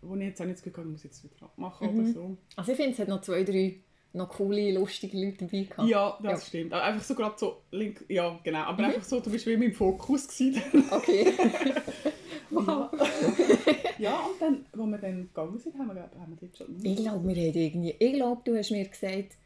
wo 0.00 0.16
ich 0.16 0.22
jetzt 0.22 0.40
auch 0.40 0.46
nicht 0.46 0.56
das 0.56 0.62
Gefühl 0.64 0.78
hatte, 0.78 0.88
ich 0.88 0.92
muss 0.92 1.02
jetzt 1.04 1.24
wieder 1.24 1.44
abmachen 1.44 1.92
Mhm. 1.92 2.00
oder 2.00 2.08
so. 2.12 2.36
Also 2.56 2.72
ich 2.72 2.76
finde, 2.76 2.92
es 2.92 2.98
hat 2.98 3.08
noch 3.08 3.20
zwei, 3.20 3.44
drei 3.44 3.76
noch 4.14 4.28
coole, 4.28 4.74
lustige 4.74 5.16
Leute 5.18 5.46
dabei 5.46 5.62
gehabt. 5.62 5.88
Ja, 5.88 6.18
das 6.22 6.42
Ja. 6.42 6.46
stimmt. 6.48 6.72
Aber 6.74 6.82
Einfach 6.84 7.02
so 7.02 7.14
gerade 7.14 7.34
so, 7.38 7.62
link, 7.70 8.04
ja 8.08 8.38
genau, 8.44 8.58
aber 8.64 8.82
Mhm. 8.82 8.88
einfach 8.88 9.04
so, 9.04 9.20
du 9.20 9.30
bist 9.30 9.46
wie 9.46 9.56
mein 9.56 9.72
Fokus 9.72 10.26
gewesen. 10.28 10.62
Okay. 10.90 11.32
ja. 12.52 12.90
ja, 13.98 14.20
und 14.26 14.40
dann, 14.40 14.64
als 14.72 14.90
wir 14.90 14.98
dann 14.98 15.22
gegangen 15.28 15.58
sind, 15.58 15.78
haben 15.78 15.94
wir, 15.94 16.02
haben 16.02 16.30
wir 16.32 16.36
dort 16.48 16.56
schon... 16.56 16.76
Ich 16.84 16.96
glaube, 16.96 17.28
wir 17.28 17.34
haben 17.36 17.54
irgendwie... 17.58 17.94
Ich 17.98 18.12
glaube, 18.14 18.42
du 18.44 18.56
hast 18.56 18.70
mir 18.70 18.86
gesagt, 18.88 19.36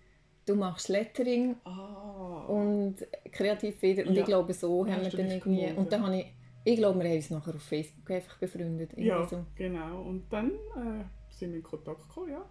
du 0.47 0.55
machst 0.55 0.89
Lettering 0.89 1.57
Ah. 1.65 2.45
und 2.49 2.97
Kreativfeder. 3.33 4.07
Und 4.09 4.15
Ja. 4.15 4.21
ich 4.21 4.27
glaube, 4.27 4.53
so 4.53 4.85
Ja, 4.87 4.95
haben 4.95 5.03
wir 5.03 5.11
dann 5.11 5.31
irgendwie... 5.31 5.57
gemeldet? 5.57 5.79
Und 5.79 5.93
dann 5.93 6.03
habe 6.07 6.17
ich... 6.19 6.27
Ich 6.65 6.77
glaube, 6.79 6.99
wir 6.99 7.09
haben 7.09 7.17
uns 7.17 7.31
nachher 7.31 7.55
auf 7.55 7.63
Facebook 7.63 8.11
einfach 8.11 8.39
befreundet. 8.39 8.97
ja, 8.99 9.25
So. 9.29 9.45
genau. 9.55 10.03
Und 10.03 10.25
dann 10.33 10.51
äh, 10.51 11.05
sind 11.31 11.51
wir 11.51 11.59
in 11.59 11.63
Kontakt 11.63 12.03
gekommen, 12.09 12.31
ja. 12.33 12.45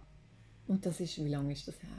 Und 0.68 0.84
das 0.86 1.00
ist... 1.00 1.18
Wie 1.22 1.28
lange 1.28 1.52
ist 1.52 1.68
das 1.68 1.80
her? 1.82 1.90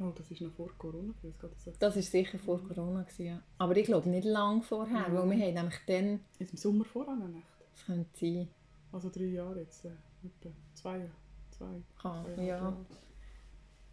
Oh, 0.00 0.10
das 0.16 0.28
ist 0.30 0.40
noch 0.40 0.50
vor 0.52 0.70
Corona. 0.76 1.12
Das. 1.40 1.78
Das 1.78 1.94
war 1.94 2.02
sicher 2.02 2.38
vor 2.38 2.60
Corona. 2.66 3.02
Gewesen, 3.02 3.26
ja. 3.26 3.42
Aber 3.58 3.76
ich 3.76 3.84
glaube 3.84 4.08
nicht 4.08 4.24
lange 4.24 4.62
vorher, 4.62 5.08
Mhm. 5.08 5.14
weil 5.14 5.30
wir 5.30 5.46
haben 5.46 5.54
nämlich 5.54 5.78
dann... 5.86 6.20
Im 6.40 6.56
Sommer 6.56 6.84
voran 6.84 7.32
nicht. 7.32 7.46
Das 7.74 7.86
könnte 7.86 8.08
sein... 8.18 8.48
Also 8.92 9.10
drei 9.10 9.24
Jahre 9.24 9.60
jetzt. 9.60 9.84
Äh, 9.84 9.88
etwa 10.24 10.54
zwei 10.74 10.98
Jahre. 10.98 11.10
Zwei, 11.50 11.66
Kann, 12.00 12.24
zwei 12.34 12.42
ja. 12.42 12.48
Jahre. 12.56 12.76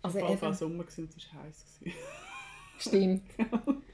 Also 0.03 0.17
es 0.17 0.23
war 0.23 0.31
eben- 0.31 0.53
Sommer 0.53 0.79
und 0.79 0.89
es 0.89 0.97
war 1.33 1.43
heiß. 1.43 1.79
Stimmt. 2.79 3.21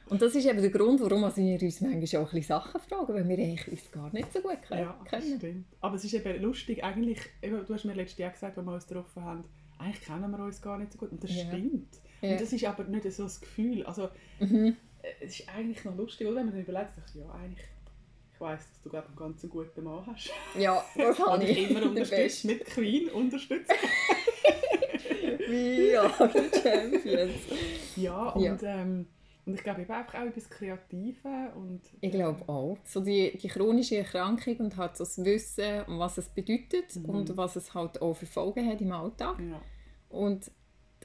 Und 0.10 0.22
das 0.22 0.34
ist 0.36 0.46
eben 0.46 0.62
der 0.62 0.70
Grund, 0.70 1.02
warum 1.02 1.24
also 1.26 1.38
wir 1.42 1.62
uns 1.62 1.82
manchmal 1.82 2.22
auch 2.24 2.28
ein 2.28 2.40
bisschen 2.40 2.44
Sachen 2.44 2.80
fragen, 2.82 3.14
weil 3.14 3.28
wir 3.28 3.38
eigentlich 3.38 3.68
uns 3.68 3.92
gar 3.92 4.14
nicht 4.14 4.32
so 4.32 4.40
gut 4.42 4.62
ke- 4.62 4.76
Ja, 4.80 4.98
kennen. 5.10 5.38
stimmt. 5.38 5.66
Aber 5.82 5.96
es 5.96 6.04
ist 6.06 6.14
eben 6.14 6.42
lustig, 6.42 6.84
eigentlich, 6.84 7.20
eben, 7.42 7.66
du 7.66 7.74
hast 7.74 7.84
mir 7.84 7.94
letztes 7.94 8.18
Jahr 8.20 8.32
gesagt, 8.32 8.58
als 8.58 8.66
wir 8.66 8.74
uns 8.74 8.88
getroffen 8.88 9.24
haben, 9.24 9.44
eigentlich 9.80 10.02
kennen 10.02 10.32
wir 10.32 10.40
uns 10.40 10.62
gar 10.62 10.78
nicht 10.78 10.94
so 10.94 10.98
gut. 10.98 11.12
Und 11.12 11.22
das 11.24 11.36
Ja. 11.36 11.46
stimmt. 11.48 12.00
Ja. 12.22 12.32
Und 12.32 12.42
das 12.42 12.54
ist 12.54 12.64
aber 12.64 12.84
nicht 12.86 13.12
so 13.12 13.24
das 13.24 13.42
Gefühl. 13.42 13.86
Also, 13.86 14.08
Mhm. 14.40 14.78
äh, 15.04 15.26
es 15.26 15.40
ist 15.42 15.50
eigentlich 15.50 15.84
noch 15.84 15.96
lustig, 15.98 16.26
oder? 16.28 16.38
wenn 16.38 16.46
man 16.46 16.54
dann 16.56 16.64
überlegt, 16.64 16.92
ja, 17.14 17.30
eigentlich, 17.32 17.66
ich 18.38 18.42
weiss, 18.42 18.60
dass 18.70 18.82
du 18.84 18.90
glaub, 18.90 19.08
einen 19.08 19.16
ganz 19.16 19.42
guten 19.50 19.84
Mann 19.84 20.06
hast. 20.06 20.30
Ja, 20.58 20.84
das 20.96 21.18
habe 21.26 21.32
Und 21.32 21.44
ich. 21.44 21.58
ich 21.58 21.70
immer 21.72 21.84
unterstützt, 21.90 22.46
mit 22.46 22.66
Queen 22.66 23.10
unterstützt. 23.10 23.72
Wie 25.50 25.92
ja, 25.92 26.10
Champions. 26.10 27.36
ja, 27.96 28.30
und, 28.30 28.44
Ja. 28.44 28.58
Ähm, 28.82 29.08
und 29.46 29.54
ich 29.54 29.64
glaube 29.64 29.82
eben 29.84 29.92
einfach 29.94 30.16
auch 30.16 30.26
etwas 30.26 30.50
Kreatives 30.50 31.24
und... 31.56 31.82
Ich 32.02 32.12
glaube 32.12 32.44
auch. 32.50 32.78
So 32.84 33.00
die, 33.00 33.38
die 33.38 33.48
chronische 33.48 33.96
Erkrankung 33.98 34.58
und 34.58 34.76
halt 34.76 34.98
so 34.98 35.06
das 35.06 35.24
Wissen, 35.24 35.84
was 35.88 36.18
es 36.18 36.28
bedeutet 36.28 36.94
Mhm. 36.98 37.06
und 37.06 37.38
was 37.38 37.56
es 37.56 37.74
halt 37.74 38.02
auch 38.02 38.14
für 38.14 38.26
Folgen 38.26 38.68
hat 38.70 38.82
im 38.82 38.92
Alltag. 38.92 39.38
Ja, 39.40 39.62
Und 40.10 40.52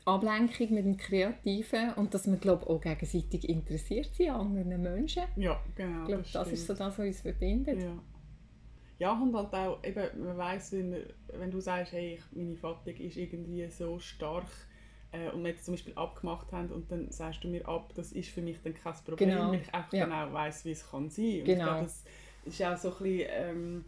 Ablenkung 0.05 0.75
mit 0.75 0.85
dem 0.85 0.97
Kreativen 0.97 1.93
und 1.95 2.13
dass 2.15 2.27
wir 2.27 2.37
glaube 2.37 2.69
auch 2.69 2.81
gegenseitig 2.81 3.49
interessiert 3.49 4.15
sind 4.15 4.31
an 4.31 4.57
anderen 4.57 4.83
Menschen. 4.83 5.23
ja 5.37 5.61
genau. 5.75 6.01
Ich 6.03 6.07
glaube, 6.09 6.25
das, 6.33 6.53
ist 6.53 6.67
so 6.67 6.75
das, 6.75 6.81
was 6.81 7.07
uns 7.07 7.21
verbindet. 7.21 7.83
Ja. 7.83 7.99
Ja, 8.99 9.13
und 9.21 9.35
halt 9.35 9.53
auch, 9.53 9.83
eben, 9.85 10.25
man 10.25 10.37
weiss, 10.39 10.71
wenn, 10.73 10.95
wenn 11.33 11.51
du 11.51 11.61
sagst, 11.61 11.93
hey, 11.93 12.15
ich- 12.15 12.37
meine 12.37 12.57
Fatigue 12.57 13.05
ist 13.07 13.17
irgendwie 13.17 13.67
so 13.69 13.99
stark 13.99 14.47
äh, 15.11 15.29
und 15.31 15.43
wir 15.43 15.51
jetzt 15.51 15.65
zum 15.65 15.75
Beispiel 15.75 15.95
abgemacht 15.95 16.53
haben 16.53 16.71
und 16.71 16.91
dann 16.91 17.11
sagst 17.11 17.43
du 17.43 17.49
mir 17.49 17.67
ab, 17.69 17.93
das 17.97 18.13
ist 18.13 18.29
für 18.31 18.43
mich 18.43 18.59
dann 18.63 18.75
kein 18.75 18.95
Problem, 19.05 19.29
Genau. 19.31 19.49
weil 19.51 19.61
ich 19.61 19.75
einfach 19.75 19.93
Ja. 19.93 20.05
genau 20.05 20.33
weiss, 20.33 20.65
wie 20.65 20.71
es 20.71 20.89
kann 20.89 21.11
sein. 21.11 21.25
Und 21.25 21.31
ich 21.41 21.45
Genau. 21.45 21.65
glaube, 21.65 21.83
das 21.85 22.05
ist 22.45 22.63
auch 22.63 22.77
so 22.77 22.89
ein 22.91 23.03
bisschen 23.03 23.29
ähm, 23.33 23.85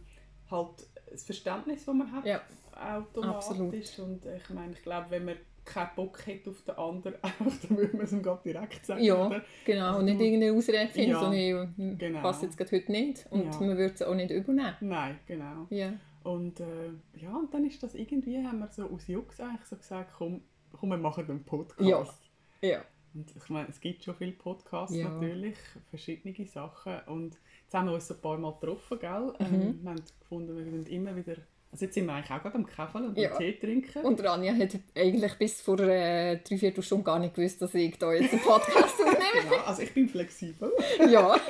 halt 0.51 0.87
das 1.11 1.23
Verständnis, 1.23 1.85
das 1.85 1.93
man 1.95 2.11
hat, 2.11 2.25
Ja. 2.25 2.41
automatisch. 2.73 3.35
Absolut. 3.49 3.73
Und 3.99 4.25
ich 4.25 4.49
meine, 4.49 4.73
ich 4.73 4.81
glaube, 4.81 5.07
wenn 5.09 5.25
man 5.25 5.35
keinen 5.63 5.89
Bock 5.95 6.19
hat 6.27 6.47
auf 6.47 6.61
den 6.63 6.75
anderen, 6.75 7.15
dann 7.69 7.77
würde 7.77 7.95
man 7.97 8.05
es 8.05 8.11
ihm 8.11 8.21
direkt 8.45 8.85
sagen. 8.85 9.03
Ja. 9.03 9.27
Oder? 9.27 9.41
Genau, 9.65 9.87
Also 9.87 9.99
und 9.99 10.05
nicht 10.05 10.19
du- 10.19 10.23
irgendeine 10.25 10.53
Ausrede 10.57 10.87
finden, 10.89 11.11
Ja, 11.11 11.19
sondern 11.19 11.97
genau. 11.97 12.21
passt 12.21 12.43
jetzt 12.43 12.57
gerade 12.57 12.71
heute 12.71 12.91
nicht 12.91 13.25
und 13.31 13.45
Ja. 13.45 13.59
man 13.59 13.69
würde 13.77 13.93
es 13.93 14.01
auch 14.01 14.13
nicht 14.15 14.29
übernehmen. 14.31 14.75
Nein, 14.81 15.19
genau. 15.25 15.65
Ja. 15.69 15.93
Und 16.23 16.59
äh, 16.59 16.89
ja, 17.15 17.35
und 17.35 17.53
dann 17.53 17.65
ist 17.65 17.81
das 17.83 17.95
irgendwie, 17.95 18.43
haben 18.43 18.59
wir 18.59 18.67
so 18.71 18.85
aus 18.89 19.07
Jux 19.07 19.39
eigentlich 19.39 19.65
so 19.65 19.75
gesagt, 19.75 20.11
komm, 20.17 20.41
komm 20.71 20.89
wir 20.89 20.97
machen 20.97 21.29
einen 21.29 21.43
Podcast. 21.43 22.19
Ja. 22.61 22.83
Und 23.13 23.33
ich 23.35 23.49
meine, 23.49 23.69
es 23.69 23.79
gibt 23.79 24.03
schon 24.03 24.15
viele 24.15 24.33
Podcasts 24.33 24.95
Ja. 24.95 25.07
natürlich, 25.07 25.55
verschiedene 25.89 26.45
Sachen. 26.47 26.99
Und 27.07 27.37
jetzt 27.75 27.79
haben 27.81 27.87
wir 27.87 27.93
uns 27.95 28.09
ein 28.11 28.21
paar 28.21 28.37
Mal 28.37 28.53
getroffen, 28.53 28.99
gell? 28.99 29.33
Mhm. 29.39 29.53
Ähm, 29.53 29.79
wir 29.83 29.89
haben 29.91 30.03
gefunden, 30.19 30.57
wir 30.57 30.65
wollen 30.65 30.85
immer 30.85 31.15
wieder, 31.15 31.35
also 31.71 31.85
jetzt 31.85 31.93
sind 31.93 32.05
wir 32.05 32.13
eigentlich 32.13 32.31
auch 32.31 32.41
gerade 32.41 32.55
am 32.55 32.65
Kaffee 32.65 32.97
und 32.99 33.17
Ja. 33.17 33.31
am 33.31 33.37
Tee 33.37 33.53
trinken. 33.53 34.05
Und 34.05 34.23
Rania 34.23 34.53
hat 34.55 34.79
eigentlich 34.95 35.33
bis 35.35 35.61
vor 35.61 35.79
äh, 35.81 36.37
drei, 36.37 36.57
vier 36.57 36.81
Stunden 36.81 37.03
gar 37.03 37.19
nicht 37.19 37.35
gewusst, 37.35 37.61
dass 37.61 37.73
ich 37.73 37.97
da 37.97 38.13
jetzt 38.13 38.31
einen 38.33 38.41
Podcast 38.41 38.95
aufnehme. 39.01 39.43
genau, 39.49 39.63
also 39.65 39.81
ich 39.81 39.93
bin 39.93 40.07
flexibel. 40.07 40.71
ja. 41.09 41.35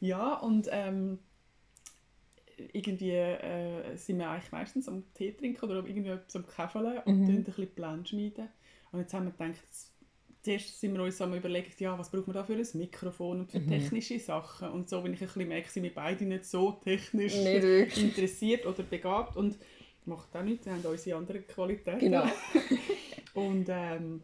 Ja, 0.00 0.34
und 0.34 0.66
ähm, 0.72 1.20
irgendwie 2.72 3.10
äh, 3.12 3.94
sind 3.96 4.18
wir 4.18 4.30
eigentlich 4.30 4.50
meistens 4.50 4.88
am 4.88 5.04
Tee 5.14 5.30
trinken 5.30 5.64
oder 5.64 5.76
irgendwie 5.86 6.08
etwas 6.10 6.34
am 6.34 6.44
Käfeln 6.44 6.98
und 7.04 7.20
Mhm. 7.20 7.28
ein 7.28 7.44
bisschen 7.44 7.72
Pläne 7.72 8.04
schmieden. 8.04 8.48
Und 8.90 8.98
jetzt 8.98 9.14
haben 9.14 9.26
wir 9.26 9.30
gedacht, 9.30 9.62
zuerst 10.42 10.80
sind 10.80 10.94
wir 10.94 11.02
uns 11.02 11.20
am 11.20 11.34
überlegt, 11.34 11.80
ja, 11.80 11.98
was 11.98 12.10
braucht 12.10 12.26
man 12.26 12.34
da 12.34 12.44
für 12.44 12.54
ein 12.54 12.66
Mikrofon 12.74 13.40
und 13.40 13.52
für 13.52 13.60
Mhm. 13.60 13.68
technische 13.68 14.18
Sachen. 14.18 14.70
Und 14.70 14.88
so, 14.88 15.02
wenn 15.04 15.14
ich 15.14 15.20
ein 15.20 15.26
bisschen 15.26 15.48
merke, 15.48 15.70
sind 15.70 15.84
wir 15.84 15.94
beide 15.94 16.24
nicht 16.24 16.44
so 16.44 16.72
technisch 16.84 17.34
Nicht 17.36 17.96
interessiert 17.98 18.66
oder 18.66 18.82
begabt 18.82 19.36
und 19.36 19.58
macht 20.04 20.34
auch 20.36 20.42
nichts, 20.42 20.66
wir 20.66 20.72
haben 20.72 20.84
unsere 20.84 21.16
anderen 21.16 21.46
Qualitäten. 21.46 21.98
Genau. 22.00 22.24
Und 23.34 23.66
ähm, 23.70 24.22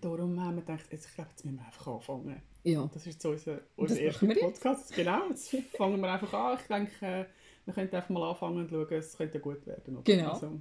darum 0.00 0.40
haben 0.40 0.56
wir 0.56 0.62
gedacht, 0.62 0.86
jetzt, 0.92 1.08
ich 1.08 1.14
glaube, 1.14 1.30
jetzt 1.30 1.44
müssen 1.44 1.58
wir 1.58 1.64
einfach 1.66 1.86
anfangen. 1.88 2.42
Ja. 2.62 2.88
Das 2.92 3.06
ist 3.06 3.20
so 3.22 3.30
unser, 3.30 3.60
unser 3.76 3.98
erster. 3.98 4.26
Podcast. 4.26 4.94
Genau, 4.94 5.28
jetzt 5.30 5.56
fangen 5.76 6.00
wir 6.00 6.12
einfach 6.12 6.32
an. 6.34 6.58
Ich 6.60 6.66
denke, 6.66 7.26
wir 7.64 7.74
könnten 7.74 7.96
einfach 7.96 8.10
mal 8.10 8.28
anfangen 8.28 8.58
und 8.58 8.70
schauen, 8.70 8.86
es 8.92 9.16
könnte 9.16 9.40
gut 9.40 9.66
werden. 9.66 9.96
Oder? 9.96 10.04
Genau. 10.04 10.32
Also, 10.32 10.60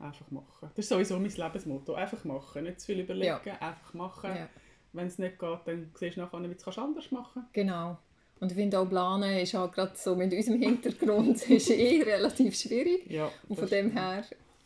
einfach 0.00 0.30
machen. 0.30 0.70
Das 0.74 0.84
ist 0.84 0.88
sowieso 0.88 1.18
mein 1.18 1.30
Lebensmotto. 1.30 1.94
Einfach 1.94 2.24
machen. 2.24 2.64
Nicht 2.64 2.80
zu 2.80 2.86
viel 2.86 3.00
überlegen, 3.00 3.50
einfach 3.60 3.94
machen. 3.94 4.30
ja. 4.36 4.48
Wenn 4.92 5.08
es 5.08 5.18
nicht 5.18 5.38
geht, 5.40 5.58
dann 5.64 5.90
siehst 5.98 6.16
du 6.16 6.20
nachher, 6.20 6.42
wie 6.42 6.54
du 6.54 6.70
es 6.70 6.78
anders 6.78 7.10
machen 7.10 7.32
kannst. 7.34 7.52
Genau. 7.54 7.96
Und 8.40 8.50
ich 8.52 8.56
finde 8.56 8.78
auch 8.78 8.88
Planen 8.88 9.38
ist 9.38 9.54
halt 9.54 9.72
gerade 9.72 9.92
so 9.96 10.14
mit 10.14 10.32
unserem 10.32 10.60
Hintergrund 10.60 11.42
ist 11.50 11.70
eh 11.70 12.02
relativ 12.02 12.54
schwierig. 12.56 13.10
Ja, 13.10 13.26
Und 13.48 13.58
das 13.58 13.58
von 13.60 13.68
dem 13.70 13.90
her 13.92 14.24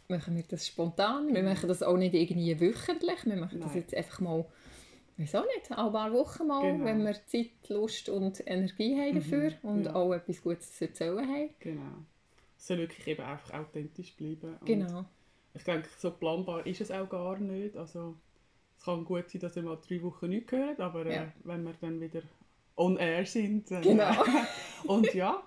machen 0.08 0.36
wir 0.36 0.42
das 0.48 0.66
spontan. 0.66 1.32
Wir 1.34 1.42
machen 1.42 1.68
das 1.68 1.82
auch 1.82 1.96
nicht 1.96 2.14
irgendwie 2.14 2.58
wöchentlich. 2.60 3.24
Wir 3.24 3.36
machen 3.36 3.60
das 3.60 3.70
Nein. 3.70 3.78
jetzt 3.78 3.94
einfach 3.94 4.20
mal, 4.20 4.44
wieso 5.16 5.40
nicht, 5.40 5.70
alle 5.70 5.90
paar 5.92 6.12
Wochen 6.12 6.46
mal, 6.46 6.62
Genau. 6.72 6.84
wenn 6.84 7.04
wir 7.04 7.14
Zeit, 7.26 7.68
Lust 7.68 8.08
und 8.08 8.42
Energie 8.46 8.96
haben 8.98 9.14
dafür 9.16 9.52
und 9.62 9.84
ja. 9.84 9.94
auch 9.94 10.12
etwas 10.12 10.42
Gutes 10.42 10.76
zu 10.76 10.86
erzählen 10.86 11.26
haben. 11.26 11.50
Genau. 11.60 11.82
Es 12.58 12.66
soll 12.66 12.78
wirklich 12.78 13.06
eben 13.06 13.22
einfach 13.22 13.54
authentisch 13.60 14.14
bleiben. 14.16 14.56
Genau. 14.64 15.04
Ich 15.58 15.64
denke, 15.64 15.88
so 15.98 16.10
planbar 16.12 16.64
ist 16.66 16.80
es 16.80 16.90
auch 16.90 17.08
gar 17.08 17.36
nicht. 17.38 17.76
Also, 17.76 18.14
es 18.78 18.84
kann 18.84 19.04
gut 19.04 19.28
sein, 19.28 19.40
dass 19.40 19.56
ihr 19.56 19.62
mal 19.64 19.76
drei 19.86 20.00
Wochen 20.02 20.28
nichts 20.28 20.52
hört, 20.52 20.80
aber 20.80 21.04
äh, 21.06 21.14
Ja. 21.16 21.32
wenn 21.44 21.64
wir 21.64 21.74
dann 21.80 22.00
wieder 22.00 22.22
on 22.76 22.96
air 22.96 23.26
sind. 23.26 23.70
Dann, 23.70 23.82
Genau. 23.82 24.12
und 24.86 25.12
ja, 25.14 25.42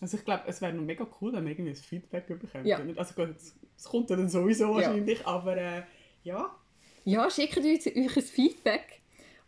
also 0.00 0.16
ich 0.18 0.24
glaube, 0.24 0.42
es 0.46 0.60
wäre 0.60 0.72
noch 0.74 0.82
mega 0.84 1.06
cool, 1.20 1.32
wenn 1.32 1.44
wir 1.44 1.52
irgendwie 1.52 1.70
ein 1.70 1.76
Feedback 1.76 2.26
bekommen. 2.26 2.66
Ja. 2.66 2.78
Also 2.96 3.14
gut, 3.14 3.34
es- 3.36 3.54
kommt 3.84 4.10
ja 4.10 4.16
dann 4.16 4.28
sowieso 4.28 4.64
Ja. 4.66 4.74
wahrscheinlich, 4.88 5.26
aber 5.26 5.56
äh, 5.56 5.82
ja. 6.22 6.54
Ja, 7.04 7.30
schickt 7.30 7.56
uns 7.56 7.86
euch 7.86 7.96
ein 8.16 8.22
Feedback 8.22 8.99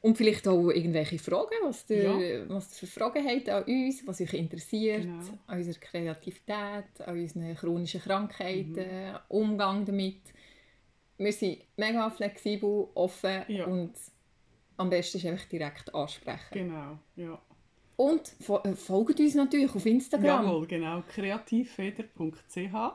und 0.02 0.16
vielleicht 0.18 0.46
auch 0.48 0.68
irgendwelche 0.68 1.18
Fragen, 1.18 1.54
was 1.62 1.88
ihr, 1.88 2.44
was 2.48 2.72
ihr 2.82 2.86
für 2.88 3.00
Fragen 3.00 3.24
habt 3.26 3.48
an 3.48 3.62
uns, 3.64 4.06
was 4.06 4.20
euch 4.20 4.34
interessiert, 4.34 5.02
Genau. 5.02 5.22
an 5.46 5.58
unserer 5.58 5.78
Kreativität, 5.80 7.00
an 7.06 7.18
unseren 7.18 7.54
chronischen 7.56 8.00
Krankheiten, 8.02 8.74
Mhm. 9.12 9.18
Umgang 9.28 9.84
damit. 9.86 10.20
Wir 11.18 11.32
sind 11.32 11.58
mega 11.76 12.10
flexibel, 12.10 12.88
offen 12.94 13.42
Ja. 13.48 13.64
und 13.66 13.92
am 14.76 14.90
besten 14.90 15.18
ist 15.18 15.26
einfach 15.26 15.44
direkt 15.46 15.94
ansprechen. 15.94 16.52
Genau, 16.52 16.98
ja. 17.16 17.40
Und 17.96 18.32
äh, 18.64 18.72
folgt 18.74 19.20
uns 19.20 19.34
natürlich 19.36 19.72
auf 19.72 19.86
Instagram. 19.86 20.44
Jawohl, 20.46 20.66
genau. 20.66 21.02
Kreativfeder.ch 21.08 22.92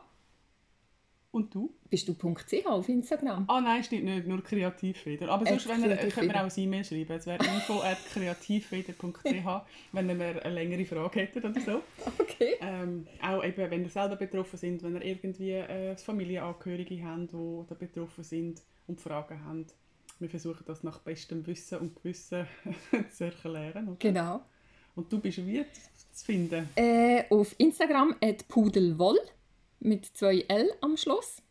Und 1.31 1.53
du? 1.53 1.73
Bist 1.89 2.07
du 2.07 2.13
.ch 2.13 2.65
auf 2.65 2.87
Instagram? 2.89 3.45
Ah 3.47 3.61
nein, 3.61 3.83
steht 3.83 4.03
nicht, 4.03 4.27
nur 4.27 4.41
Kreativfeder. 4.43 5.29
Aber 5.29 5.45
sonst 5.45 5.67
wenn 5.67 5.83
ihr, 5.83 5.97
könnt 5.97 6.33
ihr 6.33 6.35
auch 6.35 6.49
ein 6.49 6.51
E-Mail 6.55 6.83
schreiben. 6.83 7.11
Es 7.13 7.25
wäre 7.25 7.43
info.kreativfeder.ch, 7.43 9.23
wenn 9.91 10.09
ihr 10.09 10.15
eine 10.15 10.53
längere 10.53 10.85
Frage 10.85 11.19
hättet 11.21 11.45
oder 11.45 11.59
so. 11.59 11.81
Okay. 12.17 12.55
Ähm, 12.61 13.07
auch 13.21 13.43
eben, 13.43 13.69
wenn 13.69 13.83
ihr 13.83 13.89
selber 13.89 14.15
betroffen 14.15 14.57
sind, 14.57 14.83
wenn 14.83 14.95
ihr 14.95 15.05
irgendwie 15.05 15.51
äh, 15.51 15.95
Familienangehörige 15.97 17.03
habt, 17.03 17.33
die 17.33 17.63
da 17.67 17.75
betroffen 17.75 18.23
sind 18.23 18.61
und 18.87 19.01
Fragen 19.01 19.43
haben. 19.43 19.67
Wir 20.19 20.29
versuchen 20.29 20.63
das 20.65 20.83
nach 20.83 20.99
bestem 20.99 21.45
Wissen 21.45 21.77
und 21.79 21.95
Gewissen 21.95 22.47
zu 23.11 23.25
erklären. 23.25 23.87
oder? 23.89 23.97
Genau. 23.99 24.41
Und 24.95 25.11
du 25.13 25.19
bist 25.19 25.45
wie 25.45 25.63
zu 26.11 26.25
finden? 26.25 26.69
Äh, 26.75 27.25
auf 27.29 27.53
Instagram 27.59 28.15
at 28.21 28.47
pudelwoll 28.47 29.19
mit 29.79 30.05
zwei 30.05 30.45
L 30.47 30.69
am 30.81 30.97
Schluss. 30.97 31.41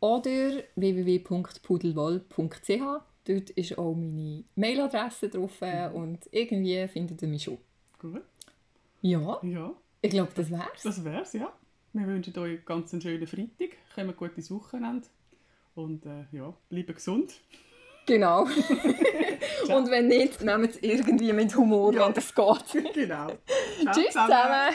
Oder 0.00 0.62
www.pudelwoll.ch. 0.76 2.70
Dort 3.28 3.50
ist 3.50 3.76
auch 3.78 3.94
meine 3.94 4.44
Mailadresse 4.54 5.28
drauf 5.28 5.60
und 5.94 6.20
irgendwie 6.30 6.86
findet 6.88 7.20
ihr 7.22 7.28
mich 7.28 7.42
schon. 7.44 7.58
Gut. 7.98 8.22
Ja, 9.02 9.40
Ja, 9.42 9.74
ich 10.02 10.10
glaube, 10.10 10.30
das 10.34 10.50
wär's. 10.50 10.82
das 10.84 11.04
wär's, 11.04 11.32
ja. 11.32 11.52
Wir 11.92 12.06
wünschen 12.06 12.36
euch 12.38 12.64
ganz 12.64 12.92
einen 12.92 13.02
schönen 13.02 13.26
Freitag, 13.26 13.70
kommen 13.94 14.16
gut 14.16 14.32
ins 14.36 14.50
Wochenende 14.50 15.06
und 15.74 16.04
äh, 16.06 16.24
ja, 16.32 16.52
bleiben 16.68 16.94
gesund. 16.94 17.34
Genau. 18.06 18.42
und 18.44 19.90
wenn 19.90 20.08
nicht, 20.08 20.42
nehmt 20.42 20.70
es 20.70 20.82
irgendwie 20.82 21.32
mit 21.32 21.56
Humor, 21.56 21.92
Ja. 21.94 22.06
wenn 22.06 22.14
das 22.14 22.34
geht. 22.34 22.84
genau. 22.94 23.28
Tschüss 23.92 24.06
zusammen. 24.08 24.74